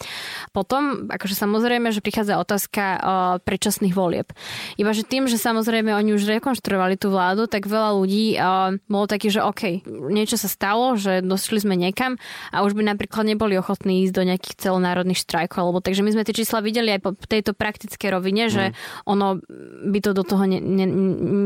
Potom, 0.50 1.06
akože 1.06 1.38
samozrejme, 1.38 1.94
že 1.94 2.02
prichádza 2.02 2.42
otázka 2.42 2.84
o 2.98 3.16
predčasných 3.44 3.94
volieb. 3.94 4.32
Iba, 4.80 4.96
že 4.96 5.06
tým, 5.06 5.30
že 5.30 5.38
samozrejme 5.38 5.92
oni 5.94 6.16
už 6.16 6.26
rekonštruovali 6.40 6.96
tú 6.96 7.12
vládu, 7.12 7.46
tak 7.46 7.68
veľa 7.68 7.92
ľudí 7.94 8.40
o, 8.40 8.80
bolo 8.88 9.06
taký, 9.06 9.30
že 9.30 9.44
OK, 9.44 9.84
niečo 10.16 10.40
sa 10.40 10.48
stalo, 10.48 10.96
že 10.96 11.20
došli 11.20 11.60
sme 11.68 11.76
niekam 11.76 12.16
a 12.56 12.64
už 12.64 12.72
by 12.80 12.88
napríklad 12.88 13.28
neboli 13.28 13.60
ochotní 13.60 14.08
ísť 14.08 14.14
do 14.16 14.24
nejakých 14.24 14.56
celonárodných 14.56 15.20
štrajkov, 15.20 15.60
alebo 15.60 15.84
takže 15.84 16.02
my 16.08 16.16
sme 16.16 16.24
tie 16.24 16.32
čísla 16.32 16.64
videli 16.64 16.96
aj 16.96 17.02
po 17.04 17.12
tejto 17.14 17.52
praktickej 17.52 18.10
rovine, 18.16 18.48
že 18.48 18.72
mm. 18.72 18.76
ono 19.12 19.44
by 19.92 20.00
to 20.00 20.12
do 20.16 20.24
toho 20.24 20.48
ne, 20.48 20.64
ne, 20.64 20.88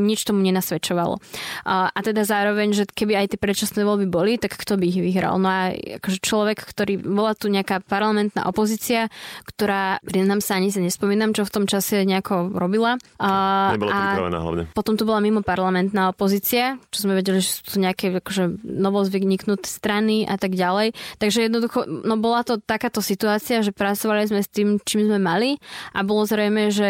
nič 0.06 0.22
tomu 0.30 0.46
nenasvedčovalo. 0.46 1.18
A, 1.66 1.90
a 1.90 2.00
teda 2.06 2.22
zároveň, 2.22 2.78
že 2.78 2.84
keby 2.86 3.18
aj 3.18 3.34
tie 3.34 3.40
predčasné 3.42 3.82
voľby 3.82 4.06
boli, 4.06 4.38
tak 4.38 4.54
kto 4.54 4.78
by 4.78 4.86
ich 4.86 5.00
vyhral? 5.02 5.42
No 5.42 5.50
a 5.50 5.74
akože 5.74 6.20
človek, 6.22 6.62
ktorý 6.62 7.02
bola 7.02 7.34
tu 7.34 7.50
nejaká 7.50 7.82
parlamentná 7.82 8.46
opozícia, 8.46 9.10
ktorá, 9.50 9.98
priznám 10.06 10.44
sa, 10.44 10.60
ani 10.60 10.70
sa 10.70 10.84
nespomínam, 10.84 11.34
čo 11.34 11.48
v 11.48 11.54
tom 11.54 11.66
čase 11.66 12.06
nejako 12.06 12.54
robila. 12.54 13.00
A, 13.18 13.32
Nebola 13.74 13.92
pripravená 13.92 14.40
hlavne. 14.44 14.64
Potom 14.76 15.00
tu 15.00 15.08
bola 15.08 15.24
mimo 15.24 15.42
parlamentná 15.42 16.12
opozícia, 16.12 16.78
čo 16.92 17.08
sme 17.08 17.18
vedeli, 17.18 17.40
že 17.40 17.60
sú 17.60 17.62
tu 17.64 17.76
nejaké 17.80 18.20
akože, 18.20 18.59
novozvyknuté 18.64 19.68
strany 19.68 20.28
a 20.28 20.36
tak 20.36 20.56
ďalej. 20.56 20.94
Takže 21.22 21.48
jednoducho, 21.48 21.86
no 21.88 22.16
bola 22.20 22.44
to 22.44 22.60
takáto 22.60 23.00
situácia, 23.04 23.64
že 23.64 23.76
pracovali 23.76 24.28
sme 24.30 24.42
s 24.44 24.50
tým, 24.50 24.82
čím 24.84 25.08
sme 25.08 25.20
mali 25.22 25.60
a 25.94 26.04
bolo 26.04 26.26
zrejme, 26.26 26.74
že 26.74 26.90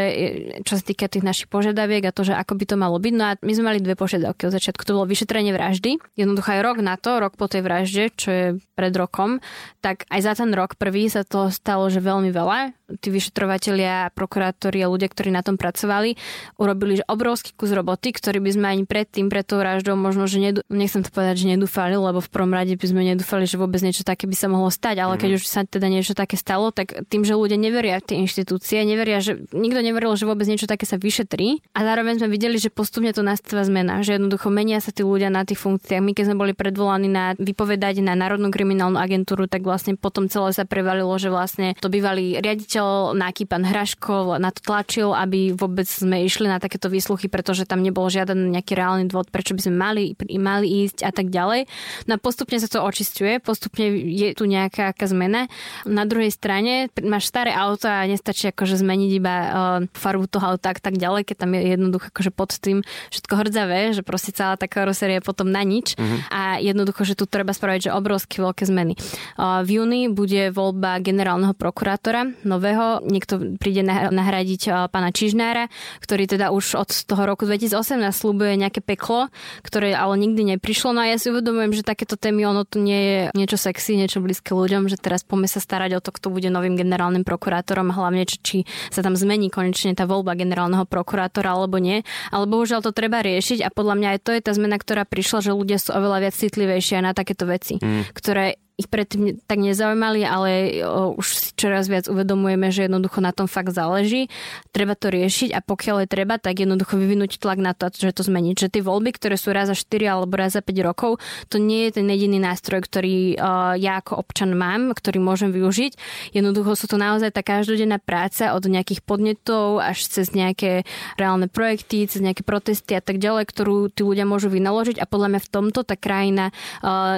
čo 0.65 0.79
sa 0.79 0.84
týka 0.84 1.12
tých 1.12 1.25
našich 1.25 1.47
požiadaviek 1.51 2.10
a 2.10 2.15
to, 2.15 2.25
že 2.25 2.34
ako 2.34 2.55
by 2.58 2.65
to 2.65 2.75
malo 2.79 2.97
byť. 2.97 3.13
No 3.13 3.23
a 3.29 3.32
my 3.39 3.51
sme 3.53 3.75
mali 3.75 3.79
dve 3.84 3.93
požiadavky 3.99 4.47
od 4.47 4.55
začiatku. 4.55 4.86
To 4.88 5.01
bolo 5.01 5.10
vyšetrenie 5.10 5.51
vraždy. 5.53 6.01
Jednoducho 6.15 6.55
aj 6.55 6.62
rok 6.63 6.77
na 6.82 6.95
to, 6.95 7.19
rok 7.19 7.36
po 7.36 7.51
tej 7.51 7.62
vražde, 7.62 8.03
čo 8.15 8.29
je 8.29 8.45
pred 8.73 8.93
rokom, 8.95 9.43
tak 9.84 10.08
aj 10.08 10.19
za 10.23 10.34
ten 10.39 10.55
rok 10.55 10.79
prvý 10.79 11.12
sa 11.12 11.27
to 11.27 11.51
stalo, 11.51 11.91
že 11.91 11.99
veľmi 11.99 12.32
veľa. 12.32 12.79
Tí 12.97 13.13
vyšetrovatelia, 13.13 14.10
prokurátori 14.17 14.82
a 14.82 14.89
ľudia, 14.89 15.10
ktorí 15.10 15.30
na 15.30 15.45
tom 15.45 15.62
pracovali, 15.62 16.17
urobili 16.58 16.99
že 16.99 17.04
obrovský 17.06 17.54
kus 17.54 17.69
roboty, 17.69 18.10
ktorý 18.10 18.41
by 18.41 18.52
sme 18.56 18.65
ani 18.65 18.84
predtým, 18.89 19.30
pred 19.30 19.45
tou 19.45 19.62
vraždou 19.62 19.93
možno, 19.93 20.25
že 20.25 20.41
nedu, 20.41 20.60
nechcem 20.73 21.06
to 21.06 21.13
povedať, 21.13 21.45
že 21.45 21.56
nedúfali, 21.56 21.93
lebo 21.93 22.19
v 22.19 22.30
prvom 22.30 22.52
rade 22.52 22.73
by 22.73 22.86
sme 22.86 23.02
nedúfali, 23.06 23.45
že 23.45 23.62
vôbec 23.62 23.80
niečo 23.86 24.02
také 24.02 24.25
by 24.25 24.36
sa 24.36 24.47
mohlo 24.49 24.73
stať, 24.73 25.02
ale 25.02 25.15
mm. 25.15 25.19
keď 25.21 25.30
už 25.38 25.43
sa 25.45 25.62
teda 25.65 25.88
niečo 25.91 26.17
také 26.17 26.36
stalo, 26.39 26.73
tak 26.73 27.06
tým, 27.08 27.21
že 27.21 27.38
ľudia 27.38 27.60
neveria 27.60 28.02
v 28.02 28.06
tie 28.10 28.17
inštitúcie, 28.23 28.82
neveria, 28.84 29.21
že 29.21 29.38
nikto 29.54 29.80
neveril, 29.86 30.15
že 30.17 30.25
vôbec 30.25 30.49
niečo 30.49 30.65
také 30.65 30.89
sa 30.89 30.97
vyšetrí 30.97 31.62
a 31.78 31.80
zároveň 31.86 32.23
sme 32.23 32.30
videli, 32.32 32.58
že 32.58 32.73
postupne 32.73 33.13
to 33.13 33.21
nastáva 33.21 33.62
zmena, 33.67 34.02
že 34.02 34.17
jednoducho 34.17 34.49
menia 34.49 34.82
sa 34.82 34.89
tí 34.89 35.06
ľudia 35.06 35.30
na 35.30 35.45
tých 35.45 35.62
funkciách. 35.62 36.02
My 36.02 36.12
keď 36.17 36.23
sme 36.32 36.38
boli 36.39 36.54
predvolaní 36.58 37.08
na 37.12 37.38
vypovedať 37.38 38.02
na 38.02 38.15
Národnú 38.15 38.49
kriminálnu 38.49 38.97
agentúru, 38.97 39.45
tak 39.45 39.63
vlastne 39.63 39.99
potom 39.99 40.32
celé 40.32 40.56
sa 40.56 40.63
prevalilo, 40.63 41.12
že 41.19 41.30
vlastne 41.30 41.75
to 41.78 41.91
bývalý 41.91 42.39
riaditeľ 42.39 42.79
Náky 43.12 43.44
pán 43.44 43.68
Hraško 43.68 44.39
na 44.39 44.56
to 44.56 44.63
tlačil, 44.63 45.12
aby 45.12 45.52
vôbec 45.52 45.86
sme 45.86 46.24
išli 46.24 46.48
na 46.48 46.63
takéto 46.63 46.88
výsluchy, 46.88 47.28
pretože 47.28 47.68
tam 47.68 47.84
nebol 47.84 48.08
žiaden 48.08 48.56
nejaký 48.56 48.80
reálny 48.80 49.12
dôvod, 49.12 49.28
prečo 49.28 49.52
by 49.52 49.62
sme 49.68 49.76
mali, 49.76 50.04
mali 50.39 50.88
ísť 50.88 51.04
a 51.04 51.12
tak 51.12 51.28
ďalej. 51.28 51.68
No 52.08 52.15
a 52.15 52.22
postupne 52.22 52.56
sa 52.62 52.72
to 52.72 52.80
očistuje, 52.80 53.44
postupne 53.44 53.92
je 53.92 54.32
tu 54.32 54.48
nejaká 54.48 54.96
zmena. 55.04 55.52
Na 55.84 56.08
druhej 56.08 56.32
strane 56.32 56.88
máš 57.04 57.28
staré 57.28 57.52
auto 57.52 57.89
a 57.89 58.08
nestačí 58.08 58.52
akože 58.52 58.80
zmeniť 58.80 59.12
iba 59.12 59.36
uh, 59.36 59.50
farbu 59.92 60.30
toho 60.30 60.56
auta 60.56 60.70
tak, 60.70 60.86
tak 60.86 61.02
ďalej, 61.02 61.26
keď 61.26 61.36
tam 61.42 61.58
je 61.58 61.62
jednoducho 61.74 62.08
akože 62.13 62.32
pod 62.36 62.54
tým 62.62 62.86
všetko 63.10 63.34
hrdzavé, 63.34 63.80
že 63.98 64.06
proste 64.06 64.30
celá 64.30 64.54
tá 64.54 64.70
karoséria 64.70 65.18
je 65.18 65.26
potom 65.26 65.50
na 65.50 65.65
nič 65.65 65.98
mm-hmm. 65.98 66.20
a 66.30 66.42
jednoducho, 66.62 67.02
že 67.10 67.18
tu 67.18 67.26
treba 67.26 67.58
spraviť 67.58 67.89
že 67.89 67.96
obrovské 67.96 68.38
veľké 68.38 68.70
zmeny. 68.70 68.94
Uh, 69.34 69.65
v 69.65 69.82
júni 69.82 70.02
bude 70.13 70.54
voľba 70.54 71.02
generálneho 71.02 71.58
prokurátora 71.58 72.38
nového, 72.69 73.01
niekto 73.01 73.58
príde 73.58 73.82
nahradiť 73.88 74.93
pána 74.93 75.10
Čižnára, 75.10 75.73
ktorý 76.05 76.29
teda 76.29 76.53
už 76.53 76.77
od 76.77 76.89
toho 76.93 77.25
roku 77.25 77.49
2018 77.49 78.13
slúbuje 78.13 78.53
nejaké 78.62 78.86
peklo, 78.86 79.34
ktoré 79.65 79.97
ale 79.97 80.21
nikdy 80.21 80.55
neprišlo. 80.55 80.93
No 80.93 81.01
a 81.01 81.10
ja 81.10 81.17
si 81.17 81.34
uvedomujem, 81.34 81.73
že 81.73 81.82
takéto 81.82 82.13
témy, 82.13 82.45
ono 82.45 82.62
tu 82.69 82.77
nie 82.77 83.01
je 83.01 83.19
niečo 83.34 83.58
sexy, 83.58 83.97
niečo 83.97 84.21
blízke 84.21 84.53
ľuďom, 84.53 84.86
že 84.86 85.01
teraz 85.01 85.25
poďme 85.25 85.49
sa 85.49 85.58
starať 85.58 85.97
o 85.97 86.03
to, 86.03 86.13
kto 86.13 86.29
bude 86.29 86.53
novým 86.53 86.77
generálnym 86.77 87.25
prokurátorom, 87.25 87.89
hlavne 87.89 88.29
či, 88.29 88.38
či 88.38 88.58
sa 88.93 89.01
tam 89.01 89.17
zmení 89.17 89.49
konečne 89.49 89.97
tá 89.97 90.05
voľba 90.05 90.38
generálneho 90.38 90.86
prokurátora 90.86 91.58
alebo 91.58 91.82
nie. 91.82 92.05
Ale 92.29 92.45
bohužiaľ 92.45 92.86
to 92.86 92.93
treba 92.93 93.25
riešiť 93.25 93.65
a 93.65 93.73
podľa 93.73 93.95
mňa 93.97 94.10
aj 94.13 94.19
to 94.21 94.32
je 94.38 94.41
tá 94.45 94.51
zmena, 94.53 94.77
ktorá 94.77 95.10
prišla, 95.10 95.49
že 95.49 95.58
ľudia 95.58 95.82
sú 95.82 95.97
oveľa 95.97 96.29
viac 96.29 96.36
citlivejšie 96.38 97.01
na 97.01 97.17
takéto 97.17 97.49
veci, 97.49 97.82
mm. 97.82 98.13
ktoré 98.13 98.68
ich 98.80 98.88
predtým 98.88 99.44
tak 99.44 99.60
nezaujímali, 99.60 100.24
ale 100.24 100.80
už 101.20 101.28
si 101.28 101.52
čoraz 101.60 101.92
viac 101.92 102.08
uvedomujeme, 102.08 102.72
že 102.72 102.88
jednoducho 102.88 103.20
na 103.20 103.36
tom 103.36 103.52
fakt 103.52 103.76
záleží. 103.76 104.32
Treba 104.72 104.96
to 104.96 105.12
riešiť 105.12 105.52
a 105.52 105.60
pokiaľ 105.60 106.08
je 106.08 106.13
treba, 106.15 106.39
tak 106.39 106.63
jednoducho 106.63 106.96
vyvinúť 106.96 107.44
tlak 107.44 107.60
na 107.60 107.76
to, 107.76 107.92
že 107.92 108.15
to 108.15 108.24
zmeniť. 108.24 108.56
Že 108.56 108.80
tie 108.80 108.84
voľby, 108.88 109.12
ktoré 109.20 109.36
sú 109.36 109.52
raz 109.52 109.68
za 109.68 109.76
4 109.76 110.15
alebo 110.15 110.39
raz 110.39 110.56
za 110.56 110.63
5 110.63 110.72
rokov, 110.88 111.20
to 111.52 111.60
nie 111.60 111.92
je 111.92 112.00
ten 112.00 112.08
jediný 112.08 112.39
nástroj, 112.39 112.88
ktorý 112.88 113.36
ja 113.76 114.00
ako 114.00 114.24
občan 114.24 114.56
mám, 114.56 114.96
ktorý 114.96 115.20
môžem 115.20 115.52
využiť. 115.52 116.00
Jednoducho 116.32 116.80
sú 116.80 116.88
to 116.88 116.96
naozaj 116.96 117.36
tá 117.36 117.44
každodenná 117.44 118.00
práca 118.00 118.56
od 118.56 118.63
nejakých 118.63 119.04
podnetov 119.04 119.84
až 119.84 120.08
cez 120.08 120.32
nejaké 120.32 120.88
reálne 121.20 121.52
projekty, 121.52 122.08
cez 122.08 122.24
nejaké 122.24 122.48
protesty 122.48 122.96
a 122.96 123.04
tak 123.04 123.20
ďalej, 123.20 123.44
ktorú 123.52 123.92
tí 123.92 124.08
ľudia 124.08 124.24
môžu 124.24 124.48
vynaložiť 124.48 125.04
a 125.04 125.10
podľa 125.10 125.36
mňa 125.36 125.42
v 125.44 125.52
tomto 125.52 125.84
tá 125.84 126.00
krajina 126.00 126.56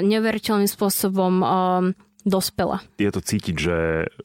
neuveriteľným 0.01 0.65
spôsobom 0.65 1.43
um, 1.51 1.95
dospela. 2.23 2.83
Je 3.01 3.09
to 3.09 3.21
cítiť, 3.21 3.55
že, 3.57 3.79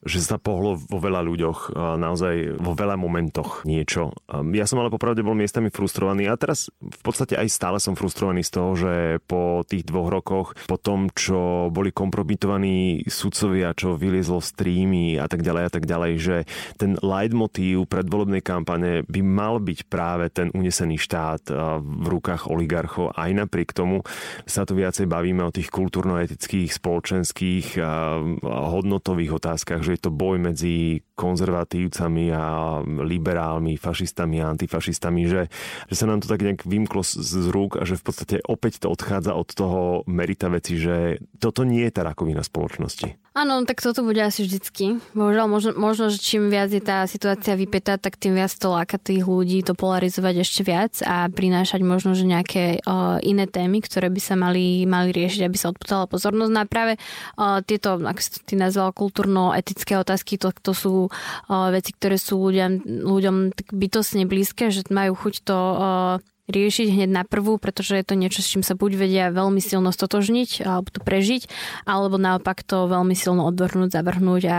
že 0.04 0.18
sa 0.20 0.36
pohlo 0.36 0.76
vo 0.76 0.98
veľa 1.00 1.24
ľuďoch, 1.24 1.58
naozaj 1.96 2.60
vo 2.60 2.72
veľa 2.76 3.00
momentoch 3.00 3.64
niečo. 3.64 4.12
Ja 4.52 4.68
som 4.68 4.80
ale 4.80 4.92
popravde 4.92 5.24
bol 5.24 5.36
miestami 5.36 5.72
frustrovaný 5.72 6.28
a 6.28 6.36
teraz 6.36 6.68
v 6.80 7.00
podstate 7.02 7.36
aj 7.36 7.48
stále 7.48 7.78
som 7.80 7.96
frustrovaný 7.96 8.44
z 8.44 8.50
toho, 8.52 8.70
že 8.76 8.92
po 9.24 9.64
tých 9.64 9.88
dvoch 9.88 10.08
rokoch, 10.12 10.48
po 10.68 10.76
tom, 10.76 11.08
čo 11.12 11.72
boli 11.72 11.90
kompromitovaní 11.90 13.04
sudcovia, 13.08 13.72
čo 13.72 13.96
vyliezlo 13.96 14.40
streamy 14.40 15.16
a 15.16 15.26
tak 15.26 15.40
ďalej 15.40 15.62
a 15.66 15.70
tak 15.72 15.84
ďalej, 15.88 16.12
že 16.20 16.36
ten 16.76 17.00
leitmotív 17.00 17.88
predvolebnej 17.88 18.44
kampane 18.44 19.02
by 19.08 19.20
mal 19.24 19.58
byť 19.58 19.88
práve 19.88 20.28
ten 20.30 20.52
unesený 20.52 21.00
štát 21.00 21.48
v 21.80 22.06
rukách 22.06 22.52
oligarchov. 22.52 23.16
Aj 23.16 23.30
napriek 23.32 23.72
tomu 23.72 24.04
sa 24.44 24.68
tu 24.68 24.76
viacej 24.76 25.08
bavíme 25.08 25.42
o 25.42 25.54
tých 25.54 25.72
kultúrno-etických, 25.72 26.70
spoločenských 26.70 27.78
hodnotových 28.44 29.40
otázkach, 29.40 29.80
že 29.82 29.96
je 29.96 30.00
to 30.06 30.12
boj 30.12 30.36
medzi 30.38 31.04
konzervatívcami 31.16 32.28
a 32.30 32.44
liberálmi, 32.84 33.80
fašistami 33.80 34.44
a 34.44 34.52
antifašistami, 34.52 35.24
že, 35.24 35.48
že 35.88 35.94
sa 35.96 36.04
nám 36.04 36.20
to 36.20 36.28
tak 36.28 36.44
nejak 36.44 36.68
vymklo 36.68 37.00
z, 37.00 37.24
z 37.24 37.48
rúk 37.48 37.80
a 37.80 37.88
že 37.88 37.96
v 37.96 38.04
podstate 38.04 38.36
opäť 38.44 38.84
to 38.84 38.92
odchádza 38.92 39.32
od 39.32 39.48
toho 39.48 39.80
merita 40.04 40.52
veci, 40.52 40.76
že 40.76 41.24
toto 41.40 41.64
nie 41.64 41.88
je 41.88 41.92
tá 41.96 42.04
rakovina 42.04 42.44
spoločnosti. 42.44 43.16
Áno, 43.36 43.68
tak 43.68 43.84
toto 43.84 44.00
bude 44.00 44.24
asi 44.24 44.48
vždycky. 44.48 44.96
Bohužiaľ, 45.12 45.44
možno, 45.44 45.76
možno, 45.76 46.08
že 46.08 46.16
čím 46.16 46.48
viac 46.48 46.72
je 46.72 46.80
tá 46.80 47.04
situácia 47.04 47.52
vypätá, 47.52 48.00
tak 48.00 48.16
tým 48.16 48.32
viac 48.32 48.48
to 48.56 48.72
láka 48.72 48.96
tých 48.96 49.28
ľudí 49.28 49.60
to 49.60 49.76
polarizovať 49.76 50.40
ešte 50.40 50.64
viac 50.64 50.96
a 51.04 51.28
prinášať 51.28 51.84
možno, 51.84 52.16
že 52.16 52.24
nejaké 52.24 52.80
uh, 52.80 53.20
iné 53.20 53.44
témy, 53.44 53.84
ktoré 53.84 54.08
by 54.08 54.20
sa 54.24 54.40
mali, 54.40 54.88
mali 54.88 55.12
riešiť, 55.12 55.44
aby 55.44 55.56
sa 55.60 55.68
odputala 55.68 56.08
pozornosť. 56.08 56.48
No 56.48 56.64
a 56.64 56.66
práve 56.68 56.96
uh, 56.96 57.60
tieto, 57.60 58.00
ak 58.00 58.16
si 58.24 58.28
to 58.32 58.40
ty 58.40 58.56
nazval, 58.56 58.96
kultúrno-etické 58.96 60.00
otázky, 60.00 60.40
to, 60.40 60.56
to 60.56 60.72
sú 60.72 61.05
uh, 61.08 61.68
veci, 61.72 61.94
ktoré 61.94 62.16
sú 62.20 62.38
ľuďom, 62.38 63.04
ľuďom 63.06 63.36
tak 63.54 63.72
bytosne 63.72 64.28
blízke, 64.28 64.70
že 64.70 64.86
majú 64.92 65.16
chuť 65.16 65.34
to 65.46 65.58
uh, 65.58 66.16
riešiť 66.46 66.86
hneď 66.94 67.10
na 67.10 67.22
prvú, 67.26 67.58
pretože 67.58 67.98
je 67.98 68.04
to 68.06 68.14
niečo, 68.14 68.40
s 68.42 68.50
čím 68.54 68.62
sa 68.62 68.78
buď 68.78 68.92
vedia 68.94 69.24
veľmi 69.34 69.58
silno 69.58 69.90
stotožniť 69.90 70.62
alebo 70.62 70.88
to 70.90 71.00
prežiť, 71.02 71.50
alebo 71.84 72.16
naopak 72.16 72.62
to 72.62 72.86
veľmi 72.86 73.18
silno 73.18 73.46
odvrhnúť, 73.50 73.90
zavrhnúť 73.90 74.42
a 74.46 74.58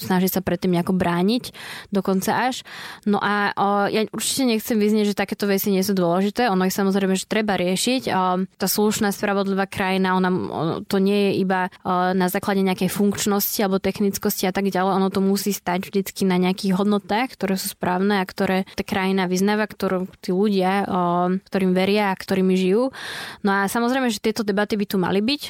snažiť 0.00 0.30
sa 0.32 0.40
predtým 0.40 0.72
nejako 0.72 0.96
brániť 0.96 1.52
dokonca 1.92 2.50
až. 2.50 2.64
No 3.04 3.20
a 3.20 3.52
o, 3.52 3.66
ja 3.92 4.08
určite 4.10 4.48
nechcem 4.48 4.80
vyznieť, 4.80 5.12
že 5.12 5.20
takéto 5.20 5.44
veci 5.44 5.68
nie 5.68 5.84
sú 5.84 5.92
dôležité, 5.92 6.48
ono 6.48 6.64
ich 6.64 6.74
samozrejme, 6.74 7.14
že 7.14 7.28
treba 7.28 7.60
riešiť. 7.60 8.02
O, 8.08 8.48
tá 8.56 8.66
slušná, 8.66 9.12
spravodlivá 9.12 9.68
krajina, 9.68 10.16
ona, 10.16 10.30
o, 10.32 10.60
to 10.84 10.96
nie 10.96 11.30
je 11.30 11.32
iba 11.44 11.68
o, 11.84 12.16
na 12.16 12.32
základe 12.32 12.64
nejakej 12.64 12.88
funkčnosti 12.88 13.60
alebo 13.60 13.76
technickosti 13.76 14.48
a 14.48 14.52
tak 14.56 14.72
ďalej, 14.72 14.92
ono 14.96 15.08
to 15.12 15.20
musí 15.20 15.52
stať 15.52 15.92
vždycky 15.92 16.24
na 16.24 16.40
nejakých 16.40 16.80
hodnotách, 16.80 17.36
ktoré 17.36 17.60
sú 17.60 17.76
správne 17.76 18.24
a 18.24 18.24
ktoré 18.24 18.64
tá 18.72 18.82
krajina 18.82 19.28
vyznáva, 19.28 19.68
ktorú 19.68 20.08
tí 20.24 20.32
ľudia 20.32 20.86
o, 20.86 21.25
ktorým 21.28 21.74
veria 21.74 22.10
a 22.10 22.18
ktorými 22.18 22.54
žijú. 22.54 22.94
No 23.42 23.50
a 23.50 23.66
samozrejme, 23.66 24.08
že 24.08 24.22
tieto 24.22 24.46
debaty 24.46 24.78
by 24.78 24.86
tu 24.86 24.96
mali 24.96 25.20
byť. 25.20 25.42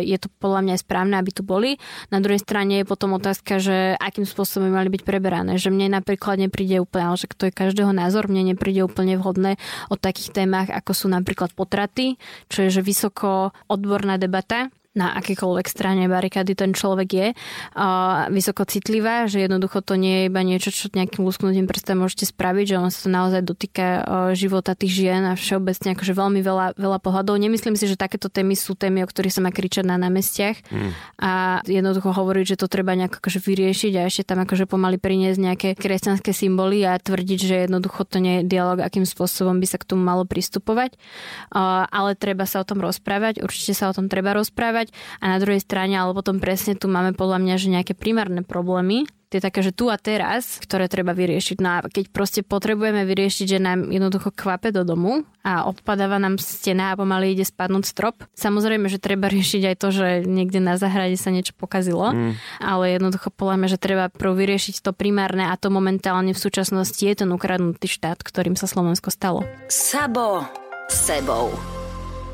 Je 0.00 0.16
to 0.18 0.28
podľa 0.40 0.60
mňa 0.66 0.74
správne, 0.80 1.16
aby 1.20 1.30
tu 1.30 1.44
boli. 1.44 1.76
Na 2.08 2.18
druhej 2.18 2.40
strane 2.40 2.82
je 2.82 2.88
potom 2.88 3.14
otázka, 3.14 3.60
že 3.60 3.94
akým 4.00 4.24
spôsobom 4.24 4.72
mali 4.72 4.88
byť 4.88 5.02
preberané. 5.04 5.60
Že 5.60 5.70
mne 5.76 6.00
napríklad 6.00 6.40
nepríde 6.40 6.80
úplne, 6.80 7.12
ale 7.12 7.20
že 7.20 7.28
to 7.30 7.46
je 7.48 7.54
každého 7.54 7.92
názor, 7.92 8.26
mne 8.26 8.56
nepríde 8.56 8.82
úplne 8.82 9.20
vhodné 9.20 9.60
o 9.92 10.00
takých 10.00 10.32
témach, 10.32 10.72
ako 10.72 10.92
sú 10.96 11.06
napríklad 11.12 11.52
potraty, 11.52 12.16
čo 12.48 12.66
je 12.66 12.70
že 12.70 12.86
vysoko 12.86 13.52
odborná 13.66 14.16
debata 14.16 14.72
na 14.90 15.14
akékoľvek 15.22 15.66
strane 15.70 16.10
barikády 16.10 16.58
ten 16.58 16.74
človek 16.74 17.08
je 17.14 17.28
uh, 17.30 18.26
vysoko 18.34 18.66
citlivá, 18.66 19.30
že 19.30 19.46
jednoducho 19.46 19.86
to 19.86 19.94
nie 19.94 20.26
je 20.26 20.26
iba 20.26 20.42
niečo, 20.42 20.74
čo 20.74 20.90
nejakým 20.90 21.22
lusknutím 21.22 21.70
prstom 21.70 22.02
môžete 22.02 22.26
spraviť, 22.26 22.74
že 22.74 22.76
on 22.82 22.90
sa 22.90 23.06
to 23.06 23.10
naozaj 23.14 23.40
dotýka 23.46 23.86
uh, 23.86 24.02
života 24.34 24.74
tých 24.74 24.90
žien 25.06 25.22
a 25.30 25.38
všeobecne 25.38 25.94
akože 25.94 26.10
veľmi 26.10 26.42
veľa, 26.42 26.66
veľa 26.74 26.98
pohľadov. 26.98 27.38
Nemyslím 27.38 27.78
si, 27.78 27.86
že 27.86 27.94
takéto 27.94 28.26
témy 28.26 28.58
sú 28.58 28.74
témy, 28.74 29.06
o 29.06 29.08
ktorých 29.08 29.38
sa 29.38 29.44
má 29.46 29.54
kričať 29.54 29.86
na 29.86 29.94
námestiach 29.94 30.58
mm. 30.58 30.90
a 31.22 31.62
jednoducho 31.70 32.10
hovoriť, 32.10 32.58
že 32.58 32.58
to 32.58 32.66
treba 32.66 32.98
nejak 32.98 33.22
akože 33.22 33.38
vyriešiť 33.38 33.92
a 33.94 34.10
ešte 34.10 34.26
tam 34.26 34.42
akože 34.42 34.66
pomaly 34.66 34.98
priniesť 34.98 35.38
nejaké 35.38 35.68
kresťanské 35.78 36.34
symboly 36.34 36.82
a 36.82 36.98
tvrdiť, 36.98 37.38
že 37.38 37.56
jednoducho 37.70 38.02
to 38.10 38.18
nie 38.18 38.42
je 38.42 38.50
dialog, 38.50 38.82
akým 38.82 39.06
spôsobom 39.06 39.62
by 39.62 39.66
sa 39.70 39.78
k 39.78 39.86
tomu 39.86 40.02
malo 40.02 40.26
pristupovať. 40.26 40.98
Uh, 41.54 41.86
ale 41.94 42.18
treba 42.18 42.42
sa 42.42 42.58
o 42.58 42.66
tom 42.66 42.82
rozprávať, 42.82 43.38
určite 43.46 43.78
sa 43.78 43.86
o 43.86 43.94
tom 43.94 44.10
treba 44.10 44.34
rozprávať 44.34 44.79
rozprávať 44.80 44.88
a 45.20 45.24
na 45.28 45.38
druhej 45.38 45.60
strane, 45.60 45.94
ale 45.96 46.16
potom 46.16 46.40
presne 46.40 46.74
tu 46.76 46.88
máme 46.88 47.12
podľa 47.12 47.38
mňa, 47.40 47.54
že 47.60 47.68
nejaké 47.72 47.92
primárne 47.92 48.40
problémy, 48.40 49.06
tie 49.30 49.38
také, 49.38 49.62
že 49.62 49.70
tu 49.70 49.86
a 49.86 49.94
teraz, 49.94 50.58
ktoré 50.58 50.90
treba 50.90 51.14
vyriešiť. 51.14 51.62
No 51.62 51.78
a 51.78 51.86
keď 51.86 52.10
proste 52.10 52.42
potrebujeme 52.42 53.06
vyriešiť, 53.06 53.46
že 53.46 53.58
nám 53.62 53.86
jednoducho 53.94 54.34
kvape 54.34 54.74
do 54.74 54.82
domu 54.82 55.22
a 55.46 55.70
odpadáva 55.70 56.18
nám 56.18 56.42
stena 56.42 56.90
a 56.90 56.98
pomaly 56.98 57.38
ide 57.38 57.46
spadnúť 57.46 57.86
strop, 57.86 58.26
samozrejme, 58.34 58.90
že 58.90 58.98
treba 58.98 59.30
riešiť 59.30 59.62
aj 59.70 59.76
to, 59.78 59.88
že 59.94 60.06
niekde 60.26 60.58
na 60.58 60.74
zahrade 60.74 61.14
sa 61.14 61.30
niečo 61.30 61.54
pokazilo, 61.54 62.10
mm. 62.10 62.32
ale 62.58 62.98
jednoducho 62.98 63.30
podľa 63.30 63.54
mňa, 63.62 63.68
že 63.70 63.78
treba 63.78 64.10
prv 64.10 64.34
vyriešiť 64.34 64.82
to 64.82 64.90
primárne 64.90 65.46
a 65.46 65.54
to 65.54 65.70
momentálne 65.70 66.34
v 66.34 66.42
súčasnosti 66.42 66.98
je 66.98 67.14
ten 67.14 67.30
ukradnutý 67.30 67.86
štát, 67.86 68.18
ktorým 68.26 68.58
sa 68.58 68.66
Slovensko 68.66 69.14
stalo. 69.14 69.46
Sabo 69.70 70.42
sebou. 70.90 71.79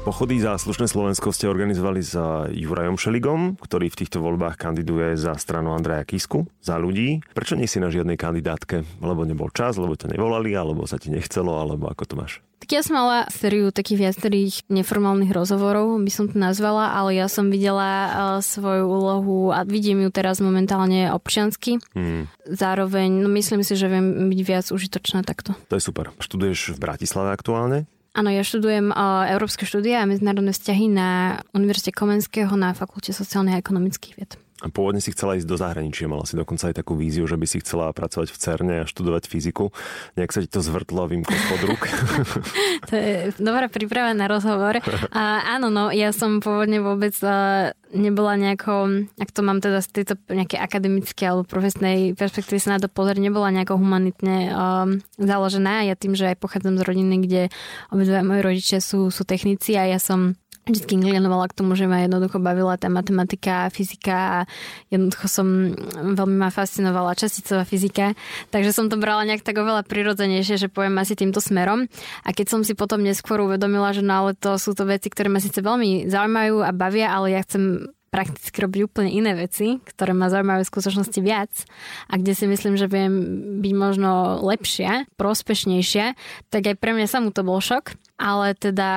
Pochody 0.07 0.39
za 0.39 0.55
slušné 0.55 0.87
Slovensko 0.87 1.35
ste 1.35 1.51
organizovali 1.51 1.99
s 1.99 2.15
Jurajom 2.55 2.95
Šeligom, 2.95 3.59
ktorý 3.59 3.91
v 3.91 4.07
týchto 4.07 4.23
voľbách 4.23 4.55
kandiduje 4.55 5.19
za 5.19 5.35
stranu 5.35 5.75
Andreja 5.75 6.07
Kisku, 6.07 6.47
za 6.63 6.79
ľudí. 6.79 7.27
Prečo 7.35 7.59
nie 7.59 7.67
si 7.67 7.83
na 7.83 7.91
žiadnej 7.91 8.15
kandidátke? 8.15 8.87
Lebo 9.03 9.27
nebol 9.27 9.51
čas, 9.51 9.75
lebo 9.75 9.99
ťa 9.99 10.15
nevolali, 10.15 10.55
alebo 10.55 10.87
sa 10.87 11.03
ti 11.03 11.11
nechcelo, 11.11 11.59
alebo 11.59 11.91
ako 11.91 12.03
to 12.07 12.15
máš? 12.15 12.39
Tak 12.63 12.71
ja 12.71 12.87
som 12.87 13.03
mala 13.03 13.27
sériu 13.35 13.75
takých 13.75 14.07
viacerých 14.07 14.63
neformálnych 14.71 15.35
rozhovorov, 15.35 15.99
by 15.99 16.13
som 16.15 16.31
to 16.31 16.39
nazvala, 16.39 16.95
ale 16.95 17.19
ja 17.19 17.27
som 17.27 17.51
videla 17.51 17.91
uh, 17.91 18.11
svoju 18.39 18.87
úlohu 18.87 19.51
a 19.51 19.67
vidím 19.67 20.07
ju 20.07 20.15
teraz 20.15 20.39
momentálne 20.39 21.11
občiansky. 21.11 21.83
Hmm. 21.99 22.31
Zároveň 22.47 23.11
no 23.11 23.29
myslím 23.35 23.67
si, 23.67 23.75
že 23.75 23.91
viem 23.91 24.31
byť 24.31 24.41
viac 24.47 24.67
užitočná 24.71 25.27
takto. 25.27 25.59
To 25.67 25.75
je 25.75 25.83
super. 25.83 26.15
Študuješ 26.23 26.79
v 26.79 26.83
Bratislave 26.83 27.35
aktuálne? 27.35 27.91
Áno, 28.17 28.33
ja 28.33 28.41
študujem 28.41 28.97
uh, 28.97 29.29
európske 29.29 29.69
štúdia 29.69 30.01
a 30.01 30.09
medzinárodné 30.09 30.57
vzťahy 30.57 30.89
na 30.89 31.41
Univerzite 31.53 31.93
Komenského 31.93 32.49
na 32.57 32.73
Fakulte 32.73 33.13
sociálnych 33.13 33.61
a 33.61 33.61
ekonomických 33.61 34.15
vied. 34.17 34.41
A 34.65 34.73
pôvodne 34.73 35.05
si 35.05 35.13
chcela 35.13 35.37
ísť 35.37 35.45
do 35.45 35.61
zahraničia, 35.61 36.09
mala 36.09 36.25
si 36.25 36.33
dokonca 36.33 36.73
aj 36.73 36.81
takú 36.81 36.97
víziu, 36.97 37.29
že 37.29 37.37
by 37.37 37.45
si 37.45 37.61
chcela 37.61 37.93
pracovať 37.93 38.33
v 38.33 38.41
CERNE 38.41 38.75
a 38.81 38.89
študovať 38.89 39.29
fyziku. 39.29 39.69
Nejak 40.17 40.33
sa 40.33 40.41
ti 40.41 40.49
to 40.49 40.65
zvrtlo 40.65 41.05
vymko 41.13 41.29
spod 41.29 41.61
rúk. 41.69 41.83
to 42.89 42.95
je 42.97 43.37
dobrá 43.37 43.69
príprava 43.69 44.17
na 44.17 44.25
rozhovor. 44.25 44.81
A 45.13 45.45
áno, 45.61 45.69
no, 45.69 45.93
ja 45.93 46.09
som 46.17 46.41
pôvodne 46.41 46.81
vôbec 46.81 47.13
uh, 47.21 47.77
nebola 47.97 48.37
nejako, 48.37 49.09
ak 49.17 49.31
to 49.33 49.41
mám 49.41 49.65
teda 49.65 49.81
z 49.81 49.89
tejto 50.03 50.15
nejaké 50.29 50.61
akademické 50.61 51.27
alebo 51.27 51.49
profesnej 51.49 52.13
perspektívy 52.13 52.61
sa 52.61 52.77
na 52.77 52.81
to 52.85 52.93
pozrieť, 52.93 53.19
nebola 53.19 53.49
nejako 53.51 53.81
humanitne 53.81 54.53
um, 54.53 55.01
založená. 55.17 55.89
Ja 55.89 55.97
tým, 55.97 56.13
že 56.13 56.31
aj 56.31 56.41
pochádzam 56.41 56.77
z 56.79 56.87
rodiny, 56.87 57.17
kde 57.25 57.43
obidva 57.91 58.23
moji 58.23 58.41
rodičia 58.45 58.79
sú, 58.85 59.09
sú 59.09 59.25
technici 59.25 59.75
a 59.75 59.89
ja 59.89 59.99
som 59.99 60.37
vždy 60.67 60.99
inklinovala 60.99 61.47
k 61.47 61.57
tomu, 61.63 61.79
že 61.79 61.87
ma 61.87 62.03
jednoducho 62.03 62.43
bavila 62.43 62.75
tá 62.75 62.91
matematika 62.91 63.71
fyzika 63.71 64.17
a 64.19 64.39
jednoducho 64.91 65.27
som 65.31 65.47
veľmi 65.95 66.37
ma 66.43 66.51
fascinovala 66.51 67.15
časticová 67.15 67.63
fyzika, 67.63 68.19
takže 68.51 68.75
som 68.75 68.91
to 68.91 68.99
brala 68.99 69.23
nejak 69.23 69.47
tak 69.47 69.63
oveľa 69.63 69.87
prirodzenejšie, 69.87 70.67
že 70.67 70.73
poviem 70.73 70.99
asi 70.99 71.15
týmto 71.15 71.39
smerom. 71.39 71.87
A 72.27 72.35
keď 72.35 72.47
som 72.51 72.61
si 72.67 72.75
potom 72.75 72.99
neskôr 72.99 73.39
uvedomila, 73.47 73.95
že 73.95 74.03
no 74.03 74.27
ale 74.27 74.35
to 74.35 74.59
sú 74.59 74.75
to 74.75 74.83
veci, 74.91 75.07
ktoré 75.07 75.31
ma 75.31 75.39
síce 75.39 75.63
veľmi 75.63 76.11
zaujímajú 76.11 76.67
a 76.67 76.75
bavia, 76.75 77.15
ale 77.15 77.39
ja 77.39 77.41
chcem 77.47 77.87
prakticky 78.11 78.57
robiť 78.59 78.81
úplne 78.87 79.11
iné 79.13 79.39
veci, 79.39 79.79
ktoré 79.83 80.17
ma 80.17 80.33
zaujímajú 80.33 80.65
v 80.65 80.71
skutočnosti 80.73 81.21
viac 81.21 81.53
a 82.11 82.17
kde 82.17 82.33
si 82.33 82.49
myslím, 82.49 82.75
že 82.75 82.91
viem 82.91 83.13
byť 83.61 83.73
možno 83.77 84.41
lepšia, 84.41 85.05
prospešnejšia, 85.21 86.17
tak 86.51 86.63
aj 86.65 86.81
pre 86.81 86.97
mňa 86.97 87.07
samú 87.07 87.31
to 87.31 87.45
bol 87.45 87.61
šok 87.61 87.95
ale 88.17 88.57
teda 88.57 88.91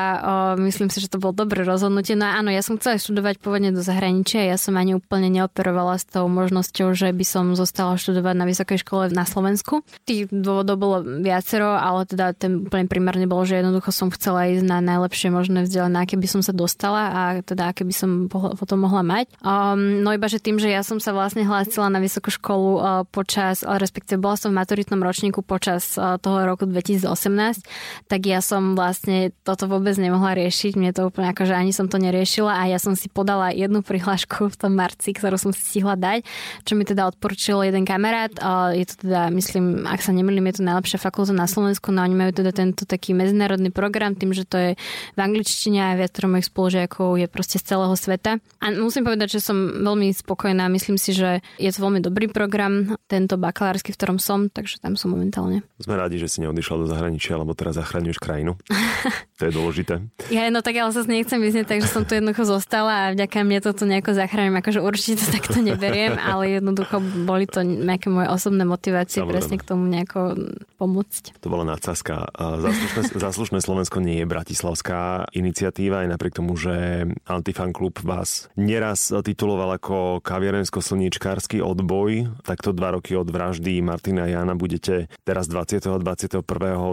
o, 0.55 0.63
myslím 0.63 0.87
si, 0.87 1.03
že 1.03 1.11
to 1.11 1.19
bolo 1.19 1.35
dobré 1.35 1.67
rozhodnutie. 1.67 2.15
No 2.15 2.31
a 2.31 2.39
áno, 2.39 2.49
ja 2.49 2.63
som 2.63 2.79
chcela 2.79 2.95
študovať 2.99 3.43
pôvodne 3.43 3.75
do 3.75 3.83
zahraničia, 3.83 4.47
ja 4.47 4.55
som 4.55 4.79
ani 4.79 4.95
úplne 4.95 5.27
neoperovala 5.27 5.99
s 5.99 6.07
tou 6.07 6.25
možnosťou, 6.31 6.95
že 6.95 7.11
by 7.11 7.25
som 7.27 7.45
zostala 7.53 7.99
študovať 7.99 8.35
na 8.35 8.45
vysokej 8.47 8.79
škole 8.83 9.11
na 9.11 9.27
Slovensku. 9.27 9.83
Tých 10.07 10.31
dôvodov 10.31 10.75
bolo 10.79 10.97
viacero, 11.23 11.75
ale 11.75 12.07
teda 12.07 12.31
ten 12.31 12.65
úplne 12.65 12.87
primárne 12.87 13.27
bolo, 13.27 13.43
že 13.43 13.59
jednoducho 13.59 13.91
som 13.91 14.07
chcela 14.09 14.47
ísť 14.49 14.63
na 14.63 14.79
najlepšie 14.79 15.29
možné 15.35 15.67
vzdelanie, 15.67 15.99
aké 15.99 16.15
by 16.15 16.27
som 16.27 16.41
sa 16.41 16.55
dostala 16.55 17.11
a 17.11 17.21
teda 17.43 17.75
aké 17.75 17.83
by 17.83 17.93
som 17.93 18.31
potom 18.31 18.87
mohla 18.87 19.03
mať. 19.03 19.35
Um, 19.43 20.01
no 20.01 20.15
iba, 20.15 20.31
že 20.31 20.39
tým, 20.39 20.57
že 20.57 20.71
ja 20.71 20.81
som 20.81 20.97
sa 21.03 21.11
vlastne 21.11 21.43
hlásila 21.43 21.91
na 21.91 21.99
vysokú 21.99 22.31
školu 22.31 22.69
uh, 22.79 22.81
počas, 23.03 23.67
respektíve 23.67 24.17
bola 24.21 24.39
som 24.39 24.55
v 24.55 24.63
maturitnom 24.63 25.01
ročníku 25.03 25.43
počas 25.43 25.99
uh, 25.99 26.15
toho 26.17 26.47
roku 26.47 26.63
2018, 26.63 28.07
tak 28.07 28.21
ja 28.23 28.39
som 28.39 28.79
vlastne 28.79 29.08
vlastne 29.09 29.33
toto 29.41 29.65
vôbec 29.65 29.97
nemohla 29.97 30.37
riešiť. 30.37 30.77
Mne 30.77 30.93
to 30.93 31.09
úplne 31.09 31.33
ako, 31.33 31.49
že 31.49 31.57
ani 31.57 31.73
som 31.73 31.89
to 31.89 31.97
neriešila 31.97 32.53
a 32.53 32.69
ja 32.69 32.77
som 32.77 32.93
si 32.93 33.09
podala 33.09 33.49
jednu 33.49 33.81
prihlášku 33.81 34.53
v 34.53 34.55
tom 34.55 34.77
marci, 34.77 35.17
ktorú 35.17 35.41
som 35.41 35.49
si 35.49 35.65
stihla 35.65 35.97
dať, 35.97 36.21
čo 36.61 36.77
mi 36.77 36.85
teda 36.85 37.09
odporučil 37.09 37.65
jeden 37.65 37.89
kamarát. 37.89 38.29
Je 38.77 38.85
to 38.85 39.09
teda, 39.09 39.33
myslím, 39.33 39.89
ak 39.89 40.05
sa 40.05 40.13
nemýlim, 40.13 40.45
je 40.53 40.61
to 40.61 40.63
najlepšia 40.69 41.01
fakulta 41.01 41.33
na 41.33 41.49
Slovensku, 41.49 41.89
no 41.89 42.05
oni 42.05 42.13
majú 42.13 42.31
teda 42.37 42.53
tento 42.53 42.85
taký 42.85 43.17
medzinárodný 43.17 43.73
program, 43.73 44.13
tým, 44.13 44.29
že 44.29 44.45
to 44.45 44.57
je 44.61 44.71
v 45.17 45.19
angličtine 45.19 45.81
a 45.81 45.97
viacero 45.97 46.29
mojich 46.29 46.53
spolužiakov 46.53 47.17
je 47.17 47.25
proste 47.25 47.57
z 47.57 47.65
celého 47.65 47.95
sveta. 47.97 48.37
A 48.61 48.65
musím 48.77 49.09
povedať, 49.09 49.41
že 49.41 49.41
som 49.41 49.57
veľmi 49.81 50.13
spokojná. 50.13 50.69
Myslím 50.69 51.01
si, 51.01 51.17
že 51.17 51.41
je 51.57 51.69
to 51.73 51.81
veľmi 51.81 52.05
dobrý 52.05 52.29
program, 52.29 52.93
tento 53.09 53.41
bakalársky, 53.41 53.89
v 53.89 53.97
ktorom 53.97 54.17
som, 54.21 54.53
takže 54.53 54.77
tam 54.77 54.93
som 54.93 55.09
momentálne. 55.09 55.65
Sme 55.81 55.97
rádi, 55.97 56.21
že 56.21 56.29
si 56.29 56.45
neodišla 56.45 56.75
do 56.77 56.85
zahraničia, 56.85 57.39
lebo 57.39 57.57
teraz 57.57 57.79
zachraňuješ 57.79 58.19
krajinu. 58.21 58.59
to 59.39 59.47
je 59.47 59.51
dôležité. 59.51 60.03
Ja 60.29 60.49
no 60.49 60.59
tak 60.59 60.75
ale 60.79 60.91
sa 60.91 61.05
nechcem 61.05 61.39
vyznieť, 61.39 61.75
takže 61.75 61.87
som 61.87 62.03
tu 62.03 62.17
jednoducho 62.17 62.45
zostala 62.47 63.09
a 63.09 63.13
vďaka 63.13 63.45
mne 63.45 63.59
to 63.61 63.71
tu 63.71 63.83
nejako 63.85 64.17
zachránim. 64.17 64.57
Akože 64.57 64.81
určite 64.81 65.21
to 65.21 65.27
takto 65.29 65.59
neberiem, 65.61 66.17
ale 66.17 66.59
jednoducho 66.59 66.99
boli 67.27 67.45
to 67.45 67.61
nejaké 67.63 68.09
moje 68.09 68.27
osobné 68.33 68.65
motivácie 68.65 69.21
Samozrejme. 69.21 69.31
presne 69.35 69.55
k 69.61 69.67
tomu 69.67 69.83
nejako 69.85 70.19
pomôcť. 70.81 71.39
To 71.43 71.47
bola 71.53 71.67
nadsázka. 71.67 72.33
Záslušné, 72.35 73.01
záslušné 73.15 73.59
Slovensko 73.61 74.01
nie 74.01 74.23
je 74.23 74.27
bratislavská 74.27 75.29
iniciatíva, 75.35 76.03
aj 76.03 76.09
napriek 76.15 76.33
tomu, 76.39 76.57
že 76.57 77.05
Antifan 77.29 77.75
klub 77.75 78.01
vás 78.01 78.49
neraz 78.57 79.11
tituloval 79.11 79.77
ako 79.77 80.23
kaviarensko-slníčkársky 80.25 81.61
odboj. 81.61 82.31
Takto 82.41 82.73
dva 82.73 82.97
roky 82.97 83.13
od 83.13 83.29
vraždy 83.29 83.83
Martina 83.85 84.25
Jana 84.25 84.57
budete 84.57 85.11
teraz 85.21 85.45
20. 85.45 85.85
a 85.85 85.99
21. 86.01 86.41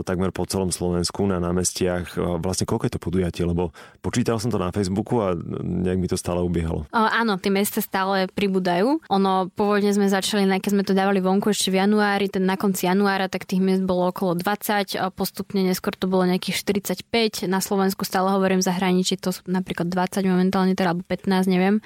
takmer 0.05 0.31
po 0.35 0.45
celom 0.45 0.69
Slovensku 0.69 1.25
na 1.25 1.41
námestiach 1.41 1.96
médiách. 1.97 2.41
Vlastne 2.45 2.69
koľko 2.69 2.85
je 2.87 2.93
to 2.93 3.01
podujatie? 3.01 3.45
Lebo 3.49 3.73
počítal 4.05 4.37
som 4.37 4.53
to 4.53 4.61
na 4.61 4.73
Facebooku 4.73 5.21
a 5.25 5.33
nejak 5.63 5.99
mi 5.99 6.09
to 6.09 6.21
stále 6.21 6.45
ubiehalo. 6.45 6.85
O, 6.93 7.01
áno, 7.01 7.41
tie 7.41 7.49
mesta 7.49 7.81
stále 7.81 8.29
pribúdajú. 8.29 9.01
Ono, 9.09 9.49
pôvodne 9.53 9.93
sme 9.93 10.09
začali, 10.11 10.45
keď 10.47 10.71
sme 10.73 10.85
to 10.85 10.93
dávali 10.93 11.25
vonku 11.25 11.51
ešte 11.51 11.73
v 11.73 11.81
januári, 11.81 12.29
ten 12.29 12.45
na 12.45 12.61
konci 12.61 12.87
januára, 12.87 13.29
tak 13.33 13.49
tých 13.49 13.63
miest 13.63 13.83
bolo 13.85 14.11
okolo 14.11 14.37
20, 14.37 15.01
a 15.01 15.09
postupne 15.09 15.65
neskôr 15.65 15.97
to 15.97 16.07
bolo 16.11 16.29
nejakých 16.29 16.63
45. 17.07 17.49
Na 17.49 17.63
Slovensku 17.63 18.05
stále 18.05 18.29
hovorím 18.33 18.61
zahraničí, 18.61 19.17
to 19.17 19.33
sú 19.33 19.47
napríklad 19.49 19.89
20 19.89 20.23
momentálne, 20.27 20.77
teda 20.77 20.93
alebo 20.93 21.03
15, 21.07 21.49
neviem. 21.49 21.81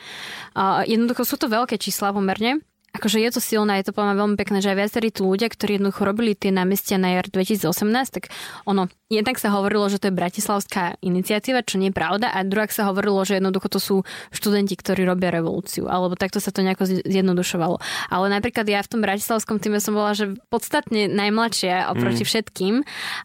O, 0.57 0.83
jednoducho 0.85 1.23
sú 1.23 1.37
to 1.39 1.47
veľké 1.47 1.79
čísla 1.79 2.13
pomerne 2.13 2.63
akože 2.91 3.23
je 3.23 3.31
to 3.31 3.41
silné, 3.41 3.79
je 3.81 3.91
to 3.91 3.97
poviem 3.97 4.19
veľmi 4.19 4.37
pekné, 4.37 4.59
že 4.59 4.75
aj 4.75 4.79
viacerí 4.79 5.09
tí 5.15 5.23
ľudia, 5.23 5.47
ktorí 5.47 5.79
jednoducho 5.79 6.03
robili 6.03 6.35
tie 6.35 6.51
námestia 6.51 6.99
na 6.99 7.15
jar 7.15 7.27
2018, 7.31 7.71
tak 8.11 8.35
ono, 8.67 8.91
jednak 9.11 9.43
sa 9.43 9.51
hovorilo, 9.51 9.91
že 9.91 9.99
to 9.99 10.11
je 10.11 10.15
bratislavská 10.15 10.99
iniciatíva, 11.03 11.67
čo 11.67 11.83
nie 11.83 11.91
je 11.91 11.99
pravda, 11.99 12.31
a 12.31 12.47
druhák 12.47 12.71
sa 12.71 12.87
hovorilo, 12.87 13.27
že 13.27 13.43
jednoducho 13.43 13.67
to 13.67 13.83
sú 13.83 13.97
študenti, 14.31 14.79
ktorí 14.79 15.03
robia 15.03 15.35
revolúciu, 15.35 15.91
alebo 15.91 16.15
takto 16.15 16.39
sa 16.39 16.55
to 16.55 16.63
nejako 16.63 16.87
zjednodušovalo. 16.87 17.83
Ale 18.11 18.27
napríklad 18.31 18.67
ja 18.71 18.79
v 18.87 18.91
tom 18.91 19.03
bratislavskom 19.03 19.59
týme 19.59 19.83
som 19.83 19.99
bola, 19.99 20.15
že 20.15 20.39
podstatne 20.47 21.11
najmladšia 21.11 21.91
oproti 21.91 22.23
mm. 22.23 22.29
všetkým 22.31 22.75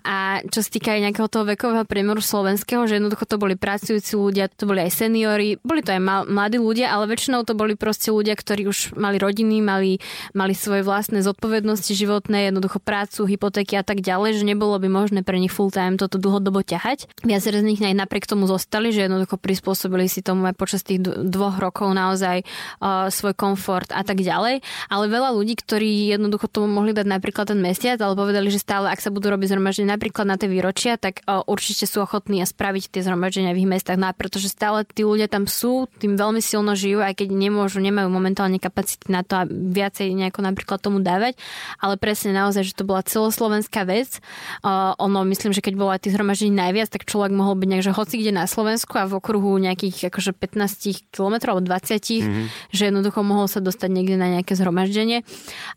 a 0.06 0.42
čo 0.50 0.66
sa 0.66 0.70
týka 0.74 0.98
aj 0.98 1.10
nejakého 1.10 1.30
toho 1.30 1.46
vekového 1.46 1.86
priemeru 1.86 2.22
slovenského, 2.22 2.90
že 2.90 2.98
jednoducho 2.98 3.30
to 3.30 3.38
boli 3.38 3.54
pracujúci 3.54 4.18
ľudia, 4.18 4.50
to 4.50 4.66
boli 4.66 4.90
aj 4.90 5.06
seniori, 5.06 5.62
boli 5.62 5.86
to 5.86 5.94
aj 5.94 6.02
mladí 6.26 6.58
ľudia, 6.58 6.90
ale 6.90 7.14
väčšinou 7.14 7.46
to 7.46 7.54
boli 7.54 7.78
proste 7.78 8.10
ľudia, 8.10 8.34
ktorí 8.34 8.66
už 8.66 8.98
mali 8.98 9.22
rodiny, 9.22 9.55
mali, 9.62 10.02
mali 10.34 10.58
svoje 10.58 10.82
vlastné 10.82 11.22
zodpovednosti 11.22 11.92
životné, 11.94 12.50
jednoducho 12.50 12.82
prácu, 12.82 13.30
hypotéky 13.30 13.78
a 13.78 13.86
tak 13.86 14.02
ďalej, 14.02 14.42
že 14.42 14.44
nebolo 14.44 14.76
by 14.82 14.90
možné 14.90 15.22
pre 15.22 15.38
nich 15.38 15.54
full 15.54 15.70
time 15.70 15.96
toto 15.96 16.18
dlhodobo 16.18 16.66
ťahať. 16.66 17.08
Viaceré 17.22 17.62
z 17.62 17.68
nich 17.70 17.82
aj 17.84 17.94
napriek 17.94 18.26
tomu 18.26 18.50
zostali, 18.50 18.90
že 18.90 19.06
jednoducho 19.06 19.38
prispôsobili 19.38 20.10
si 20.10 20.26
tomu 20.26 20.50
aj 20.50 20.56
počas 20.58 20.82
tých 20.82 21.06
dvoch 21.06 21.62
rokov 21.62 21.94
naozaj 21.94 22.42
uh, 22.42 23.08
svoj 23.14 23.38
komfort 23.38 23.94
a 23.94 24.02
tak 24.02 24.26
ďalej. 24.26 24.66
Ale 24.90 25.06
veľa 25.06 25.38
ľudí, 25.38 25.54
ktorí 25.60 26.10
jednoducho 26.18 26.50
tomu 26.50 26.72
mohli 26.72 26.98
dať 26.98 27.06
napríklad 27.06 27.54
ten 27.54 27.62
mesiac, 27.62 28.02
ale 28.02 28.18
povedali, 28.18 28.50
že 28.50 28.58
stále, 28.58 28.90
ak 28.90 29.04
sa 29.04 29.14
budú 29.14 29.30
robiť 29.30 29.54
zhromaždenia 29.54 29.94
napríklad 29.94 30.26
na 30.26 30.36
tie 30.42 30.50
výročia, 30.50 30.98
tak 30.98 31.22
uh, 31.30 31.46
určite 31.46 31.86
sú 31.86 32.02
ochotní 32.02 32.42
a 32.42 32.50
spraviť 32.50 32.90
tie 32.90 33.02
zhromaždenia 33.06 33.54
v 33.54 33.62
ich 33.62 33.70
mestách. 33.70 34.02
No 34.02 34.10
pretože 34.16 34.50
stále 34.50 34.88
tí 34.88 35.06
ľudia 35.06 35.30
tam 35.30 35.46
sú, 35.46 35.86
tým 36.02 36.18
veľmi 36.18 36.42
silno 36.42 36.74
žijú, 36.74 37.04
aj 37.04 37.22
keď 37.22 37.30
nemôžu, 37.36 37.84
nemajú 37.84 38.08
momentálne 38.10 38.58
kapacity 38.58 39.12
na 39.12 39.22
to, 39.22 39.45
viacej 39.50 40.12
nejako 40.14 40.44
napríklad 40.44 40.82
tomu 40.82 41.00
dávať. 41.02 41.38
Ale 41.80 41.96
presne 41.96 42.36
naozaj, 42.36 42.72
že 42.72 42.74
to 42.78 42.84
bola 42.84 43.06
celoslovenská 43.06 43.86
vec. 43.86 44.20
Uh, 44.66 44.98
ono, 44.98 45.24
myslím, 45.26 45.54
že 45.54 45.62
keď 45.62 45.74
bolo 45.78 45.92
aj 45.94 46.06
tých 46.06 46.18
zhromaždení 46.18 46.54
najviac, 46.54 46.90
tak 46.90 47.08
človek 47.08 47.32
mohol 47.32 47.56
byť 47.58 47.68
nejak, 47.70 47.86
že 47.86 47.94
hoci 47.96 48.16
kde 48.20 48.32
na 48.36 48.46
Slovensku 48.46 48.98
a 48.98 49.06
v 49.06 49.18
okruhu 49.18 49.58
nejakých 49.62 50.10
akože 50.10 50.36
15 50.36 51.14
km 51.14 51.36
alebo 51.54 51.64
20, 51.64 52.02
mm-hmm. 52.02 52.46
že 52.74 52.84
jednoducho 52.90 53.20
mohol 53.22 53.48
sa 53.48 53.64
dostať 53.64 53.90
niekde 53.90 54.16
na 54.20 54.40
nejaké 54.40 54.58
zhromaždenie. 54.58 55.22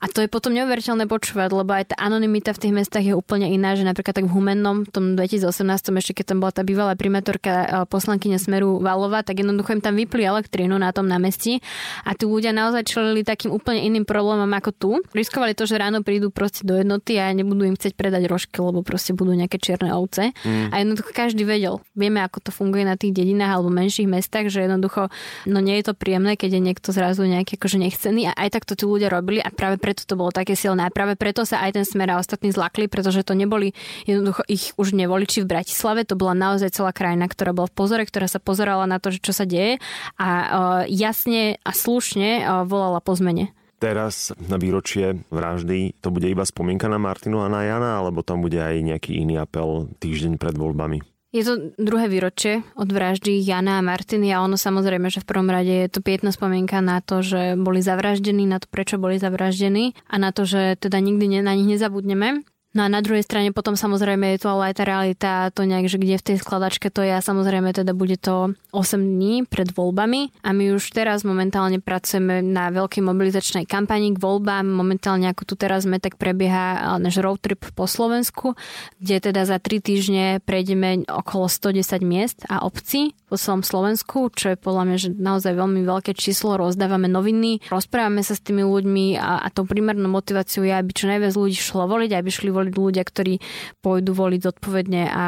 A 0.02 0.06
to 0.10 0.24
je 0.24 0.28
potom 0.28 0.52
neuveriteľné 0.54 1.06
počúvať, 1.10 1.50
lebo 1.52 1.70
aj 1.74 1.94
tá 1.94 1.96
anonimita 2.00 2.54
v 2.54 2.60
tých 2.62 2.72
mestách 2.74 3.04
je 3.06 3.14
úplne 3.14 3.50
iná, 3.50 3.74
že 3.74 3.86
napríklad 3.86 4.14
tak 4.18 4.26
v 4.26 4.32
Humennom, 4.34 4.86
v 4.86 4.90
tom 4.90 5.04
2018, 5.14 5.50
ešte 5.98 6.12
keď 6.22 6.24
tam 6.34 6.38
bola 6.42 6.52
tá 6.54 6.62
bývalá 6.62 6.94
primátorka 6.94 7.52
e, 7.52 7.66
poslankyňa 7.90 8.38
Smeru 8.38 8.78
Valova, 8.78 9.26
tak 9.26 9.42
jednoducho 9.42 9.74
im 9.74 9.82
tam 9.82 9.94
vypli 9.98 10.22
elektrínu 10.24 10.78
na 10.78 10.94
tom 10.94 11.10
námestí 11.10 11.60
a 12.06 12.14
tí 12.14 12.24
ľudia 12.24 12.54
naozaj 12.54 12.86
čelili 12.86 13.26
takým 13.26 13.50
úplne 13.58 13.82
iným 13.84 14.06
problémom 14.06 14.48
ako 14.48 14.70
tu. 14.72 14.90
Riskovali 15.12 15.52
to, 15.52 15.66
že 15.66 15.76
ráno 15.76 16.06
prídu 16.06 16.30
proste 16.30 16.62
do 16.62 16.78
jednoty 16.78 17.18
a 17.18 17.34
nebudú 17.34 17.66
im 17.66 17.74
chcieť 17.74 17.98
predať 17.98 18.30
rožky, 18.30 18.62
lebo 18.62 18.86
proste 18.86 19.12
budú 19.12 19.34
nejaké 19.34 19.58
čierne 19.58 19.90
ovce. 19.92 20.30
Mm. 20.46 20.70
A 20.70 20.74
jednoducho 20.80 21.10
každý 21.10 21.42
vedel. 21.42 21.82
Vieme, 21.98 22.22
ako 22.22 22.48
to 22.48 22.50
funguje 22.54 22.86
na 22.86 22.94
tých 22.94 23.12
dedinách 23.12 23.58
alebo 23.58 23.74
menších 23.74 24.06
mestách, 24.06 24.48
že 24.48 24.64
jednoducho 24.64 25.10
no 25.50 25.58
nie 25.58 25.82
je 25.82 25.90
to 25.90 25.94
príjemné, 25.98 26.38
keď 26.38 26.56
je 26.56 26.62
niekto 26.62 26.88
zrazu 26.94 27.26
nejaký 27.26 27.58
akože 27.58 27.78
nechcený 27.82 28.30
a 28.30 28.32
aj 28.38 28.48
tak 28.54 28.64
to 28.64 28.78
tí 28.78 28.84
ľudia 28.86 29.10
robili 29.10 29.42
a 29.42 29.50
práve 29.50 29.82
preto 29.82 30.06
to 30.06 30.14
bolo 30.14 30.30
také 30.30 30.54
silné 30.54 30.86
a 30.86 30.94
práve 30.94 31.18
preto 31.18 31.42
sa 31.42 31.64
aj 31.66 31.80
ten 31.80 31.84
smer 31.84 32.14
a 32.14 32.20
ostatní 32.22 32.54
zlakli, 32.54 32.86
pretože 32.86 33.26
to 33.26 33.34
neboli 33.34 33.74
jednoducho 34.06 34.46
ich 34.46 34.72
už 34.78 34.94
nevoliči 34.94 35.42
v 35.42 35.50
Bratislave, 35.50 36.06
to 36.06 36.14
bola 36.14 36.36
naozaj 36.36 36.70
celá 36.70 36.94
krajina, 36.94 37.26
ktorá 37.26 37.50
bola 37.50 37.66
v 37.66 37.76
pozore, 37.76 38.04
ktorá 38.06 38.30
sa 38.30 38.38
pozerala 38.38 38.86
na 38.86 39.02
to, 39.02 39.10
že 39.10 39.18
čo 39.24 39.32
sa 39.34 39.48
deje 39.48 39.82
a 40.20 40.28
uh, 40.28 40.48
jasne 40.86 41.58
a 41.64 41.70
slušne 41.72 42.44
uh, 42.44 42.62
volala 42.68 43.02
po 43.02 43.16
zmene 43.16 43.47
teraz 43.78 44.34
na 44.36 44.58
výročie 44.58 45.22
vraždy 45.30 45.96
to 46.02 46.10
bude 46.10 46.26
iba 46.26 46.42
spomienka 46.42 46.90
na 46.90 46.98
Martinu 46.98 47.40
a 47.40 47.48
na 47.48 47.64
Jana, 47.64 48.02
alebo 48.02 48.26
tam 48.26 48.42
bude 48.42 48.58
aj 48.58 48.82
nejaký 48.82 49.16
iný 49.22 49.38
apel 49.38 49.88
týždeň 50.02 50.36
pred 50.36 50.58
voľbami? 50.58 51.00
Je 51.28 51.44
to 51.44 51.76
druhé 51.76 52.08
výročie 52.08 52.64
od 52.72 52.88
vraždy 52.88 53.44
Jana 53.44 53.78
a 53.78 53.84
Martiny 53.84 54.32
a 54.32 54.40
ono 54.40 54.56
samozrejme, 54.56 55.12
že 55.12 55.20
v 55.20 55.28
prvom 55.28 55.52
rade 55.52 55.68
je 55.68 55.88
to 55.92 56.00
pietná 56.00 56.32
spomienka 56.32 56.80
na 56.80 57.04
to, 57.04 57.20
že 57.20 57.52
boli 57.52 57.84
zavraždení, 57.84 58.48
na 58.48 58.56
to, 58.56 58.66
prečo 58.72 58.96
boli 58.96 59.20
zavraždení 59.20 59.92
a 60.08 60.16
na 60.16 60.32
to, 60.32 60.48
že 60.48 60.80
teda 60.80 61.04
nikdy 61.04 61.44
na 61.44 61.52
nich 61.52 61.68
nezabudneme. 61.68 62.48
No 62.76 62.84
a 62.84 62.92
na 62.92 63.00
druhej 63.00 63.24
strane 63.24 63.48
potom 63.56 63.80
samozrejme 63.80 64.36
je 64.36 64.44
to 64.44 64.52
ale 64.52 64.70
aj 64.70 64.74
tá 64.76 64.84
realita, 64.84 65.32
to 65.56 65.64
nejak, 65.64 65.88
že 65.88 65.96
kde 65.96 66.20
v 66.20 66.26
tej 66.28 66.36
skladačke 66.36 66.92
to 66.92 67.00
je 67.00 67.16
a 67.16 67.24
samozrejme 67.24 67.72
teda 67.72 67.96
bude 67.96 68.20
to 68.20 68.52
8 68.76 69.00
dní 69.00 69.48
pred 69.48 69.72
voľbami 69.72 70.44
a 70.44 70.52
my 70.52 70.76
už 70.76 70.92
teraz 70.92 71.24
momentálne 71.24 71.80
pracujeme 71.80 72.44
na 72.44 72.68
veľkej 72.68 73.00
mobilizačnej 73.00 73.64
kampani 73.64 74.12
k 74.12 74.20
voľbám. 74.20 74.68
Momentálne 74.68 75.32
ako 75.32 75.48
tu 75.48 75.54
teraz 75.56 75.88
sme, 75.88 75.96
tak 75.96 76.20
prebieha 76.20 77.00
náš 77.00 77.24
road 77.24 77.40
trip 77.40 77.64
po 77.72 77.88
Slovensku, 77.88 78.52
kde 79.00 79.32
teda 79.32 79.48
za 79.48 79.56
3 79.56 79.80
týždne 79.80 80.24
prejdeme 80.44 81.08
okolo 81.08 81.48
110 81.48 82.04
miest 82.04 82.44
a 82.52 82.60
obcí 82.68 83.16
po 83.28 83.40
celom 83.40 83.64
Slovensku, 83.64 84.28
čo 84.32 84.52
je 84.52 84.56
podľa 84.60 84.82
mňa 84.88 84.96
že 84.96 85.08
naozaj 85.16 85.52
veľmi 85.56 85.84
veľké 85.84 86.16
číslo. 86.16 86.60
Rozdávame 86.60 87.12
noviny, 87.12 87.64
rozprávame 87.68 88.24
sa 88.24 88.36
s 88.36 88.44
tými 88.44 88.64
ľuďmi 88.64 89.20
a, 89.20 89.44
a 89.44 89.48
tou 89.52 89.68
primárnou 89.68 90.08
motiváciou 90.08 90.64
je, 90.64 90.72
aby 90.72 90.90
čo 90.92 91.08
najviac 91.08 91.32
ľudí 91.36 91.56
šlo 91.56 91.88
voliť, 91.88 92.12
aby 92.12 92.28
šli 92.28 92.48
voliť 92.58 92.72
ľudia, 92.74 93.02
ktorí 93.06 93.38
pôjdu 93.78 94.10
voliť 94.12 94.40
zodpovedne 94.42 95.02
a, 95.06 95.14
a 95.14 95.26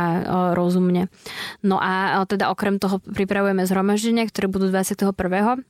rozumne. 0.59 1.07
No 1.63 1.79
a, 1.79 2.19
a 2.19 2.27
teda 2.27 2.51
okrem 2.51 2.83
toho 2.83 2.99
pripravujeme 2.99 3.63
zhromaždenia, 3.65 4.27
ktoré 4.27 4.51
budú 4.51 4.67
21. 4.69 5.15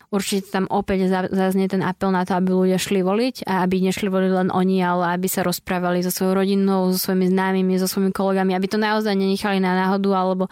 Určite 0.09 0.49
tam 0.49 0.65
opäť 0.73 1.13
zaznie 1.29 1.69
ten 1.69 1.85
apel 1.85 2.09
na 2.11 2.25
to, 2.25 2.35
aby 2.41 2.51
ľudia 2.51 2.79
šli 2.81 3.05
voliť 3.05 3.45
a 3.45 3.69
aby 3.69 3.85
nešli 3.85 4.09
voliť 4.09 4.31
len 4.33 4.49
oni, 4.49 4.81
ale 4.81 5.15
aby 5.21 5.29
sa 5.29 5.45
rozprávali 5.45 6.01
so 6.01 6.09
svojou 6.09 6.41
rodinou, 6.41 6.89
so 6.91 6.99
svojimi 7.11 7.29
známymi, 7.29 7.77
so 7.77 7.87
svojimi 7.87 8.11
kolegami, 8.11 8.57
aby 8.57 8.67
to 8.67 8.81
naozaj 8.81 9.13
nenechali 9.13 9.61
na 9.61 9.77
náhodu 9.77 10.11
alebo 10.17 10.45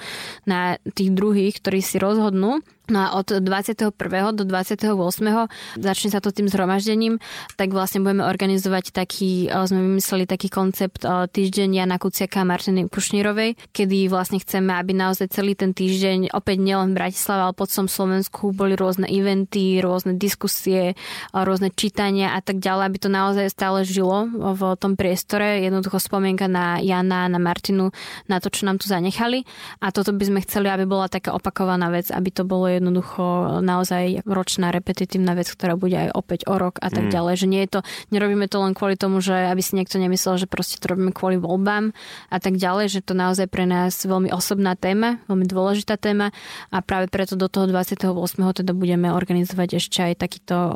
na 0.45 0.77
tých 0.93 1.11
druhých, 1.15 1.59
ktorí 1.65 1.81
si 1.81 1.97
rozhodnú 1.97 2.61
No 2.89 3.05
a 3.05 3.09
od 3.21 3.29
21. 3.29 3.93
do 4.33 4.45
28. 4.49 4.97
začne 5.77 6.09
sa 6.09 6.25
to 6.25 6.33
tým 6.33 6.49
zhromaždením, 6.49 7.21
tak 7.61 7.77
vlastne 7.77 8.01
budeme 8.01 8.25
organizovať 8.25 8.97
taký, 8.97 9.53
eh, 9.53 9.69
sme 9.69 9.93
vymysleli 9.93 10.25
taký 10.25 10.49
koncept 10.49 11.05
eh, 11.05 11.29
týždeň 11.29 11.85
Jana 11.85 12.01
Kuciaka 12.01 12.41
a 12.41 12.49
Martiny 12.49 12.89
Kušnírovej, 12.89 13.61
kedy 13.77 14.09
vlastne 14.09 14.41
chceme, 14.41 14.73
aby 14.73 14.97
naozaj 14.97 15.29
celý 15.37 15.53
ten 15.53 15.77
týždeň, 15.77 16.33
opäť 16.33 16.65
nielen 16.65 16.97
v 16.97 17.05
Bratislave, 17.05 17.53
ale 17.53 17.53
po 17.53 17.69
celom 17.69 17.93
Slovensku 17.93 18.57
boli 18.57 18.73
rôzne 18.73 19.05
eventy, 19.05 19.85
rôzne 19.85 20.17
diskusie, 20.17 20.97
eh, 20.97 21.45
rôzne 21.45 21.69
čítania 21.69 22.33
a 22.33 22.41
tak 22.41 22.57
ďalej, 22.57 22.85
aby 22.89 22.99
to 23.05 23.13
naozaj 23.13 23.53
stále 23.53 23.85
žilo 23.85 24.33
v 24.33 24.63
tom 24.81 24.97
priestore. 24.97 25.61
Jednoducho 25.61 26.01
spomienka 26.01 26.49
na 26.49 26.81
Jana, 26.81 27.29
na 27.29 27.37
Martinu, 27.37 27.93
na 28.33 28.41
to, 28.41 28.49
čo 28.49 28.65
nám 28.65 28.81
tu 28.81 28.89
zanechali. 28.89 29.45
A 29.85 29.93
toto 29.93 30.17
by 30.17 30.25
sme 30.25 30.41
chceli, 30.41 30.73
aby 30.73 30.89
bola 30.89 31.13
taká 31.13 31.37
opakovaná 31.37 31.93
vec, 31.93 32.09
aby 32.09 32.33
to 32.33 32.49
bolo 32.49 32.78
jednoducho 32.79 33.59
naozaj 33.61 34.23
ročná 34.25 34.71
repetitívna 34.73 35.35
vec, 35.35 35.51
ktorá 35.51 35.75
bude 35.75 36.09
aj 36.09 36.15
opäť 36.15 36.41
o 36.47 36.57
rok 36.57 36.79
a 36.79 36.89
tak 36.89 37.11
mm. 37.11 37.13
ďalej. 37.13 37.35
Že 37.39 37.47
nie 37.51 37.63
je 37.67 37.71
to, 37.79 37.81
nerobíme 38.15 38.47
to 38.47 38.59
len 38.63 38.73
kvôli 38.73 38.95
tomu, 38.95 39.19
že 39.19 39.35
aby 39.35 39.61
si 39.61 39.75
niekto 39.75 39.99
nemyslel, 40.01 40.39
že 40.39 40.51
proste 40.51 40.81
to 40.81 40.91
robíme 40.95 41.13
kvôli 41.13 41.37
voľbám 41.37 41.93
a 42.33 42.37
tak 42.39 42.57
ďalej, 42.57 42.99
že 42.99 43.01
to 43.05 43.13
naozaj 43.13 43.47
pre 43.51 43.69
nás 43.69 43.95
veľmi 44.03 44.33
osobná 44.33 44.79
téma, 44.79 45.21
veľmi 45.29 45.47
dôležitá 45.47 46.01
téma 46.01 46.31
a 46.73 46.81
práve 46.81 47.11
preto 47.13 47.37
do 47.37 47.51
toho 47.51 47.69
28. 47.69 48.09
teda 48.63 48.73
budeme 48.73 49.13
organizovať 49.13 49.69
ešte 49.83 49.99
aj 50.03 50.15
takýto 50.19 50.57
o, 50.57 50.71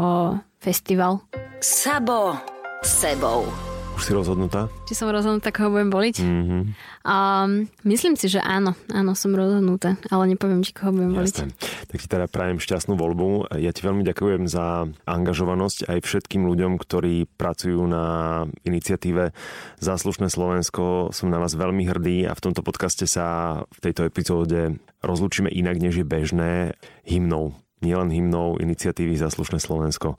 festival. 0.60 1.24
Sabo 1.62 2.36
sebou. 2.82 3.71
Už 4.02 4.10
si 4.10 4.18
rozhodnutá? 4.18 4.66
Či 4.90 4.98
som 4.98 5.14
rozhodnutá, 5.14 5.54
koho 5.54 5.70
budem 5.70 5.94
voliť? 5.94 6.26
Mm-hmm. 6.26 6.62
Um, 7.06 7.70
myslím 7.86 8.18
si, 8.18 8.26
že 8.26 8.42
áno. 8.42 8.74
Áno, 8.90 9.14
som 9.14 9.30
rozhodnutá, 9.30 9.94
ale 10.10 10.34
nepoviem, 10.34 10.66
či 10.66 10.74
koho 10.74 10.90
budem 10.90 11.14
voliť. 11.14 11.34
Jasne. 11.38 11.54
Tak 11.86 12.02
ti 12.02 12.10
teda 12.10 12.26
prajem 12.26 12.58
šťastnú 12.58 12.98
voľbu. 12.98 13.54
Ja 13.62 13.70
ti 13.70 13.86
veľmi 13.86 14.02
ďakujem 14.02 14.50
za 14.50 14.90
angažovanosť 15.06 15.86
aj 15.86 15.98
všetkým 16.02 16.42
ľuďom, 16.50 16.82
ktorí 16.82 17.30
pracujú 17.38 17.78
na 17.86 18.42
iniciatíve 18.66 19.30
Záslušné 19.78 20.34
Slovensko. 20.34 21.14
Som 21.14 21.30
na 21.30 21.38
vás 21.38 21.54
veľmi 21.54 21.86
hrdý 21.86 22.26
a 22.26 22.34
v 22.34 22.42
tomto 22.42 22.66
podcaste 22.66 23.06
sa 23.06 23.62
v 23.70 23.78
tejto 23.86 24.02
epizóde 24.02 24.82
rozlúčime 24.98 25.46
inak, 25.46 25.78
než 25.78 26.02
je 26.02 26.06
bežné 26.10 26.74
hymnou. 27.06 27.54
Nielen 27.86 28.10
hymnou 28.10 28.58
iniciatívy 28.58 29.14
Záslušné 29.14 29.62
Slovensko. 29.62 30.18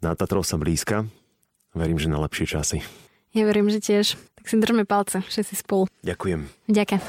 Na 0.00 0.16
Tatrov 0.16 0.48
sa 0.48 0.56
blízka, 0.56 1.04
Verím, 1.70 2.02
že 2.02 2.10
na 2.10 2.18
lepšie 2.18 2.50
časy. 2.50 2.82
Ja 3.30 3.46
verím, 3.46 3.70
že 3.70 3.78
tiež. 3.78 4.18
Tak 4.34 4.44
si 4.50 4.56
držme 4.58 4.82
palce, 4.88 5.22
všetci 5.22 5.54
spolu. 5.62 5.86
Ďakujem. 6.02 6.48
Ďakujem. 6.66 7.00